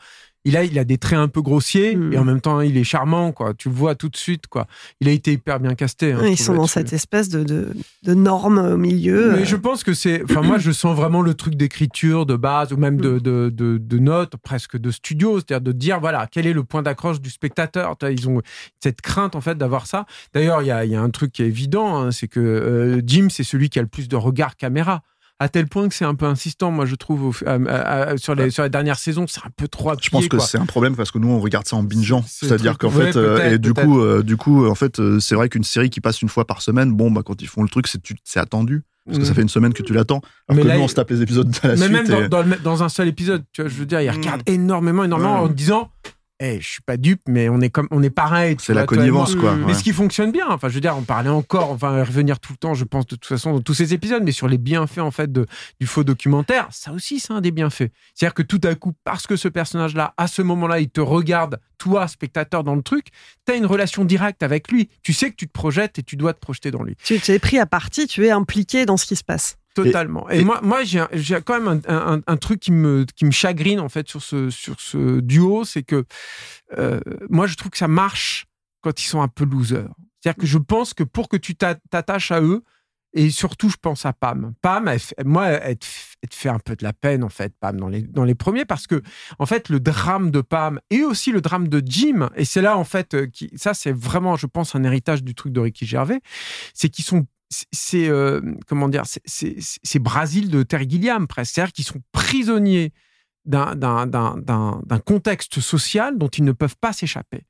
Il 0.46 0.56
a, 0.56 0.64
il 0.64 0.78
a 0.78 0.84
des 0.84 0.96
traits 0.96 1.18
un 1.18 1.28
peu 1.28 1.42
grossiers 1.42 1.94
Mm. 1.96 2.12
et 2.14 2.18
en 2.18 2.24
même 2.24 2.40
temps, 2.40 2.60
il 2.62 2.76
est 2.78 2.84
charmant, 2.84 3.32
quoi. 3.32 3.52
Tu 3.52 3.68
le 3.68 3.74
vois 3.74 3.94
tout 3.94 4.08
de 4.08 4.16
suite, 4.16 4.46
quoi. 4.46 4.66
Il 5.00 5.08
a 5.08 5.10
été 5.10 5.32
hyper 5.32 5.60
bien 5.60 5.74
casté. 5.74 6.12
hein, 6.12 6.24
ils 6.26 6.38
sont 6.38 6.54
dans 6.54 6.66
cette 6.66 6.92
espèce 6.92 7.28
de, 7.28 7.42
de, 7.44 7.74
de 8.04 8.14
norme 8.14 8.58
au 8.58 8.76
milieu. 8.76 9.32
Mais 9.32 9.42
euh, 9.42 9.44
je 9.44 9.56
pense 9.56 9.84
que 9.84 9.92
c'est. 9.92 10.22
Enfin, 10.24 10.42
moi, 10.42 10.56
je 10.58 10.70
sens 10.70 10.96
vraiment 10.96 11.20
le 11.20 11.34
truc 11.34 11.54
d'écriture 11.56 12.24
de 12.24 12.36
base 12.36 12.72
ou 12.72 12.76
même 12.78 12.94
Mm. 12.96 13.00
de, 13.00 13.18
de, 13.50 13.78
de, 13.78 13.98
notes, 13.98 14.36
presque 14.36 14.76
de 14.78 14.90
studio. 14.90 15.38
C'est-à-dire 15.40 15.60
de 15.60 15.72
dire, 15.72 16.00
voilà, 16.00 16.26
quel 16.30 16.46
est 16.46 16.52
le 16.54 16.64
point 16.64 16.82
d'accroche 16.82 17.20
du 17.20 17.30
spectateur. 17.30 17.96
Ils 18.08 18.28
ont 18.28 18.40
cette 18.80 19.00
crainte, 19.00 19.34
en 19.34 19.40
fait, 19.40 19.56
d'avoir 19.58 19.86
ça. 19.86 20.06
D'ailleurs, 20.32 20.62
il 20.62 20.66
y 20.68 20.70
a, 20.70 20.84
il 20.84 20.92
y 20.92 20.96
a 20.96 21.02
un 21.02 21.10
truc 21.10 21.32
qui 21.32 21.42
est 21.42 21.46
évident 21.46 21.96
hein, 21.98 22.10
c'est 22.12 22.28
que 22.28 22.38
euh, 22.40 23.00
Jim, 23.04 23.26
c'est 23.30 23.42
celui 23.44 23.68
qui 23.68 23.78
a 23.78 23.82
le 23.82 23.88
plus 23.88 24.06
de 24.08 24.16
regard 24.16 24.56
caméra. 24.56 25.02
À 25.38 25.50
tel 25.50 25.66
point 25.68 25.86
que 25.88 25.94
c'est 25.94 26.06
un 26.06 26.14
peu 26.14 26.24
insistant, 26.24 26.70
moi, 26.70 26.86
je 26.86 26.94
trouve, 26.94 27.24
au- 27.24 27.34
à- 27.46 27.52
à- 27.70 28.02
à- 28.12 28.16
sur, 28.16 28.34
les, 28.34 28.50
sur 28.50 28.62
les 28.62 28.70
dernières 28.70 28.98
saisons, 28.98 29.26
c'est 29.28 29.40
un 29.44 29.50
peu 29.54 29.68
trop 29.68 29.90
Je 30.00 30.08
pense 30.08 30.24
appuyé, 30.24 30.28
que 30.30 30.38
c'est 30.38 30.56
un 30.56 30.64
problème 30.64 30.96
parce 30.96 31.10
que 31.10 31.18
nous 31.18 31.28
on 31.28 31.40
regarde 31.40 31.66
ça 31.66 31.76
en 31.76 31.82
bingeant, 31.82 32.22
C'est- 32.22 32.28
c'est 32.28 32.46
c'est-à-dire 32.48 32.78
qu'en 32.78 32.88
fait 32.90 33.16
euh, 33.16 33.52
et 33.52 33.58
du 33.58 33.74
coup 33.74 34.00
euh, 34.00 34.22
du 34.22 34.38
coup 34.38 34.66
en 34.66 34.74
fait 34.74 34.98
euh, 34.98 35.20
c'est 35.20 35.34
vrai 35.34 35.50
qu'une 35.50 35.62
série 35.64 35.90
qui 35.90 36.00
passe 36.00 36.22
une 36.22 36.30
fois 36.30 36.46
par 36.46 36.62
semaine, 36.62 36.90
bon 36.92 37.10
bah 37.10 37.20
quand 37.22 37.42
ils 37.42 37.48
font 37.48 37.62
le 37.62 37.68
truc 37.68 37.86
c'est 38.24 38.40
attendu 38.40 38.82
parce 39.04 39.18
que 39.18 39.22
Mm. 39.22 39.26
ça 39.26 39.34
fait 39.34 39.42
une 39.42 39.48
semaine 39.50 39.72
que 39.74 39.82
tu 39.82 39.92
l'attends. 39.92 40.20
Alors 40.48 40.56
Mais 40.56 40.62
que 40.62 40.68
là, 40.68 40.76
nous 40.78 40.82
on 40.84 40.88
se 40.88 40.94
tape 40.94 41.10
les 41.10 41.20
épisodes 41.22 41.54
à 41.62 41.68
la 41.68 41.74
Mais 41.76 41.80
suite. 41.86 42.08
même 42.08 42.24
et- 42.24 42.56
dans, 42.62 42.82
un 42.82 42.88
seul 42.88 43.06
épisode, 43.06 43.44
tu 43.52 43.60
vois, 43.62 43.70
je 43.70 43.74
veux 43.76 43.86
dire, 43.86 44.00
il 44.00 44.08
Mm. 44.10 44.14
regarde 44.16 44.42
énormément, 44.46 45.04
énormément 45.04 45.34
Ouais. 45.42 45.48
en 45.48 45.48
disant 45.48 45.90
Eh, 46.38 46.60
je 46.60 46.68
suis 46.68 46.82
pas 46.82 46.98
dupe, 46.98 47.22
mais 47.28 47.48
on 47.48 47.60
est 47.60 47.70
comme 47.70 47.88
on 47.90 48.02
est 48.02 48.10
pareil. 48.10 48.56
C'est 48.60 48.74
la 48.74 48.84
connivence 48.84 49.34
quoi. 49.34 49.56
Mais 49.56 49.66
ouais. 49.66 49.74
ce 49.74 49.82
qui 49.82 49.92
fonctionne 49.92 50.32
bien, 50.32 50.46
enfin, 50.48 50.68
je 50.68 50.74
veux 50.74 50.80
dire, 50.82 50.94
on 50.96 51.02
parlait 51.02 51.30
encore, 51.30 51.70
on 51.70 51.76
va 51.76 52.04
revenir 52.04 52.40
tout 52.40 52.52
le 52.52 52.58
temps, 52.58 52.74
je 52.74 52.84
pense, 52.84 53.06
de 53.06 53.16
toute 53.16 53.24
façon, 53.24 53.54
dans 53.54 53.62
tous 53.62 53.72
ces 53.72 53.94
épisodes, 53.94 54.22
mais 54.22 54.32
sur 54.32 54.46
les 54.46 54.58
bienfaits, 54.58 54.98
en 54.98 55.10
fait, 55.10 55.32
de, 55.32 55.46
du 55.80 55.86
faux 55.86 56.04
documentaire, 56.04 56.68
ça 56.70 56.92
aussi, 56.92 57.20
c'est 57.20 57.32
un 57.32 57.40
des 57.40 57.52
bienfaits. 57.52 57.90
C'est-à-dire 58.14 58.34
que 58.34 58.42
tout 58.42 58.60
à 58.64 58.74
coup, 58.74 58.92
parce 59.04 59.26
que 59.26 59.36
ce 59.36 59.48
personnage-là, 59.48 60.12
à 60.18 60.26
ce 60.26 60.42
moment-là, 60.42 60.80
il 60.80 60.90
te 60.90 61.00
regarde, 61.00 61.58
toi, 61.78 62.06
spectateur, 62.06 62.64
dans 62.64 62.74
le 62.74 62.82
truc, 62.82 63.06
tu 63.46 63.52
as 63.52 63.56
une 63.56 63.66
relation 63.66 64.04
directe 64.04 64.42
avec 64.42 64.70
lui. 64.70 64.90
Tu 65.02 65.14
sais 65.14 65.30
que 65.30 65.36
tu 65.36 65.46
te 65.46 65.52
projettes 65.52 65.98
et 65.98 66.02
tu 66.02 66.16
dois 66.16 66.34
te 66.34 66.40
projeter 66.40 66.70
dans 66.70 66.82
lui. 66.82 66.96
tu, 67.02 67.18
tu 67.18 67.32
es 67.32 67.38
pris 67.38 67.58
à 67.58 67.64
partie, 67.66 68.06
tu 68.06 68.26
es 68.26 68.30
impliqué 68.30 68.84
dans 68.84 68.98
ce 68.98 69.06
qui 69.06 69.16
se 69.16 69.24
passe. 69.24 69.56
Totalement. 69.84 70.28
Et, 70.30 70.40
et- 70.40 70.44
moi, 70.44 70.60
moi 70.62 70.80
j'ai 70.84 71.40
quand 71.44 71.60
même 71.60 71.80
un, 71.88 72.14
un- 72.14 72.20
un 72.26 72.36
truc 72.36 72.60
qui 72.60 72.72
me, 72.72 73.04
qui 73.14 73.24
me 73.24 73.30
chagrine 73.30 73.80
en 73.80 73.88
fait 73.88 74.08
sur 74.08 74.22
ce, 74.22 74.50
sur 74.50 74.80
ce 74.80 75.20
duo, 75.20 75.64
c'est 75.64 75.82
que 75.82 76.04
euh, 76.78 77.00
moi 77.30 77.46
je 77.46 77.54
trouve 77.54 77.70
que 77.70 77.78
ça 77.78 77.88
marche 77.88 78.46
quand 78.80 79.00
ils 79.02 79.06
sont 79.06 79.22
un 79.22 79.28
peu 79.28 79.44
losers. 79.44 79.88
C'est-à-dire 80.20 80.40
que 80.40 80.46
je 80.46 80.58
pense 80.58 80.94
que 80.94 81.04
pour 81.04 81.28
que 81.28 81.36
tu 81.36 81.54
t'a- 81.54 81.76
t'attaches 81.90 82.30
à 82.32 82.40
eux, 82.40 82.62
et 83.12 83.30
surtout 83.30 83.70
je 83.70 83.76
pense 83.80 84.04
à 84.04 84.12
Pam. 84.12 84.52
Pam, 84.60 84.88
elle 84.88 85.00
moi, 85.26 85.46
elle 85.48 85.78
te, 85.78 85.86
f- 85.86 86.14
elle 86.22 86.28
te 86.28 86.34
fait 86.34 86.48
un 86.50 86.58
peu 86.58 86.76
de 86.76 86.84
la 86.84 86.92
peine 86.92 87.24
en 87.24 87.28
fait, 87.30 87.54
Pam, 87.58 87.78
dans 87.78 87.88
les, 87.88 88.02
dans 88.02 88.24
les 88.24 88.34
premiers, 88.34 88.64
parce 88.66 88.86
que 88.86 89.00
en 89.38 89.46
fait 89.46 89.68
le 89.70 89.80
drame 89.80 90.30
de 90.30 90.40
Pam 90.42 90.80
et 90.90 91.02
aussi 91.02 91.32
le 91.32 91.40
drame 91.40 91.68
de 91.68 91.80
Jim, 91.84 92.28
et 92.36 92.44
c'est 92.44 92.60
là 92.60 92.76
en 92.76 92.84
fait, 92.84 93.14
euh, 93.14 93.26
qui, 93.26 93.50
ça 93.56 93.72
c'est 93.72 93.92
vraiment, 93.92 94.36
je 94.36 94.46
pense, 94.46 94.74
un 94.74 94.84
héritage 94.84 95.22
du 95.22 95.34
truc 95.34 95.52
de 95.52 95.60
Ricky 95.60 95.86
Gervais, 95.86 96.20
c'est 96.74 96.88
qu'ils 96.90 97.04
sont 97.06 97.26
c'est- 97.50 98.08
euh, 98.08 98.40
comment 98.66 98.88
dire 98.88 99.04
c'est- 99.06 99.98
Brasil 99.98 100.50
de 100.50 100.62
Terry 100.62 100.88
Gilliam 100.88 101.26
presque. 101.26 101.54
C'est-à-dire 101.54 101.72
qu'ils 101.72 101.84
sont 101.86 102.00
prisonniers 102.12 102.92
d'un 103.44 104.98
contexte 105.04 105.60
social 105.60 106.18
dont 106.18 106.28
ils 106.28 106.44
ne 106.44 106.52
peuvent 106.52 106.76
pas 106.80 106.92
s'échapper. 106.92 107.42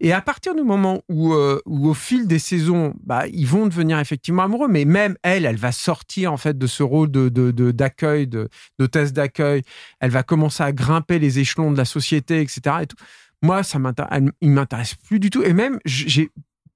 Et 0.00 0.12
à 0.12 0.20
partir 0.20 0.56
du 0.56 0.62
moment 0.64 1.02
où, 1.08 1.34
euh, 1.34 1.60
au 1.66 1.94
fil 1.94 2.26
des 2.26 2.40
saisons 2.40 2.94
bah, 3.04 3.28
ils 3.28 3.46
vont 3.46 3.68
devenir 3.68 4.00
effectivement 4.00 4.42
amoureux 4.42 4.66
mais 4.68 4.84
même 4.84 5.16
elle 5.22 5.46
elle 5.46 5.56
va 5.56 5.70
sortir 5.70 6.32
en 6.32 6.36
fait 6.36 6.58
de 6.58 6.66
ce 6.66 6.82
rôle 6.82 7.12
de 7.12 7.28
d'accueil 7.70 8.26
de 8.26 8.48
d'hôtesse 8.80 9.12
d'accueil. 9.12 9.62
Elle 10.00 10.10
va 10.10 10.24
commencer 10.24 10.64
à 10.64 10.72
grimper 10.72 11.20
les 11.20 11.38
échelons 11.38 11.70
de 11.70 11.76
la 11.78 11.84
société 11.84 12.40
etc 12.40 12.78
et 12.82 12.86
tout. 12.88 12.96
Moi 13.40 13.62
ça 13.62 13.78
m'intéresse 13.78 14.22
m'intéresse 14.42 14.96
plus 14.96 15.20
du 15.20 15.30
tout. 15.30 15.44
Et 15.44 15.52
même 15.52 15.78
j'ai 15.84 16.30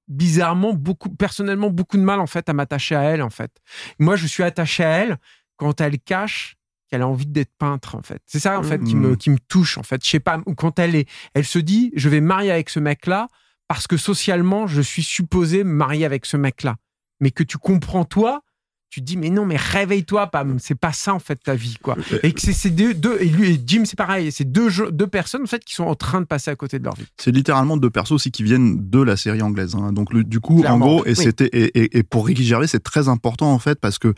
bizarrement 0.09 0.73
beaucoup 0.73 1.11
personnellement 1.11 1.71
beaucoup 1.71 1.97
de 1.97 2.03
mal 2.03 2.21
en 2.21 2.27
fait 2.27 2.49
à 2.49 2.53
m'attacher 2.53 2.95
à 2.95 3.03
elle 3.03 3.23
en 3.23 3.31
fait. 3.31 3.51
Moi 3.99 4.17
je 4.17 4.27
suis 4.27 4.43
attaché 4.43 4.85
à 4.85 4.89
elle 4.99 5.19
quand 5.57 5.81
elle 5.81 5.99
cache 5.99 6.57
qu'elle 6.89 7.03
a 7.03 7.09
envie 7.09 7.27
d'être 7.27 7.53
peintre 7.59 7.97
en 7.97 8.03
fait. 8.03 8.23
C'est 8.27 8.39
ça 8.39 8.59
en 8.59 8.63
fait 8.63 8.83
qui 8.85 8.95
me 8.95 9.11
Mhm. 9.11 9.17
qui 9.17 9.31
me 9.31 9.39
touche 9.39 9.79
en 9.79 9.83
fait. 9.83 10.05
Je 10.05 10.09
sais 10.11 10.21
pas 10.21 10.41
ou 10.47 10.55
quand 10.55 10.79
elle 10.79 10.95
est 10.95 11.09
elle 11.35 11.45
se 11.45 11.59
dit 11.59 11.93
je 11.97 12.09
vais 12.09 12.21
me 12.21 12.27
marier 12.29 12.53
avec 12.53 12.71
ce 12.71 12.79
mec 12.79 13.07
là 13.07 13.29
parce 13.69 13.87
que 13.89 13.97
socialement 13.97 14.67
je 14.69 14.81
suis 14.81 15.03
supposé 15.03 15.65
me 15.65 15.73
marier 15.73 16.05
avec 16.05 16.27
ce 16.27 16.37
mec 16.37 16.63
là 16.63 16.77
mais 17.21 17.31
que 17.33 17.43
tu 17.43 17.59
comprends 17.59 18.05
toi 18.05 18.43
tu 18.89 19.01
te 19.01 19.05
dis 19.07 19.17
mais 19.17 19.31
non 19.31 19.45
mais 19.45 19.57
réveille-toi 19.57 20.29
Pam 20.29 20.59
c'est 20.59 20.75
pas 20.77 20.93
ça 20.93 21.13
en 21.13 21.19
fait 21.19 21.37
ta 21.37 21.55
vie 21.55 21.77
quoi 21.83 21.97
et 22.23 22.33
que 22.33 22.41
c'est 22.41 22.53
ces 22.53 22.71
deux, 22.71 22.95
deux 22.95 23.19
et 23.21 23.27
lui 23.29 23.51
et 23.55 23.61
Jim 23.67 23.83
c'est 23.85 23.97
pareil 23.97 24.31
c'est 24.33 24.45
deux 24.51 24.69
jeux- 24.71 24.91
deux 24.93 25.07
personnes 25.09 25.43
en 25.43 25.47
fait 25.47 25.65
qui 25.65 25.75
sont 25.75 25.85
en 25.85 25.95
train 25.97 26.21
de 26.21 26.27
passer 26.27 26.51
à 26.51 26.57
côté 26.57 26.79
de 26.79 26.85
leur 26.85 26.95
vie 26.95 27.05
C'est 27.21 27.33
littéralement 27.33 27.77
deux 27.77 27.91
persos 27.91 28.13
aussi 28.13 28.31
qui 28.31 28.43
viennent 28.45 28.89
de 28.89 29.01
la 29.03 29.17
série 29.17 29.43
anglaise. 29.43 29.75
hein. 29.75 29.93
Donc 29.93 30.13
le- 30.13 30.25
du 30.25 30.41
coup, 30.41 30.61
Clairement, 30.61 30.87
en 30.87 30.89
gros, 30.89 31.05
et 31.07 31.11
oui. 31.11 31.17
c'était 31.17 31.47
et, 31.53 31.79
et- 31.79 31.99
et 31.99 32.03
pour 32.03 32.27
Ricky 32.27 32.45
Gervais, 32.45 32.67
c'est 32.69 32.83
très 32.83 33.09
important 33.09 33.53
en 33.53 33.59
fait 33.59 33.79
parce 33.81 33.99
que 33.99 34.15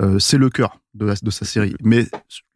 euh, 0.00 0.18
c'est 0.18 0.38
le 0.38 0.50
cœur 0.50 0.80
de, 0.94 1.06
la- 1.06 1.14
de 1.14 1.30
sa 1.30 1.44
série. 1.44 1.74
Mais 1.82 2.06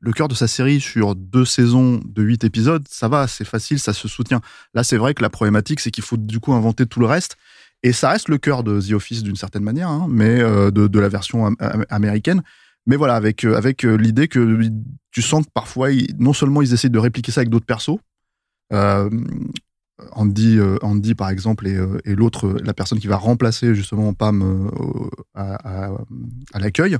le 0.01 0.13
cœur 0.13 0.27
de 0.29 0.35
sa 0.35 0.49
série 0.49 0.81
sur 0.81 1.15
deux 1.15 1.45
saisons 1.45 2.01
de 2.05 2.23
huit 2.23 2.43
épisodes, 2.45 2.85
ça 2.91 3.09
va, 3.09 3.27
c'est 3.29 3.45
facile, 3.45 3.79
ça 3.79 3.93
se 3.93 4.09
soutient. 4.09 4.41
Là, 4.75 4.83
c'est 4.83 4.97
vrai 4.97 5.15
que 5.15 5.23
la 5.23 5.31
problématique, 5.31 5.79
c'est 5.81 5.91
qu'il 5.93 6.03
faut 6.05 6.17
du 6.17 6.41
coup 6.41 6.53
inventer 6.53 6.85
tout 6.87 6.99
le 7.01 7.07
reste. 7.07 7.37
Et 7.83 7.93
ça 7.93 8.11
reste 8.11 8.29
le 8.29 8.39
cœur 8.39 8.65
de 8.65 8.81
The 8.81 8.93
Office 8.93 9.23
d'une 9.23 9.37
certaine 9.37 9.63
manière, 9.63 9.89
hein, 9.89 10.07
mais 10.11 10.41
euh, 10.41 10.71
de, 10.71 10.99
la 10.99 11.09
version 11.09 11.47
am- 11.47 11.57
am- 11.61 11.85
américaine. 11.91 12.43
Mais 12.87 12.97
voilà, 12.97 13.15
avec, 13.15 13.45
euh, 13.45 13.57
avec 13.57 13.85
euh, 13.85 13.97
l'idée 13.97 14.29
que 14.29 14.69
tu 15.11 15.23
sens 15.23 15.45
que 15.45 15.51
parfois, 15.53 15.91
non 16.19 16.33
seulement 16.33 16.63
ils 16.63 16.73
essaient 16.73 16.89
de 16.89 16.99
répliquer 16.99 17.31
ça 17.33 17.41
avec 17.41 17.51
d'autres 17.51 17.67
persos, 17.67 17.99
Andy, 20.13 20.61
Andy 20.83 21.15
par 21.15 21.29
exemple, 21.29 21.67
et, 21.67 22.15
l'autre, 22.15 22.57
la 22.63 22.73
personne 22.73 23.01
qui 23.01 23.09
va 23.09 23.17
remplacer 23.17 23.75
justement 23.75 24.13
Pam 24.13 24.71
à, 25.35 25.91
l'accueil, 26.55 26.99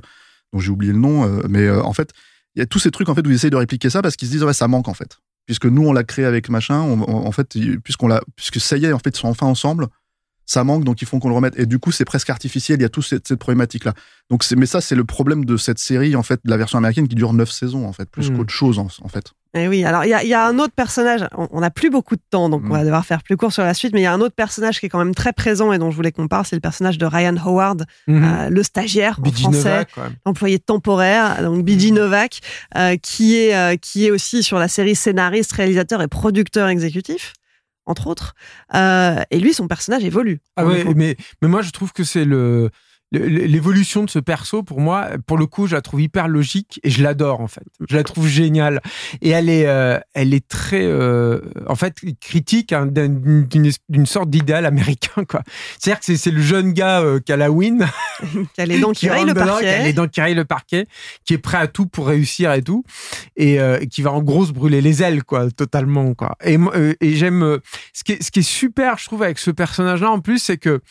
dont 0.51 0.59
j'ai 0.59 0.71
oublié 0.71 0.91
le 0.91 0.99
nom, 0.99 1.41
mais 1.47 1.69
en 1.69 1.93
fait, 1.93 2.11
il 2.55 2.59
y 2.59 2.61
a 2.61 2.65
tous 2.65 2.79
ces 2.79 2.91
trucs 2.91 3.07
en 3.07 3.15
fait 3.15 3.25
où 3.25 3.29
ils 3.29 3.35
essayent 3.35 3.51
de 3.51 3.55
répliquer 3.55 3.89
ça 3.89 4.01
parce 4.01 4.15
qu'ils 4.15 4.27
se 4.27 4.33
disent 4.33 4.43
ouais 4.43 4.53
ça 4.53 4.67
manque 4.67 4.87
en 4.87 4.93
fait, 4.93 5.19
puisque 5.45 5.65
nous 5.65 5.87
on 5.87 5.93
l'a 5.93 6.03
créé 6.03 6.25
avec 6.25 6.49
machin, 6.49 6.79
en 6.79 7.31
fait, 7.31 7.55
puisque 7.83 8.59
ça 8.59 8.75
y 8.75 8.85
est 8.85 8.91
en 8.91 8.99
fait 8.99 9.15
ils 9.15 9.19
sont 9.19 9.27
enfin 9.27 9.45
ensemble, 9.45 9.87
ça 10.51 10.63
manque 10.63 10.83
donc 10.83 10.99
ils 11.03 11.07
font 11.07 11.19
qu'on 11.19 11.29
le 11.29 11.35
remette 11.35 11.53
et 11.59 11.67
du 11.67 11.77
coup 11.77 11.91
c'est 11.91 12.05
presque 12.05 12.31
artificiel, 12.31 12.79
il 12.79 12.81
y 12.81 12.85
a 12.85 12.89
toute 12.89 13.05
cette, 13.05 13.27
cette 13.27 13.37
problématique 13.39 13.85
là. 13.85 13.93
Donc 14.31 14.43
c'est, 14.43 14.55
mais 14.55 14.65
ça 14.65 14.81
c'est 14.81 14.95
le 14.95 15.05
problème 15.05 15.45
de 15.45 15.57
cette 15.57 15.77
série 15.77 16.15
en 16.15 16.23
fait, 16.23 16.39
de 16.43 16.49
la 16.49 16.57
version 16.57 16.79
américaine 16.79 17.07
qui 17.07 17.13
dure 17.15 17.33
neuf 17.33 17.51
saisons 17.51 17.85
en 17.87 17.93
fait, 17.93 18.09
plus 18.09 18.31
Mm. 18.31 18.37
qu'autre 18.37 18.53
chose 18.53 18.79
en, 18.79 18.87
en 19.03 19.07
fait. 19.09 19.25
Et 19.55 19.67
oui, 19.67 19.83
alors 19.83 20.05
il 20.05 20.09
y 20.09 20.13
a, 20.13 20.23
il 20.23 20.29
y 20.29 20.33
a 20.35 20.45
un 20.45 20.57
autre 20.59 20.73
personnage, 20.75 21.21
on- 21.35 21.59
n'a 21.59 21.69
plus 21.71 21.89
beaucoup 21.89 22.15
de 22.15 22.21
temps, 22.29 22.49
donc 22.49 22.61
on 22.65 22.69
va 22.69 22.83
devoir 22.83 23.03
faire 23.05 23.21
plus 23.23 23.35
court 23.37 23.51
sur 23.51 23.63
la 23.63 23.73
suite, 23.73 23.93
mais 23.93 23.99
il 24.01 24.03
y 24.03 24.07
a 24.07 24.13
un 24.13 24.21
autre 24.21 24.35
personnage 24.35 24.79
qui 24.79 24.85
est 24.87 24.89
quand 24.89 24.99
même 25.03 25.15
très 25.15 25.33
présent 25.33 25.71
et 25.73 25.77
dont 25.79 25.89
je 25.91 25.95
voulais 25.95 26.11
qu'on 26.11 26.27
parle, 26.27 26.45
c'est 26.45 26.55
le 26.55 26.61
personnage 26.61 26.97
de 26.99 27.05
Ryan 27.07 27.35
Howard, 27.43 27.85
euh, 28.09 28.49
le 28.49 28.61
stagiaire 28.63 29.19
en 29.25 29.31
français, 29.31 29.85
employé 30.25 30.59
temporaire, 30.59 31.41
donc 31.43 31.63
BG 31.65 31.91
Novak, 31.91 32.39
euh, 32.75 32.95
qui, 32.97 33.37
est, 33.37 33.55
euh, 33.55 33.75
qui 33.75 34.05
est 34.05 34.11
aussi 34.11 34.43
sur 34.43 34.57
la 34.59 34.67
série 34.67 34.95
scénariste, 34.95 35.51
réalisateur 35.53 36.01
et 36.03 36.07
producteur 36.07 36.67
exécutif, 36.69 37.33
entre 37.89 38.07
autres. 38.07 38.35
Euh, 38.75 39.21
et 39.31 39.39
lui, 39.39 39.53
son 39.53 39.67
personnage 39.67 40.03
évolue. 40.03 40.39
Ah 40.55 40.65
ouais, 40.65 40.85
mais 40.95 41.17
moi 41.41 41.61
je 41.61 41.71
trouve 41.71 41.91
que 41.91 42.03
c'est 42.03 42.25
le. 42.25 42.69
L'évolution 43.11 44.03
de 44.03 44.09
ce 44.09 44.19
perso 44.19 44.61
pour 44.63 44.79
moi 44.81 45.07
pour 45.25 45.37
le 45.37 45.45
coup 45.47 45.65
je 45.67 45.75
la 45.75 45.81
trouve 45.81 46.01
hyper 46.01 46.27
logique 46.27 46.79
et 46.83 46.89
je 46.89 47.01
l'adore 47.03 47.41
en 47.41 47.47
fait. 47.47 47.63
Je 47.89 47.95
la 47.95 48.03
trouve 48.03 48.27
géniale. 48.27 48.81
Et 49.21 49.29
elle 49.29 49.49
est 49.49 49.65
euh, 49.67 49.99
elle 50.13 50.33
est 50.33 50.47
très 50.47 50.83
euh, 50.83 51.41
en 51.67 51.75
fait 51.75 51.95
critique 52.19 52.71
hein, 52.73 52.85
d'un- 52.85 53.07
d'une 53.09 54.05
sorte 54.05 54.29
d'idéal 54.29 54.65
américain 54.65 55.23
quoi. 55.27 55.41
C'est 55.79 55.91
à 55.91 55.95
dire 55.95 55.99
que 55.99 56.15
c'est- 56.15 56.29
le 56.31 56.41
jeune 56.41 56.73
gars 56.73 57.01
euh, 57.01 57.19
qui 57.19 57.31
a 57.31 57.37
la 57.37 57.49
win. 57.51 57.87
Qui 58.53 58.61
a 58.61 58.65
les 58.65 58.79
dents 58.79 58.91
qui 58.91 59.07
le 59.07 59.13
dedans, 59.33 59.33
qui 59.33 59.39
a 59.39 59.45
parquet. 59.45 59.83
les 59.83 59.93
dents 59.93 60.07
qui 60.07 60.19
le 60.33 60.45
parquet 60.45 60.85
qui 61.25 61.33
est 61.33 61.37
prêt 61.37 61.57
à 61.57 61.67
tout 61.67 61.85
pour 61.87 62.07
réussir 62.07 62.51
et 62.53 62.61
tout 62.61 62.83
et 63.37 63.59
euh, 63.59 63.79
qui 63.85 64.01
va 64.01 64.11
en 64.11 64.21
gros 64.21 64.45
se 64.45 64.51
brûler 64.51 64.81
les 64.81 65.01
ailes 65.01 65.23
quoi 65.23 65.49
totalement 65.51 66.13
quoi. 66.13 66.35
Et 66.43 66.57
euh, 66.57 66.93
et 67.01 67.15
j'aime 67.15 67.43
euh, 67.43 67.57
ce 67.93 68.03
qui 68.03 68.11
est 68.13 68.21
ce 68.23 68.29
qui 68.29 68.39
est 68.39 68.43
super 68.43 68.97
je 68.97 69.05
trouve 69.05 69.23
avec 69.23 69.39
ce 69.39 69.51
personnage 69.51 70.01
là 70.01 70.11
en 70.11 70.19
plus 70.19 70.39
c'est 70.39 70.57
que 70.57 70.81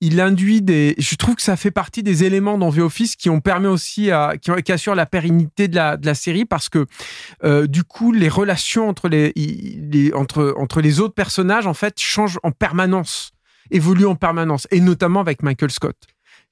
il 0.00 0.20
induit 0.20 0.62
des. 0.62 0.94
Je 0.98 1.16
trouve 1.16 1.34
que 1.34 1.42
ça 1.42 1.56
fait 1.56 1.70
partie 1.70 2.02
des 2.02 2.24
éléments 2.24 2.56
dans 2.58 2.72
The 2.72 2.78
Office 2.78 3.16
qui 3.16 3.30
ont 3.30 3.40
permis 3.40 3.66
aussi 3.66 4.10
à, 4.10 4.34
qui, 4.40 4.50
qui 4.62 4.72
assurent 4.72 4.94
la 4.94 5.06
pérennité 5.06 5.66
de 5.68 5.74
la, 5.74 5.96
de 5.96 6.06
la 6.06 6.14
série 6.14 6.44
parce 6.44 6.68
que 6.68 6.86
euh, 7.44 7.66
du 7.66 7.82
coup 7.84 8.12
les 8.12 8.28
relations 8.28 8.88
entre 8.88 9.08
les, 9.08 9.32
les 9.34 10.12
entre 10.14 10.54
entre 10.56 10.80
les 10.80 11.00
autres 11.00 11.14
personnages 11.14 11.66
en 11.66 11.74
fait 11.74 12.00
changent 12.00 12.38
en 12.42 12.52
permanence, 12.52 13.32
évoluent 13.70 14.06
en 14.06 14.14
permanence 14.14 14.66
et 14.70 14.80
notamment 14.80 15.20
avec 15.20 15.42
Michael 15.42 15.70
Scott. 15.70 15.96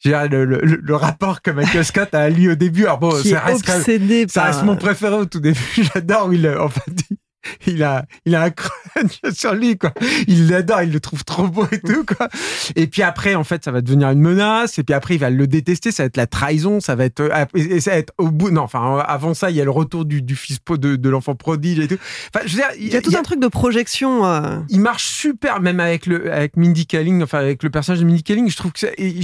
Le, 0.05 0.27
le, 0.45 0.61
le- 0.61 0.95
rapport 0.95 1.41
que 1.41 1.51
Michael 1.51 1.85
Scott 1.91 2.15
a 2.15 2.29
lui 2.29 2.51
au 2.51 2.55
début, 2.55 2.85
alors 2.85 2.99
bon, 2.99 3.13
ça 3.13 3.29
est 3.29 3.39
reste 3.39 3.65
ça 4.31 4.45
reste 4.45 4.63
mon 4.65 4.77
préféré 4.77 5.15
au 5.15 5.25
tout 5.25 5.41
début. 5.41 5.59
J'adore 5.95 6.29
où 6.29 6.33
il, 6.33 6.47
en 6.49 6.69
fait, 6.69 6.83
il 7.11 7.17
a, 7.83 8.05
il 8.25 8.35
a 8.35 8.43
un 8.43 8.51
crunch 8.51 9.21
sur 9.33 9.55
lui, 9.55 9.79
quoi. 9.79 9.93
Il 10.27 10.49
l'adore, 10.49 10.83
il 10.83 10.93
le 10.93 11.01
trouve 11.01 11.25
trop 11.25 11.47
beau 11.49 11.67
et 11.71 11.81
tout, 11.81 12.05
quoi. 12.05 12.29
Et 12.75 12.87
puis 12.87 13.03
après, 13.03 13.35
en 13.35 13.45
fait, 13.45 13.65
ça 13.65 13.71
va 13.71 13.81
devenir 13.83 14.11
une 14.11 14.21
menace. 14.21 14.79
Et 14.79 14.83
puis 14.83 14.95
après, 14.95 15.15
il 15.15 15.19
va 15.19 15.31
le 15.31 15.47
détester. 15.47 15.93
Ça 15.93 16.03
va 16.03 16.07
être 16.09 16.17
la 16.17 16.27
trahison. 16.27 16.81
Ça 16.81 16.95
va 16.97 17.05
être, 17.05 17.21
euh, 17.21 17.45
et 17.55 17.81
ça 17.81 17.93
va 17.93 17.99
être 17.99 18.13
au 18.19 18.31
bout. 18.31 18.51
Non, 18.51 18.63
enfin, 18.63 18.99
avant 19.07 19.35
ça, 19.35 19.51
il 19.51 19.57
y 19.57 19.61
a 19.61 19.65
le 19.65 19.71
retour 19.71 20.05
du, 20.05 20.23
du 20.23 20.35
fils 20.37 20.59
de, 20.69 20.97
de 20.97 21.09
l'enfant 21.09 21.35
prodige 21.35 21.79
et 21.79 21.89
tout. 21.89 21.99
Enfin, 22.35 22.45
je 22.47 22.53
veux 22.57 22.63
dire, 22.63 22.71
Il 22.79 22.89
y 22.93 22.97
a 22.97 23.03
tout 23.03 23.15
un 23.17 23.23
truc 23.23 23.41
de 23.41 23.49
projection. 23.49 24.27
euh, 24.27 24.59
il 24.69 24.81
marche 24.81 25.05
super 25.07 25.61
même 25.61 25.79
avec 25.81 26.07
le 26.07 26.33
avec 26.33 26.57
Mindy 26.57 26.87
Kaling 26.87 27.23
enfin 27.23 27.39
avec 27.39 27.63
le 27.63 27.71
personnage 27.71 28.01
de 28.01 28.05
Mindy 28.07 28.23
Kaling 28.23 28.51
je 28.51 28.57
trouve 28.57 28.73
que 28.73 28.81
ça- 28.81 28.89
et 28.99 29.15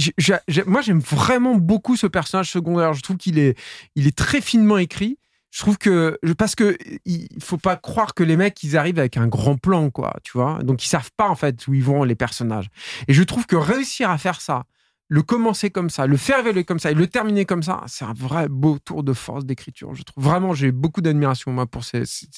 moi 0.65 0.81
j'aime 0.81 0.99
vraiment 0.99 1.55
beaucoup 1.55 1.95
ce 1.95 2.07
personnage 2.07 2.49
secondaire 2.51 2.93
je 2.93 3.01
trouve 3.01 3.17
qu'il 3.17 3.37
est 3.39 3.55
il 3.95 4.07
est 4.07 4.15
très 4.15 4.41
finement 4.41 4.77
écrit 4.77 5.17
je 5.53 5.59
trouve 5.59 5.77
que 5.77 6.19
parce 6.37 6.55
que 6.55 6.77
il 7.05 7.27
faut 7.39 7.57
pas 7.57 7.75
croire 7.75 8.15
que 8.15 8.23
les 8.23 8.37
mecs 8.37 8.61
ils 8.63 8.75
arrivent 8.75 8.97
avec 8.97 9.17
un 9.17 9.27
grand 9.27 9.55
plan 9.55 9.91
quoi 9.91 10.15
tu 10.23 10.31
vois 10.33 10.63
donc 10.63 10.83
ils 10.83 10.87
savent 10.87 11.11
pas 11.15 11.29
en 11.29 11.35
fait 11.35 11.67
où 11.67 11.73
ils 11.73 11.83
vont 11.83 12.03
les 12.03 12.15
personnages 12.15 12.69
et 13.07 13.13
je 13.13 13.21
trouve 13.23 13.45
que 13.45 13.55
réussir 13.55 14.09
à 14.09 14.17
faire 14.17 14.41
ça 14.41 14.65
le 15.09 15.21
commencer 15.21 15.69
comme 15.69 15.91
ça, 15.91 16.07
le 16.07 16.17
faire 16.17 16.39
évoluer 16.39 16.63
comme 16.63 16.79
ça 16.79 16.89
et 16.89 16.95
le 16.95 17.05
terminer 17.05 17.45
comme 17.45 17.61
ça, 17.61 17.83
c'est 17.85 18.03
un 18.03 18.13
vrai 18.13 18.47
beau 18.49 18.79
tour 18.79 19.03
de 19.03 19.13
force 19.13 19.45
d'écriture. 19.45 19.93
Je 19.93 20.01
trouve 20.01 20.23
vraiment, 20.23 20.55
j'ai 20.55 20.71
beaucoup 20.71 21.01
d'admiration 21.01 21.51
moi 21.51 21.67
pour 21.67 21.83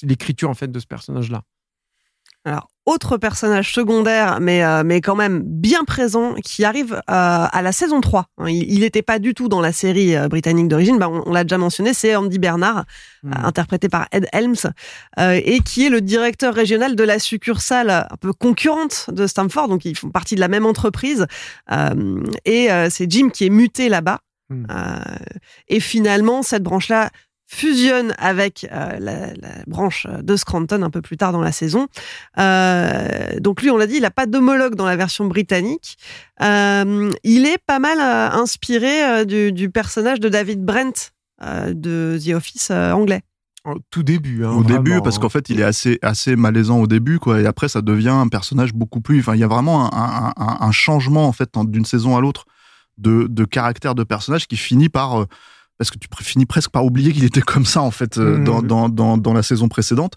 l'écriture 0.02 0.50
en 0.50 0.54
fait 0.54 0.70
de 0.70 0.78
ce 0.78 0.86
personnage-là. 0.86 1.42
Alors, 2.46 2.70
autre 2.86 3.16
personnage 3.16 3.72
secondaire, 3.74 4.38
mais, 4.40 4.62
euh, 4.64 4.84
mais 4.84 5.00
quand 5.00 5.16
même 5.16 5.42
bien 5.44 5.82
présent, 5.82 6.34
qui 6.34 6.64
arrive 6.64 6.92
euh, 6.94 7.00
à 7.08 7.60
la 7.60 7.72
saison 7.72 8.00
3. 8.00 8.26
hein. 8.38 8.48
Il 8.48 8.78
n'était 8.78 9.02
pas 9.02 9.18
du 9.18 9.34
tout 9.34 9.48
dans 9.48 9.60
la 9.60 9.72
série 9.72 10.14
euh, 10.14 10.28
britannique 10.28 10.68
d'origine, 10.68 10.96
bah, 10.96 11.08
on, 11.08 11.24
on 11.26 11.32
l'a 11.32 11.42
déjà 11.42 11.58
mentionné, 11.58 11.92
c'est 11.92 12.14
Andy 12.14 12.38
Bernard, 12.38 12.84
Hmm. 13.24 13.32
euh, 13.32 13.48
interprété 13.48 13.88
par 13.88 14.06
Ed 14.12 14.28
Helms, 14.32 14.70
euh, 15.18 15.40
et 15.44 15.58
qui 15.58 15.86
est 15.86 15.90
le 15.90 16.00
directeur 16.00 16.54
régional 16.54 16.94
de 16.94 17.02
la 17.02 17.18
succursale 17.18 17.90
un 17.90 18.16
peu 18.20 18.32
concurrente 18.32 19.10
de 19.10 19.26
Stamford, 19.26 19.66
donc 19.66 19.84
ils 19.84 19.96
font 19.96 20.10
partie 20.10 20.36
de 20.36 20.40
la 20.40 20.46
même 20.48 20.66
entreprise, 20.66 21.26
euh, 21.72 22.22
et 22.44 22.70
euh, 22.70 22.88
c'est 22.90 23.10
Jim 23.10 23.30
qui 23.30 23.46
est 23.46 23.50
muté 23.50 23.88
là-bas. 23.88 24.20
Euh, 24.52 24.94
et 25.66 25.80
finalement, 25.80 26.44
cette 26.44 26.62
branche-là 26.62 27.10
fusionne 27.48 28.14
avec 28.18 28.66
euh, 28.72 28.98
la, 28.98 29.26
la 29.34 29.62
branche 29.66 30.06
de 30.06 30.36
Scranton 30.36 30.82
un 30.82 30.90
peu 30.90 31.00
plus 31.00 31.16
tard 31.16 31.32
dans 31.32 31.40
la 31.40 31.52
saison. 31.52 31.86
Euh, 32.38 33.38
donc 33.40 33.62
lui, 33.62 33.70
on 33.70 33.76
l'a 33.76 33.86
dit, 33.86 33.96
il 33.96 34.02
n'a 34.02 34.10
pas 34.10 34.26
d'homologue 34.26 34.74
dans 34.74 34.86
la 34.86 34.96
version 34.96 35.26
britannique. 35.26 35.96
Euh, 36.42 37.10
il 37.24 37.46
est 37.46 37.58
pas 37.64 37.78
mal 37.78 37.98
euh, 38.00 38.30
inspiré 38.40 39.04
euh, 39.04 39.24
du, 39.24 39.52
du 39.52 39.70
personnage 39.70 40.20
de 40.20 40.28
David 40.28 40.64
Brent 40.64 41.12
euh, 41.42 41.72
de 41.74 42.18
The 42.24 42.34
Office 42.34 42.68
euh, 42.70 42.92
anglais. 42.92 43.22
Au 43.64 43.74
tout 43.90 44.04
début. 44.04 44.44
hein, 44.44 44.50
au 44.52 44.62
début 44.62 45.00
parce 45.02 45.16
hein. 45.16 45.20
qu'en 45.22 45.28
fait 45.28 45.50
il 45.50 45.58
est 45.58 45.64
assez 45.64 45.98
assez 46.00 46.36
malaisant 46.36 46.78
au 46.78 46.86
début 46.86 47.18
quoi 47.18 47.40
et 47.40 47.46
après 47.46 47.66
ça 47.68 47.82
devient 47.82 48.10
un 48.10 48.28
personnage 48.28 48.72
beaucoup 48.72 49.00
plus 49.00 49.18
enfin 49.18 49.34
il 49.34 49.40
y 49.40 49.42
a 49.42 49.48
vraiment 49.48 49.92
un, 49.92 49.98
un- 49.98 50.32
un- 50.36 50.58
un 50.60 50.70
changement 50.70 51.26
en 51.26 51.32
fait 51.32 51.50
d'une 51.64 51.84
saison 51.84 52.16
à 52.16 52.20
l'autre 52.20 52.44
de, 52.96 53.26
de 53.28 53.44
caractère 53.44 53.96
de 53.96 54.04
personnage 54.04 54.46
qui 54.46 54.56
finit 54.56 54.88
par 54.88 55.20
euh, 55.22 55.26
parce 55.78 55.90
que 55.90 55.98
tu 55.98 56.08
finis 56.24 56.46
presque 56.46 56.70
par 56.70 56.84
oublier 56.84 57.12
qu'il 57.12 57.24
était 57.24 57.40
comme 57.42 57.64
ça 57.66 57.82
en 57.82 57.90
fait 57.90 58.18
euh, 58.18 58.38
Mhm. 58.38 58.44
dans, 58.44 58.62
dans, 58.62 58.88
dans, 58.88 59.18
dans 59.18 59.32
la 59.32 59.42
saison 59.42 59.68
précédente. 59.68 60.14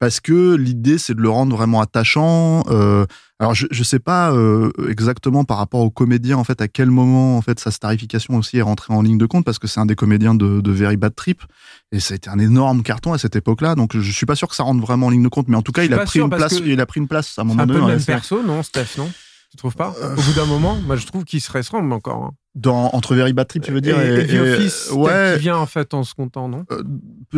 Parce 0.00 0.20
que 0.20 0.54
l'idée 0.54 0.96
c'est 0.96 1.14
de 1.14 1.20
le 1.20 1.28
rendre 1.28 1.56
vraiment 1.56 1.80
attachant 1.80 2.62
euh, 2.68 3.04
alors 3.40 3.52
je 3.54 3.66
je 3.72 3.82
sais 3.82 3.98
pas 3.98 4.30
euh, 4.32 4.70
exactement 4.88 5.42
par 5.42 5.56
rapport 5.58 5.80
aux 5.80 5.90
comédiens 5.90 6.36
en 6.36 6.44
fait 6.44 6.60
à 6.60 6.68
quel 6.68 6.88
moment 6.88 7.36
en 7.36 7.42
fait 7.42 7.58
sa 7.58 7.72
starification 7.72 8.36
aussi 8.36 8.58
est 8.58 8.62
rentrée 8.62 8.94
en 8.94 9.02
ligne 9.02 9.18
de 9.18 9.26
compte 9.26 9.44
parce 9.44 9.58
que 9.58 9.66
c'est 9.66 9.80
un 9.80 9.86
des 9.86 9.96
comédiens 9.96 10.36
de, 10.36 10.60
de 10.60 10.70
Very 10.70 10.96
Bad 10.96 11.16
Trip 11.16 11.42
et 11.90 11.98
ça 11.98 12.14
a 12.14 12.16
été 12.16 12.30
un 12.30 12.38
énorme 12.38 12.84
carton 12.84 13.12
à 13.12 13.18
cette 13.18 13.34
époque-là 13.34 13.74
donc 13.74 13.96
je 13.96 14.12
suis 14.12 14.24
pas 14.26 14.36
sûr 14.36 14.46
que 14.46 14.54
ça 14.54 14.62
rentre 14.62 14.80
vraiment 14.80 15.06
en 15.06 15.10
ligne 15.10 15.24
de 15.24 15.28
compte 15.28 15.48
mais 15.48 15.56
en 15.56 15.62
tout 15.62 15.72
cas 15.72 15.82
il 15.82 15.92
a 15.92 15.98
pris 16.04 16.20
une 16.20 16.30
place 16.30 16.60
il 16.64 16.80
a 16.80 16.86
pris 16.86 17.00
une 17.00 17.08
place 17.08 17.36
à 17.36 17.42
un 17.42 17.44
moment 17.44 17.64
un 17.64 17.66
peu 17.66 17.72
donné 17.72 17.86
le 17.86 17.92
même 17.96 18.04
perso, 18.04 18.40
non, 18.44 18.62
Steph, 18.62 18.98
non? 18.98 19.10
Tu 19.50 19.56
trouves 19.56 19.74
pas 19.76 19.94
Euh, 20.02 20.12
Au 20.14 20.20
bout 20.20 20.32
d'un 20.34 20.44
moment, 20.46 20.76
moi 20.86 20.96
je 20.96 21.06
trouve 21.06 21.24
qu'il 21.24 21.40
se 21.40 21.50
ressemble 21.50 21.92
encore. 21.92 22.24
hein. 22.24 22.30
dans 22.54 22.90
entre 22.92 23.14
Very 23.14 23.32
Bad 23.32 23.46
Trip 23.46 23.62
tu 23.62 23.70
veux 23.70 23.80
dire 23.80 24.00
et, 24.00 24.08
et- 24.08 24.20
et 24.22 24.26
The 24.26 24.32
et- 24.32 24.40
Office, 24.40 24.90
ouais 24.90 25.34
qu'il 25.34 25.42
vient 25.42 25.56
en 25.58 25.66
fait 25.66 25.94
en 25.94 26.02
second 26.02 26.28
temps, 26.28 26.48
non 26.48 26.64
Euh, 26.72 26.82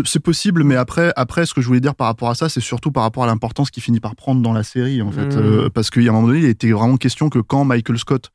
c'est 0.07 0.19
possible, 0.21 0.65
mais 0.65 0.77
après, 0.77 1.13
après, 1.15 1.45
ce 1.45 1.53
que 1.53 1.61
je 1.61 1.67
voulais 1.67 1.81
dire 1.81 1.95
par 1.95 2.07
rapport 2.07 2.31
à 2.31 2.35
ça, 2.35 2.49
c'est 2.49 2.61
surtout 2.63 2.91
par 2.91 3.03
rapport 3.03 3.25
à 3.25 3.27
l'importance 3.27 3.71
qu'il 3.71 3.83
finit 3.83 4.01
par 4.01 4.17
prendre 4.17 4.41
dans 4.41 4.55
la 4.55 4.63
série, 4.63 5.03
en 5.03 5.13
fait, 5.13 5.27
Mhm. 5.27 5.37
Euh, 5.37 5.69
parce 5.69 5.91
qu'il 5.91 6.03
y 6.05 6.09
a 6.09 6.11
un 6.11 6.15
moment 6.15 6.29
donné, 6.29 6.39
il 6.39 6.45
était 6.47 6.71
vraiment 6.73 6.97
question 6.97 7.29
que 7.29 7.39
quand 7.39 7.65
Michael 7.67 7.99
Scott 7.99 8.31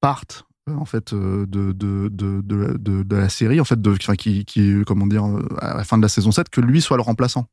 parte, 0.00 0.44
en 0.68 0.84
fait, 0.84 1.12
de 1.12 1.44
de, 1.46 1.72
de, 1.72 2.08
de, 2.40 2.56
la- 2.56 2.74
de, 2.78 3.02
de 3.02 3.16
la 3.16 3.28
série, 3.28 3.60
en 3.60 3.64
fait, 3.64 3.80
de, 3.80 3.90
enfin, 3.90 4.14
qui, 4.14 4.44
qui, 4.44 4.82
comment 4.86 5.06
dire, 5.08 5.24
à 5.58 5.76
la 5.76 5.82
fin 5.84 5.96
de 5.98 6.02
la 6.02 6.08
saison 6.08 6.30
7, 6.30 6.48
que 6.50 6.60
lui 6.60 6.80
soit 6.80 6.96
le 6.96 7.02
remplaçant. 7.02 7.46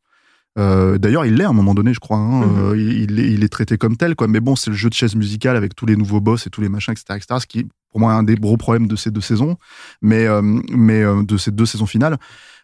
Euh, 0.60 0.98
D'ailleurs, 1.00 1.26
il 1.26 1.36
l'est 1.36 1.46
à 1.46 1.50
un 1.50 1.54
moment 1.54 1.74
donné, 1.74 1.94
je 1.94 2.00
crois. 2.00 2.18
hein, 2.18 2.46
Mhm. 2.46 2.60
euh, 2.60 2.78
il, 2.78 3.12
il 3.12 3.20
est, 3.20 3.32
il 3.34 3.44
est 3.44 3.50
traité 3.50 3.78
comme 3.78 3.98
tel, 3.98 4.16
quoi. 4.16 4.28
Mais 4.28 4.40
bon, 4.40 4.56
c'est 4.56 4.70
le 4.70 4.76
jeu 4.76 4.90
de 4.90 4.94
chaise 4.94 5.16
musicale 5.16 5.56
avec 5.56 5.76
tous 5.76 5.86
les 5.86 5.96
nouveaux 5.96 6.22
boss 6.22 6.46
et 6.48 6.50
tous 6.50 6.62
les 6.62 6.70
machins, 6.70 6.92
etc., 6.92 7.06
etc. 7.18 7.40
Ce 7.42 7.48
qui, 7.48 7.60
est, 7.60 7.66
pour 7.90 8.00
moi, 8.00 8.14
un 8.14 8.24
des 8.24 8.36
gros 8.36 8.58
problèmes 8.58 8.88
de 8.88 8.96
ces 8.96 9.12
deux 9.12 9.22
saisons, 9.22 9.58
mais, 10.02 10.26
euh, 10.28 10.42
mais 10.44 11.02
euh, 11.04 11.24
de 11.24 11.38
ces 11.38 11.52
deux 11.52 11.66
saisons 11.66 11.86
finales. 11.88 12.18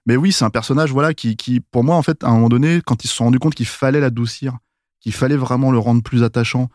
Mais 0.06 0.16
oui, 0.16 0.32
c'est 0.32 0.46
un 0.46 0.50
personnage, 0.50 0.92
voilà, 0.92 1.14
qui, 1.14 1.36
qui, 1.36 1.60
pour 1.60 1.84
moi, 1.84 1.96
en 1.96 2.02
fait, 2.04 2.24
à 2.24 2.30
un 2.30 2.34
moment 2.34 2.50
donné, 2.50 2.82
quand 2.86 3.04
ils 3.04 3.08
se 3.08 3.16
sont 3.16 3.26
rendus 3.26 3.40
compte 3.40 3.56
qu'il 3.56 3.66
fallait 3.68 4.00
l'adoucir, 4.00 4.58
qu'il 5.02 5.14
fallait 5.14 5.36
vraiment 5.38 5.72
le 5.72 5.78
rendre 5.80 6.02
plus 6.04 6.24
attachant, 6.24 6.70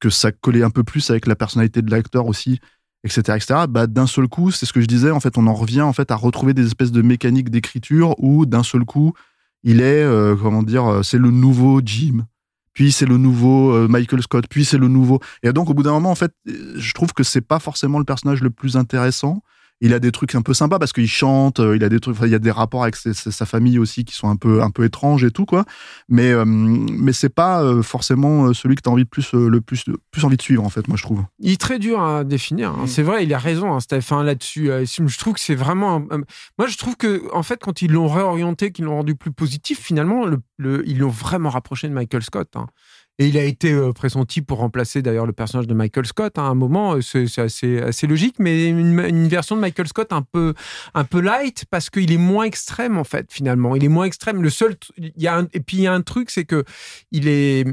que 0.00 0.08
ça 0.10 0.32
collait 0.32 0.62
un 0.62 0.70
peu 0.70 0.82
plus 0.84 1.10
avec 1.10 1.26
la 1.26 1.36
personnalité 1.36 1.82
de 1.82 1.90
l'acteur 1.90 2.26
aussi, 2.26 2.58
etc., 3.04 3.36
etc. 3.36 3.60
Bah, 3.68 3.86
d'un 3.86 4.06
seul 4.06 4.28
coup, 4.28 4.50
c'est 4.50 4.66
ce 4.66 4.72
que 4.72 4.80
je 4.80 4.86
disais, 4.86 5.10
en 5.10 5.20
fait, 5.20 5.36
on 5.36 5.46
en 5.46 5.54
revient 5.54 5.82
en 5.82 5.92
fait 5.92 6.10
à 6.10 6.16
retrouver 6.16 6.54
des 6.54 6.66
espèces 6.66 6.90
de 6.92 7.02
mécaniques 7.02 7.50
d'écriture 7.50 8.14
où 8.18 8.46
d'un 8.46 8.62
seul 8.62 8.84
coup, 8.84 9.12
il 9.62 9.80
est, 9.80 10.02
euh, 10.02 10.36
comment 10.36 10.62
dire, 10.62 10.86
euh, 10.86 11.02
c'est 11.02 11.18
le 11.18 11.30
nouveau 11.30 11.80
Jim. 11.84 12.26
Puis 12.72 12.92
c'est 12.92 13.06
le 13.06 13.16
nouveau 13.16 13.72
euh, 13.74 13.88
Michael 13.88 14.22
Scott, 14.22 14.46
puis 14.48 14.64
c'est 14.64 14.78
le 14.78 14.88
nouveau. 14.88 15.20
Et 15.42 15.52
donc 15.52 15.68
au 15.70 15.74
bout 15.74 15.82
d'un 15.82 15.92
moment, 15.92 16.10
en 16.10 16.14
fait, 16.14 16.32
je 16.46 16.94
trouve 16.94 17.12
que 17.12 17.22
c'est 17.22 17.40
pas 17.40 17.58
forcément 17.58 17.98
le 17.98 18.04
personnage 18.04 18.42
le 18.42 18.50
plus 18.50 18.76
intéressant. 18.76 19.42
Il 19.82 19.94
a 19.94 19.98
des 19.98 20.12
trucs 20.12 20.34
un 20.34 20.42
peu 20.42 20.52
sympas 20.54 20.78
parce 20.78 20.92
qu'il 20.92 21.08
chante, 21.08 21.58
euh, 21.60 21.74
il 21.76 21.82
a 21.84 21.88
des 21.88 22.00
trucs, 22.00 22.16
il 22.22 22.28
y 22.28 22.34
a 22.34 22.38
des 22.38 22.50
rapports 22.50 22.82
avec 22.82 22.96
ses- 22.96 23.14
sa 23.14 23.46
famille 23.46 23.78
aussi 23.78 24.04
qui 24.04 24.14
sont 24.14 24.28
un 24.28 24.36
peu 24.36 24.62
un 24.62 24.70
peu 24.70 24.84
étranges 24.84 25.24
et 25.24 25.30
tout 25.30 25.46
quoi. 25.46 25.64
Mais 26.08 26.30
euh, 26.32 26.44
mais 26.44 27.12
c'est 27.12 27.28
pas 27.34 27.62
euh, 27.62 27.82
forcément 27.82 28.46
euh, 28.48 28.52
celui 28.54 28.74
que 28.76 28.82
t'as 28.82 28.90
envie 28.90 29.04
de 29.04 29.08
plus 29.08 29.32
le 29.32 29.60
plus 29.60 29.84
plus 30.10 30.24
envie 30.24 30.36
de 30.36 30.42
suivre 30.42 30.64
en 30.64 30.68
fait, 30.70 30.86
moi 30.88 30.96
je 30.96 31.02
trouve. 31.02 31.24
Il 31.38 31.52
est 31.52 31.60
très 31.60 31.78
dur 31.78 32.02
à 32.02 32.24
définir. 32.24 32.72
Mm. 32.72 32.80
hein. 32.80 32.86
C'est 32.86 33.02
vrai, 33.02 33.24
il 33.24 33.32
a 33.32 33.38
raison, 33.38 33.72
hein, 33.74 33.80
Steph, 33.80 34.12
hein, 34.12 34.22
là-dessus. 34.22 34.70
Euh, 34.70 34.84
Je 34.84 35.18
trouve 35.18 35.34
que 35.34 35.40
c'est 35.40 35.54
vraiment. 35.54 35.96
un- 36.10 36.20
Moi, 36.58 36.66
je 36.68 36.76
trouve 36.76 36.96
que, 36.96 37.22
en 37.32 37.42
fait, 37.42 37.58
quand 37.62 37.80
ils 37.82 37.90
l'ont 37.90 38.08
réorienté, 38.08 38.72
qu'ils 38.72 38.84
l'ont 38.84 38.96
rendu 38.96 39.14
plus 39.14 39.30
positif, 39.32 39.80
finalement, 39.80 40.26
le, 40.26 40.38
le- 40.58 40.86
ils 40.88 40.98
l'ont 40.98 41.08
vraiment 41.08 41.48
rapproché 41.50 41.88
de 41.88 41.94
Michael 41.94 42.22
Scott. 42.22 42.54
Et 43.20 43.26
il 43.26 43.36
a 43.36 43.44
été 43.44 43.70
euh, 43.70 43.92
pressenti 43.92 44.40
pour 44.40 44.58
remplacer 44.58 45.02
d'ailleurs 45.02 45.26
le 45.26 45.34
personnage 45.34 45.66
de 45.66 45.74
Michael 45.74 46.06
Scott. 46.06 46.38
hein. 46.38 46.44
À 46.44 46.46
un 46.46 46.54
moment, 46.54 46.94
euh, 46.94 47.02
c'est 47.02 47.38
assez, 47.38 48.06
logique, 48.06 48.36
mais 48.38 48.66
une, 48.66 49.28
version 49.28 49.56
de 49.56 49.60
Michael 49.60 49.88
Scott 49.88 50.10
un 50.10 50.22
peu, 50.22 50.54
un 50.94 51.04
peu 51.04 51.20
light 51.20 51.66
parce 51.70 51.90
qu'il 51.90 52.10
est 52.12 52.16
moins 52.16 52.44
extrême 52.44 52.96
en 52.96 53.04
fait. 53.04 53.30
Finalement, 53.30 53.76
il 53.76 53.84
est 53.84 53.88
moins 53.88 54.06
extrême. 54.06 54.42
Le 54.42 54.48
seul, 54.48 54.74
il 54.96 55.12
et 55.52 55.60
puis 55.60 55.76
il 55.76 55.82
y 55.82 55.86
a 55.86 55.92
un 55.92 56.00
truc, 56.00 56.30
c'est 56.30 56.46
que 56.46 56.64
il 57.12 57.28
est 57.28 57.66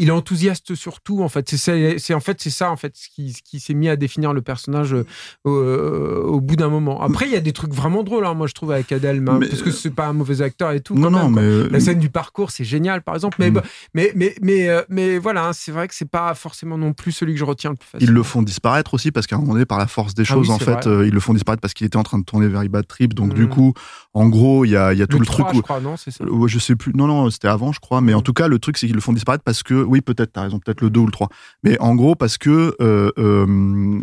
il 0.00 0.08
est 0.08 0.12
enthousiaste 0.12 0.74
sur 0.74 1.00
tout 1.00 1.22
en 1.22 1.28
fait. 1.28 1.48
C'est 1.56 2.14
en 2.14 2.20
fait 2.20 2.40
c'est 2.40 2.50
ça 2.50 2.70
en 2.70 2.76
fait 2.76 2.96
ce 2.96 3.08
qui, 3.08 3.32
ce 3.32 3.42
qui 3.42 3.60
s'est 3.60 3.74
mis 3.74 3.88
à 3.88 3.96
définir 3.96 4.32
le 4.32 4.42
personnage 4.42 4.94
euh, 4.94 5.04
au, 5.44 6.34
au 6.34 6.40
bout 6.40 6.56
d'un 6.56 6.68
moment. 6.68 7.00
Après 7.02 7.26
il 7.26 7.32
y 7.32 7.36
a 7.36 7.40
des 7.40 7.52
trucs 7.52 7.72
vraiment 7.72 8.02
drôles 8.02 8.26
hein, 8.26 8.34
moi 8.34 8.46
je 8.46 8.54
trouve 8.54 8.72
avec 8.72 8.90
Adèle 8.92 9.20
Mais- 9.20 9.46
parce 9.48 9.62
que 9.62 9.70
c'est 9.70 9.90
pas 9.90 10.06
un 10.08 10.12
mauvais 10.12 10.42
acteur 10.42 10.72
et 10.72 10.80
tout. 10.80 10.94
Non, 10.94 11.10
non, 11.10 11.28
même, 11.30 11.64
mais. 11.64 11.68
La 11.70 11.80
scène 11.80 11.98
du 11.98 12.10
parcours, 12.10 12.50
c'est 12.50 12.64
génial, 12.64 13.02
par 13.02 13.14
exemple. 13.14 13.36
Mais, 13.40 13.50
Mm. 13.50 13.54
bah, 13.54 13.62
mais, 13.94 14.12
mais, 14.14 14.34
mais, 14.42 14.68
euh, 14.68 14.82
mais 14.88 15.18
voilà, 15.18 15.46
hein, 15.48 15.52
c'est 15.52 15.72
vrai 15.72 15.88
que 15.88 15.94
c'est 15.94 16.08
pas 16.10 16.34
forcément 16.34 16.76
non 16.78 16.92
plus 16.92 17.12
celui 17.12 17.34
que 17.34 17.38
je 17.38 17.44
retiens 17.44 17.70
le 17.70 17.76
plus 17.76 17.86
Ils 17.94 18.00
facilement. 18.00 18.14
le 18.14 18.22
font 18.22 18.42
disparaître 18.42 18.94
aussi 18.94 19.10
parce 19.12 19.26
qu'à 19.26 19.36
un 19.36 19.40
moment 19.40 19.52
donné, 19.54 19.66
par 19.66 19.78
la 19.78 19.86
force 19.86 20.14
des 20.14 20.22
Ah 20.22 20.32
choses, 20.32 20.48
oui, 20.48 20.54
en 20.54 20.58
fait, 20.58 20.86
euh, 20.86 21.06
ils 21.06 21.12
le 21.12 21.20
font 21.20 21.32
disparaître 21.34 21.60
parce 21.60 21.74
qu'il 21.74 21.86
était 21.86 21.96
en 21.96 22.02
train 22.02 22.18
de 22.18 22.24
tourner 22.24 22.48
Very 22.48 22.68
Bad 22.68 22.86
Trip. 22.86 23.14
Donc, 23.14 23.32
Mm. 23.32 23.34
du 23.34 23.48
coup, 23.48 23.74
en 24.14 24.28
gros, 24.28 24.64
il 24.64 24.70
y 24.70 24.76
a, 24.76 24.92
il 24.92 24.98
y 24.98 25.02
a 25.02 25.06
tout 25.06 25.16
le 25.18 25.20
le 25.20 25.26
3, 25.26 25.44
truc 25.46 25.56
je 25.56 25.60
crois, 25.62 25.80
non 25.80 25.96
C'est 25.96 26.10
ça. 26.10 26.24
Ouais, 26.24 26.48
je 26.48 26.58
sais 26.58 26.76
plus. 26.76 26.92
Non, 26.94 27.06
non, 27.06 27.28
c'était 27.30 27.48
avant, 27.48 27.72
je 27.72 27.80
crois. 27.80 28.00
Mais 28.00 28.14
en 28.14 28.20
Mm. 28.20 28.22
tout 28.22 28.32
cas, 28.32 28.48
le 28.48 28.58
truc, 28.58 28.78
c'est 28.78 28.86
qu'ils 28.86 28.94
le 28.96 29.00
font 29.02 29.12
disparaître 29.12 29.44
parce 29.44 29.62
que, 29.62 29.74
oui, 29.90 30.00
peut-être, 30.00 30.32
t'as 30.32 30.42
raison, 30.42 30.60
peut-être 30.60 30.80
le 30.80 30.88
2 30.88 31.00
ou 31.00 31.06
le 31.06 31.12
3. 31.12 31.28
Mais 31.64 31.78
en 31.80 31.94
gros, 31.96 32.14
parce 32.14 32.38
que, 32.38 32.76
euh, 32.80 33.10
euh, 33.18 34.00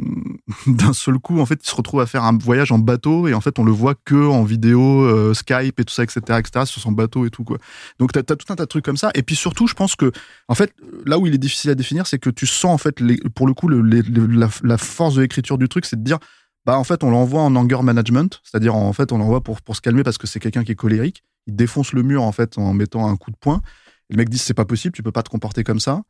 d'un 0.68 0.94
seul 0.94 1.18
coup, 1.18 1.40
en 1.40 1.46
fait, 1.46 1.60
il 1.64 1.68
se 1.68 1.76
retrouve 1.76 2.02
à 2.02 2.06
faire 2.06 2.24
un 2.26 2.38
voyage 2.38 2.72
en 2.72 2.78
bateau 2.78 3.28
et 3.28 3.34
en 3.34 3.42
fait, 3.42 3.58
on 3.58 3.64
le 3.64 3.72
voit 3.72 3.96
que 3.96 4.28
en 4.28 4.44
vidéo, 4.44 5.04
euh, 5.04 5.34
Skype 5.34 5.80
et 5.80 5.86
tout 5.86 5.94
ça, 5.94 6.04
etc., 6.04 6.20
etc., 6.40 6.66
sur 6.66 6.82
son 6.82 6.92
bateau 6.92 7.26
et 7.26 7.30
tout, 7.30 7.44
quoi. 7.44 7.58
Donc, 8.00 8.12
t'as, 8.12 8.24
tout 8.24 8.36
un 8.50 8.56
tas 8.56 8.64
de 8.64 8.70
trucs 8.70 8.86
comme 8.86 8.98
ça. 8.98 9.12
Et 9.16 9.24
puis 9.24 9.36
surtout, 9.36 9.68
je 9.68 9.74
pense 9.74 9.96
que, 9.96 10.12
en 10.50 10.56
fait, 10.56 10.74
là 11.06 11.18
où 11.18 11.26
il 11.26 11.34
est 11.34 11.40
difficile 11.40 11.72
à 11.72 11.76
définir, 11.76 12.06
c'est 12.06 12.20
que 12.20 12.30
tu 12.30 12.46
sens, 12.46 12.74
en 12.74 12.78
fait, 12.78 13.02
pour 13.34 13.48
le 13.48 13.54
coup, 13.54 13.70
la 13.70 14.78
force 14.78 15.16
de 15.16 15.22
l'écriture 15.22 15.58
du 15.58 15.70
truc, 15.70 15.86
c'est 15.86 15.96
de 15.96 16.04
dire, 16.04 16.20
bah, 16.66 16.78
en 16.78 16.84
fait, 16.84 17.06
on 17.06 17.12
l'envoie 17.12 17.44
en 17.44 17.56
anger 17.56 17.82
management, 17.82 18.42
c'est-à-dire, 18.44 18.76
en 18.76 18.92
fait, 18.92 19.14
on 19.14 19.18
l'envoie 19.20 19.42
pour, 19.42 19.62
pour 19.62 19.78
se 19.78 19.82
calmer 19.82 20.04
parce 20.04 20.18
que 20.18 20.28
c'est 20.28 20.42
quelqu'un 20.42 20.66
qui 20.66 20.74
est 20.74 20.76
colérique. 20.76 21.24
Il 21.48 21.56
défonce 21.56 21.94
le 21.94 22.04
mur, 22.04 22.24
en 22.24 22.34
fait, 22.34 22.58
en 22.58 22.74
mettant 22.74 23.08
un 23.08 23.16
coup 23.16 23.32
de 23.32 23.38
poing. 23.38 23.62
Et 24.10 24.14
le 24.14 24.18
mec 24.18 24.30
dit, 24.30 24.38
c'est 24.38 24.54
pas 24.54 24.66
possible, 24.66 24.94
tu 24.96 25.04
peux 25.04 25.12
pas 25.12 25.24
te 25.24 25.30
comporter 25.30 25.64
comme 25.64 25.80
ça. 25.80 26.02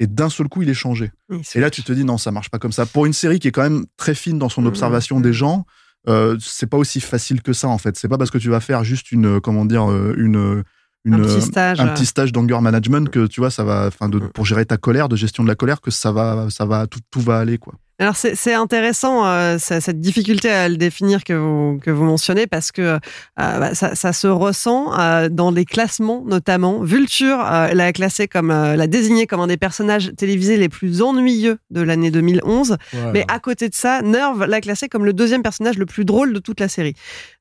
Et 0.00 0.06
d'un 0.06 0.28
seul 0.28 0.48
coup, 0.48 0.62
il 0.62 0.68
est 0.68 0.74
changé. 0.74 1.12
Et 1.54 1.60
là, 1.60 1.70
tu 1.70 1.82
te 1.82 1.92
dis, 1.92 2.04
non, 2.04 2.18
ça 2.18 2.30
marche 2.32 2.50
pas 2.50 2.58
comme 2.58 2.72
ça. 2.72 2.84
Pour 2.86 3.06
une 3.06 3.12
série 3.12 3.38
qui 3.38 3.48
est 3.48 3.52
quand 3.52 3.62
même 3.62 3.84
très 3.96 4.14
fine 4.14 4.38
dans 4.38 4.48
son 4.48 4.62
Mhm. 4.62 4.68
observation 4.68 5.20
des 5.20 5.32
gens, 5.32 5.66
euh, 6.08 6.36
c'est 6.40 6.66
pas 6.66 6.76
aussi 6.76 7.00
facile 7.00 7.42
que 7.42 7.52
ça, 7.52 7.68
en 7.68 7.78
fait. 7.78 7.96
C'est 7.96 8.08
pas 8.08 8.18
parce 8.18 8.30
que 8.30 8.38
tu 8.38 8.50
vas 8.50 8.60
faire 8.60 8.82
juste 8.84 9.12
une, 9.12 9.26
euh, 9.36 9.40
comment 9.40 9.64
dire, 9.64 9.90
euh, 9.90 10.14
une, 10.18 10.64
une, 11.04 11.14
un 11.14 11.18
petit 11.20 11.40
stage. 11.42 11.80
un 11.80 11.88
petit 11.88 12.06
stage 12.06 12.32
d'anger 12.32 12.58
management 12.60 13.08
que 13.08 13.26
tu 13.26 13.40
vois, 13.40 13.50
ça 13.50 13.62
va, 13.64 13.86
enfin, 13.86 14.08
de, 14.08 14.18
pour 14.18 14.44
gérer 14.46 14.66
ta 14.66 14.76
colère, 14.76 15.08
de 15.08 15.16
gestion 15.16 15.42
de 15.44 15.48
la 15.48 15.54
colère, 15.54 15.80
que 15.80 15.90
ça 15.90 16.10
va, 16.12 16.48
ça 16.50 16.66
va, 16.66 16.86
tout, 16.86 17.00
tout 17.10 17.20
va 17.20 17.38
aller, 17.38 17.58
quoi. 17.58 17.74
Alors 18.00 18.16
c'est 18.16 18.54
intéressant 18.54 19.24
euh, 19.24 19.56
cette 19.58 20.00
difficulté 20.00 20.50
à 20.50 20.68
le 20.68 20.76
définir 20.76 21.22
que 21.22 21.32
vous 21.32 21.78
que 21.80 21.92
vous 21.92 22.02
mentionnez 22.02 22.48
parce 22.48 22.72
que 22.72 22.82
euh, 22.82 22.98
bah, 23.36 23.74
ça, 23.74 23.94
ça 23.94 24.12
se 24.12 24.26
ressent 24.26 24.98
euh, 24.98 25.28
dans 25.28 25.52
les 25.52 25.64
classements 25.64 26.24
notamment. 26.26 26.80
Vulture 26.82 27.38
l'a 27.38 27.92
classé 27.92 28.26
comme 28.26 28.48
l'a 28.48 28.86
désigné 28.88 29.28
comme 29.28 29.40
un 29.40 29.46
des 29.46 29.56
personnages 29.56 30.12
télévisés 30.16 30.56
les 30.56 30.68
plus 30.68 31.02
ennuyeux 31.02 31.58
de 31.70 31.82
l'année 31.82 32.10
2011. 32.10 32.76
Mais 33.12 33.24
à 33.28 33.38
côté 33.38 33.68
de 33.68 33.74
ça, 33.74 34.02
Nerve 34.02 34.44
l'a 34.44 34.60
classé 34.60 34.88
comme 34.88 35.04
le 35.04 35.12
deuxième 35.12 35.42
personnage 35.42 35.78
le 35.78 35.86
plus 35.86 36.04
drôle 36.04 36.32
de 36.32 36.40
toute 36.40 36.58
la 36.58 36.68
série. 36.68 36.94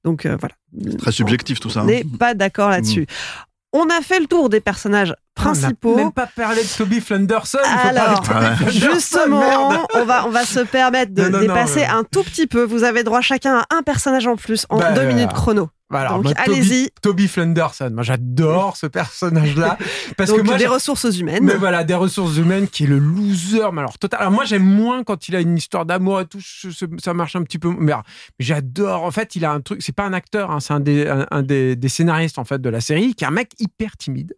Donc 0.04 0.28
voilà. 0.28 0.56
Très 0.99 1.12
subjectif, 1.12 1.60
tout 1.60 1.70
ça. 1.70 1.82
On 1.82 1.84
hein. 1.84 1.88
n'est 1.88 2.04
pas 2.04 2.34
d'accord 2.34 2.70
là-dessus. 2.70 3.08
On 3.74 3.89
a 3.89 4.01
fait 4.01 4.19
le 4.19 4.28
tour 4.28 4.49
des 4.49 4.59
personnages 4.59 5.15
principaux. 5.34 5.93
On 5.93 5.97
n'a 5.97 6.03
même 6.03 6.11
pas 6.11 6.28
parlé 6.28 6.61
de 6.61 6.67
Toby 6.67 7.01
Flanderson. 7.01 7.57
il 7.63 7.80
faut 7.80 7.88
Alors, 7.88 8.21
parler 8.21 8.49
de 8.51 8.63
Toby 8.65 8.80
Justement, 8.80 9.39
merde. 9.39 9.86
on 9.95 10.05
va, 10.05 10.28
on 10.28 10.30
va 10.30 10.45
se 10.45 10.59
permettre 10.59 11.13
de 11.13 11.24
Non, 11.24 11.30
non, 11.30 11.38
non, 11.39 11.41
dépasser 11.47 11.84
un 11.84 12.03
tout 12.03 12.24
petit 12.24 12.45
peu. 12.45 12.63
Vous 12.63 12.84
avez 12.84 13.03
droit 13.03 13.21
chacun 13.21 13.57
à 13.57 13.65
un 13.76 13.82
personnage 13.82 14.28
en 14.28 14.36
plus 14.36 14.67
en 14.69 14.78
Bah, 14.78 14.91
deux 14.91 15.01
euh, 15.01 15.07
minutes 15.07 15.34
chrono. 15.34 15.69
Voilà, 15.94 16.10
alors, 16.10 16.22
Donc, 16.24 16.36
moi, 16.36 16.46
Toby- 16.46 16.58
allez-y. 16.60 16.89
Toby 17.02 17.28
Flanderson. 17.28 17.89
Moi, 17.94 18.04
j'adore 18.04 18.76
ce 18.78 18.88
personnage-là. 18.88 19.78
Parce 20.18 20.30
Donc 20.30 20.39
que 20.39 20.44
moi, 20.44 20.58
des 20.58 20.68
ressources 20.68 21.04
humaines. 21.18 21.44
Mais 21.46 21.56
voilà, 21.56 21.84
des 21.84 21.94
ressources 21.94 22.38
humaines 22.38 22.68
qui 22.68 22.84
est 22.84 22.88
le 22.88 22.98
loser, 23.00 23.72
mais 23.72 23.80
alors 23.80 23.98
total. 23.98 24.20
Alors 24.22 24.32
moi 24.32 24.46
j'aime 24.46 24.64
moins 24.66 25.04
quand 25.04 25.28
il 25.28 25.36
a 25.36 25.39
une 25.41 25.58
histoire 25.58 25.86
d'amour 25.86 26.22
et 26.22 26.26
tout, 26.26 26.39
ça 27.02 27.14
marche 27.14 27.36
un 27.36 27.44
petit 27.44 27.60
peu. 27.60 27.74
Mais 27.78 27.91
alors, 27.91 28.04
j'adore. 28.39 29.04
En 29.04 29.12
fait, 29.12 29.36
il 29.36 29.46
a 29.46 29.52
un 29.52 29.62
truc. 29.62 29.82
C'est 29.82 29.96
pas 29.96 30.04
un 30.06 30.14
acteur, 30.14 30.52
hein, 30.52 30.60
c'est 30.60 30.74
un 30.74 30.80
des 30.80 31.08
un, 31.08 31.26
un 31.32 31.41
des, 31.44 31.76
des 31.76 31.89
scénaristes 31.89 32.38
en 32.39 32.44
fait 32.46 32.62
de 32.62 32.70
la 32.70 32.82
série, 32.82 33.14
qui 33.16 33.24
est 33.24 33.28
un 33.28 33.32
mec 33.32 33.52
hyper 33.60 33.96
timide. 33.98 34.34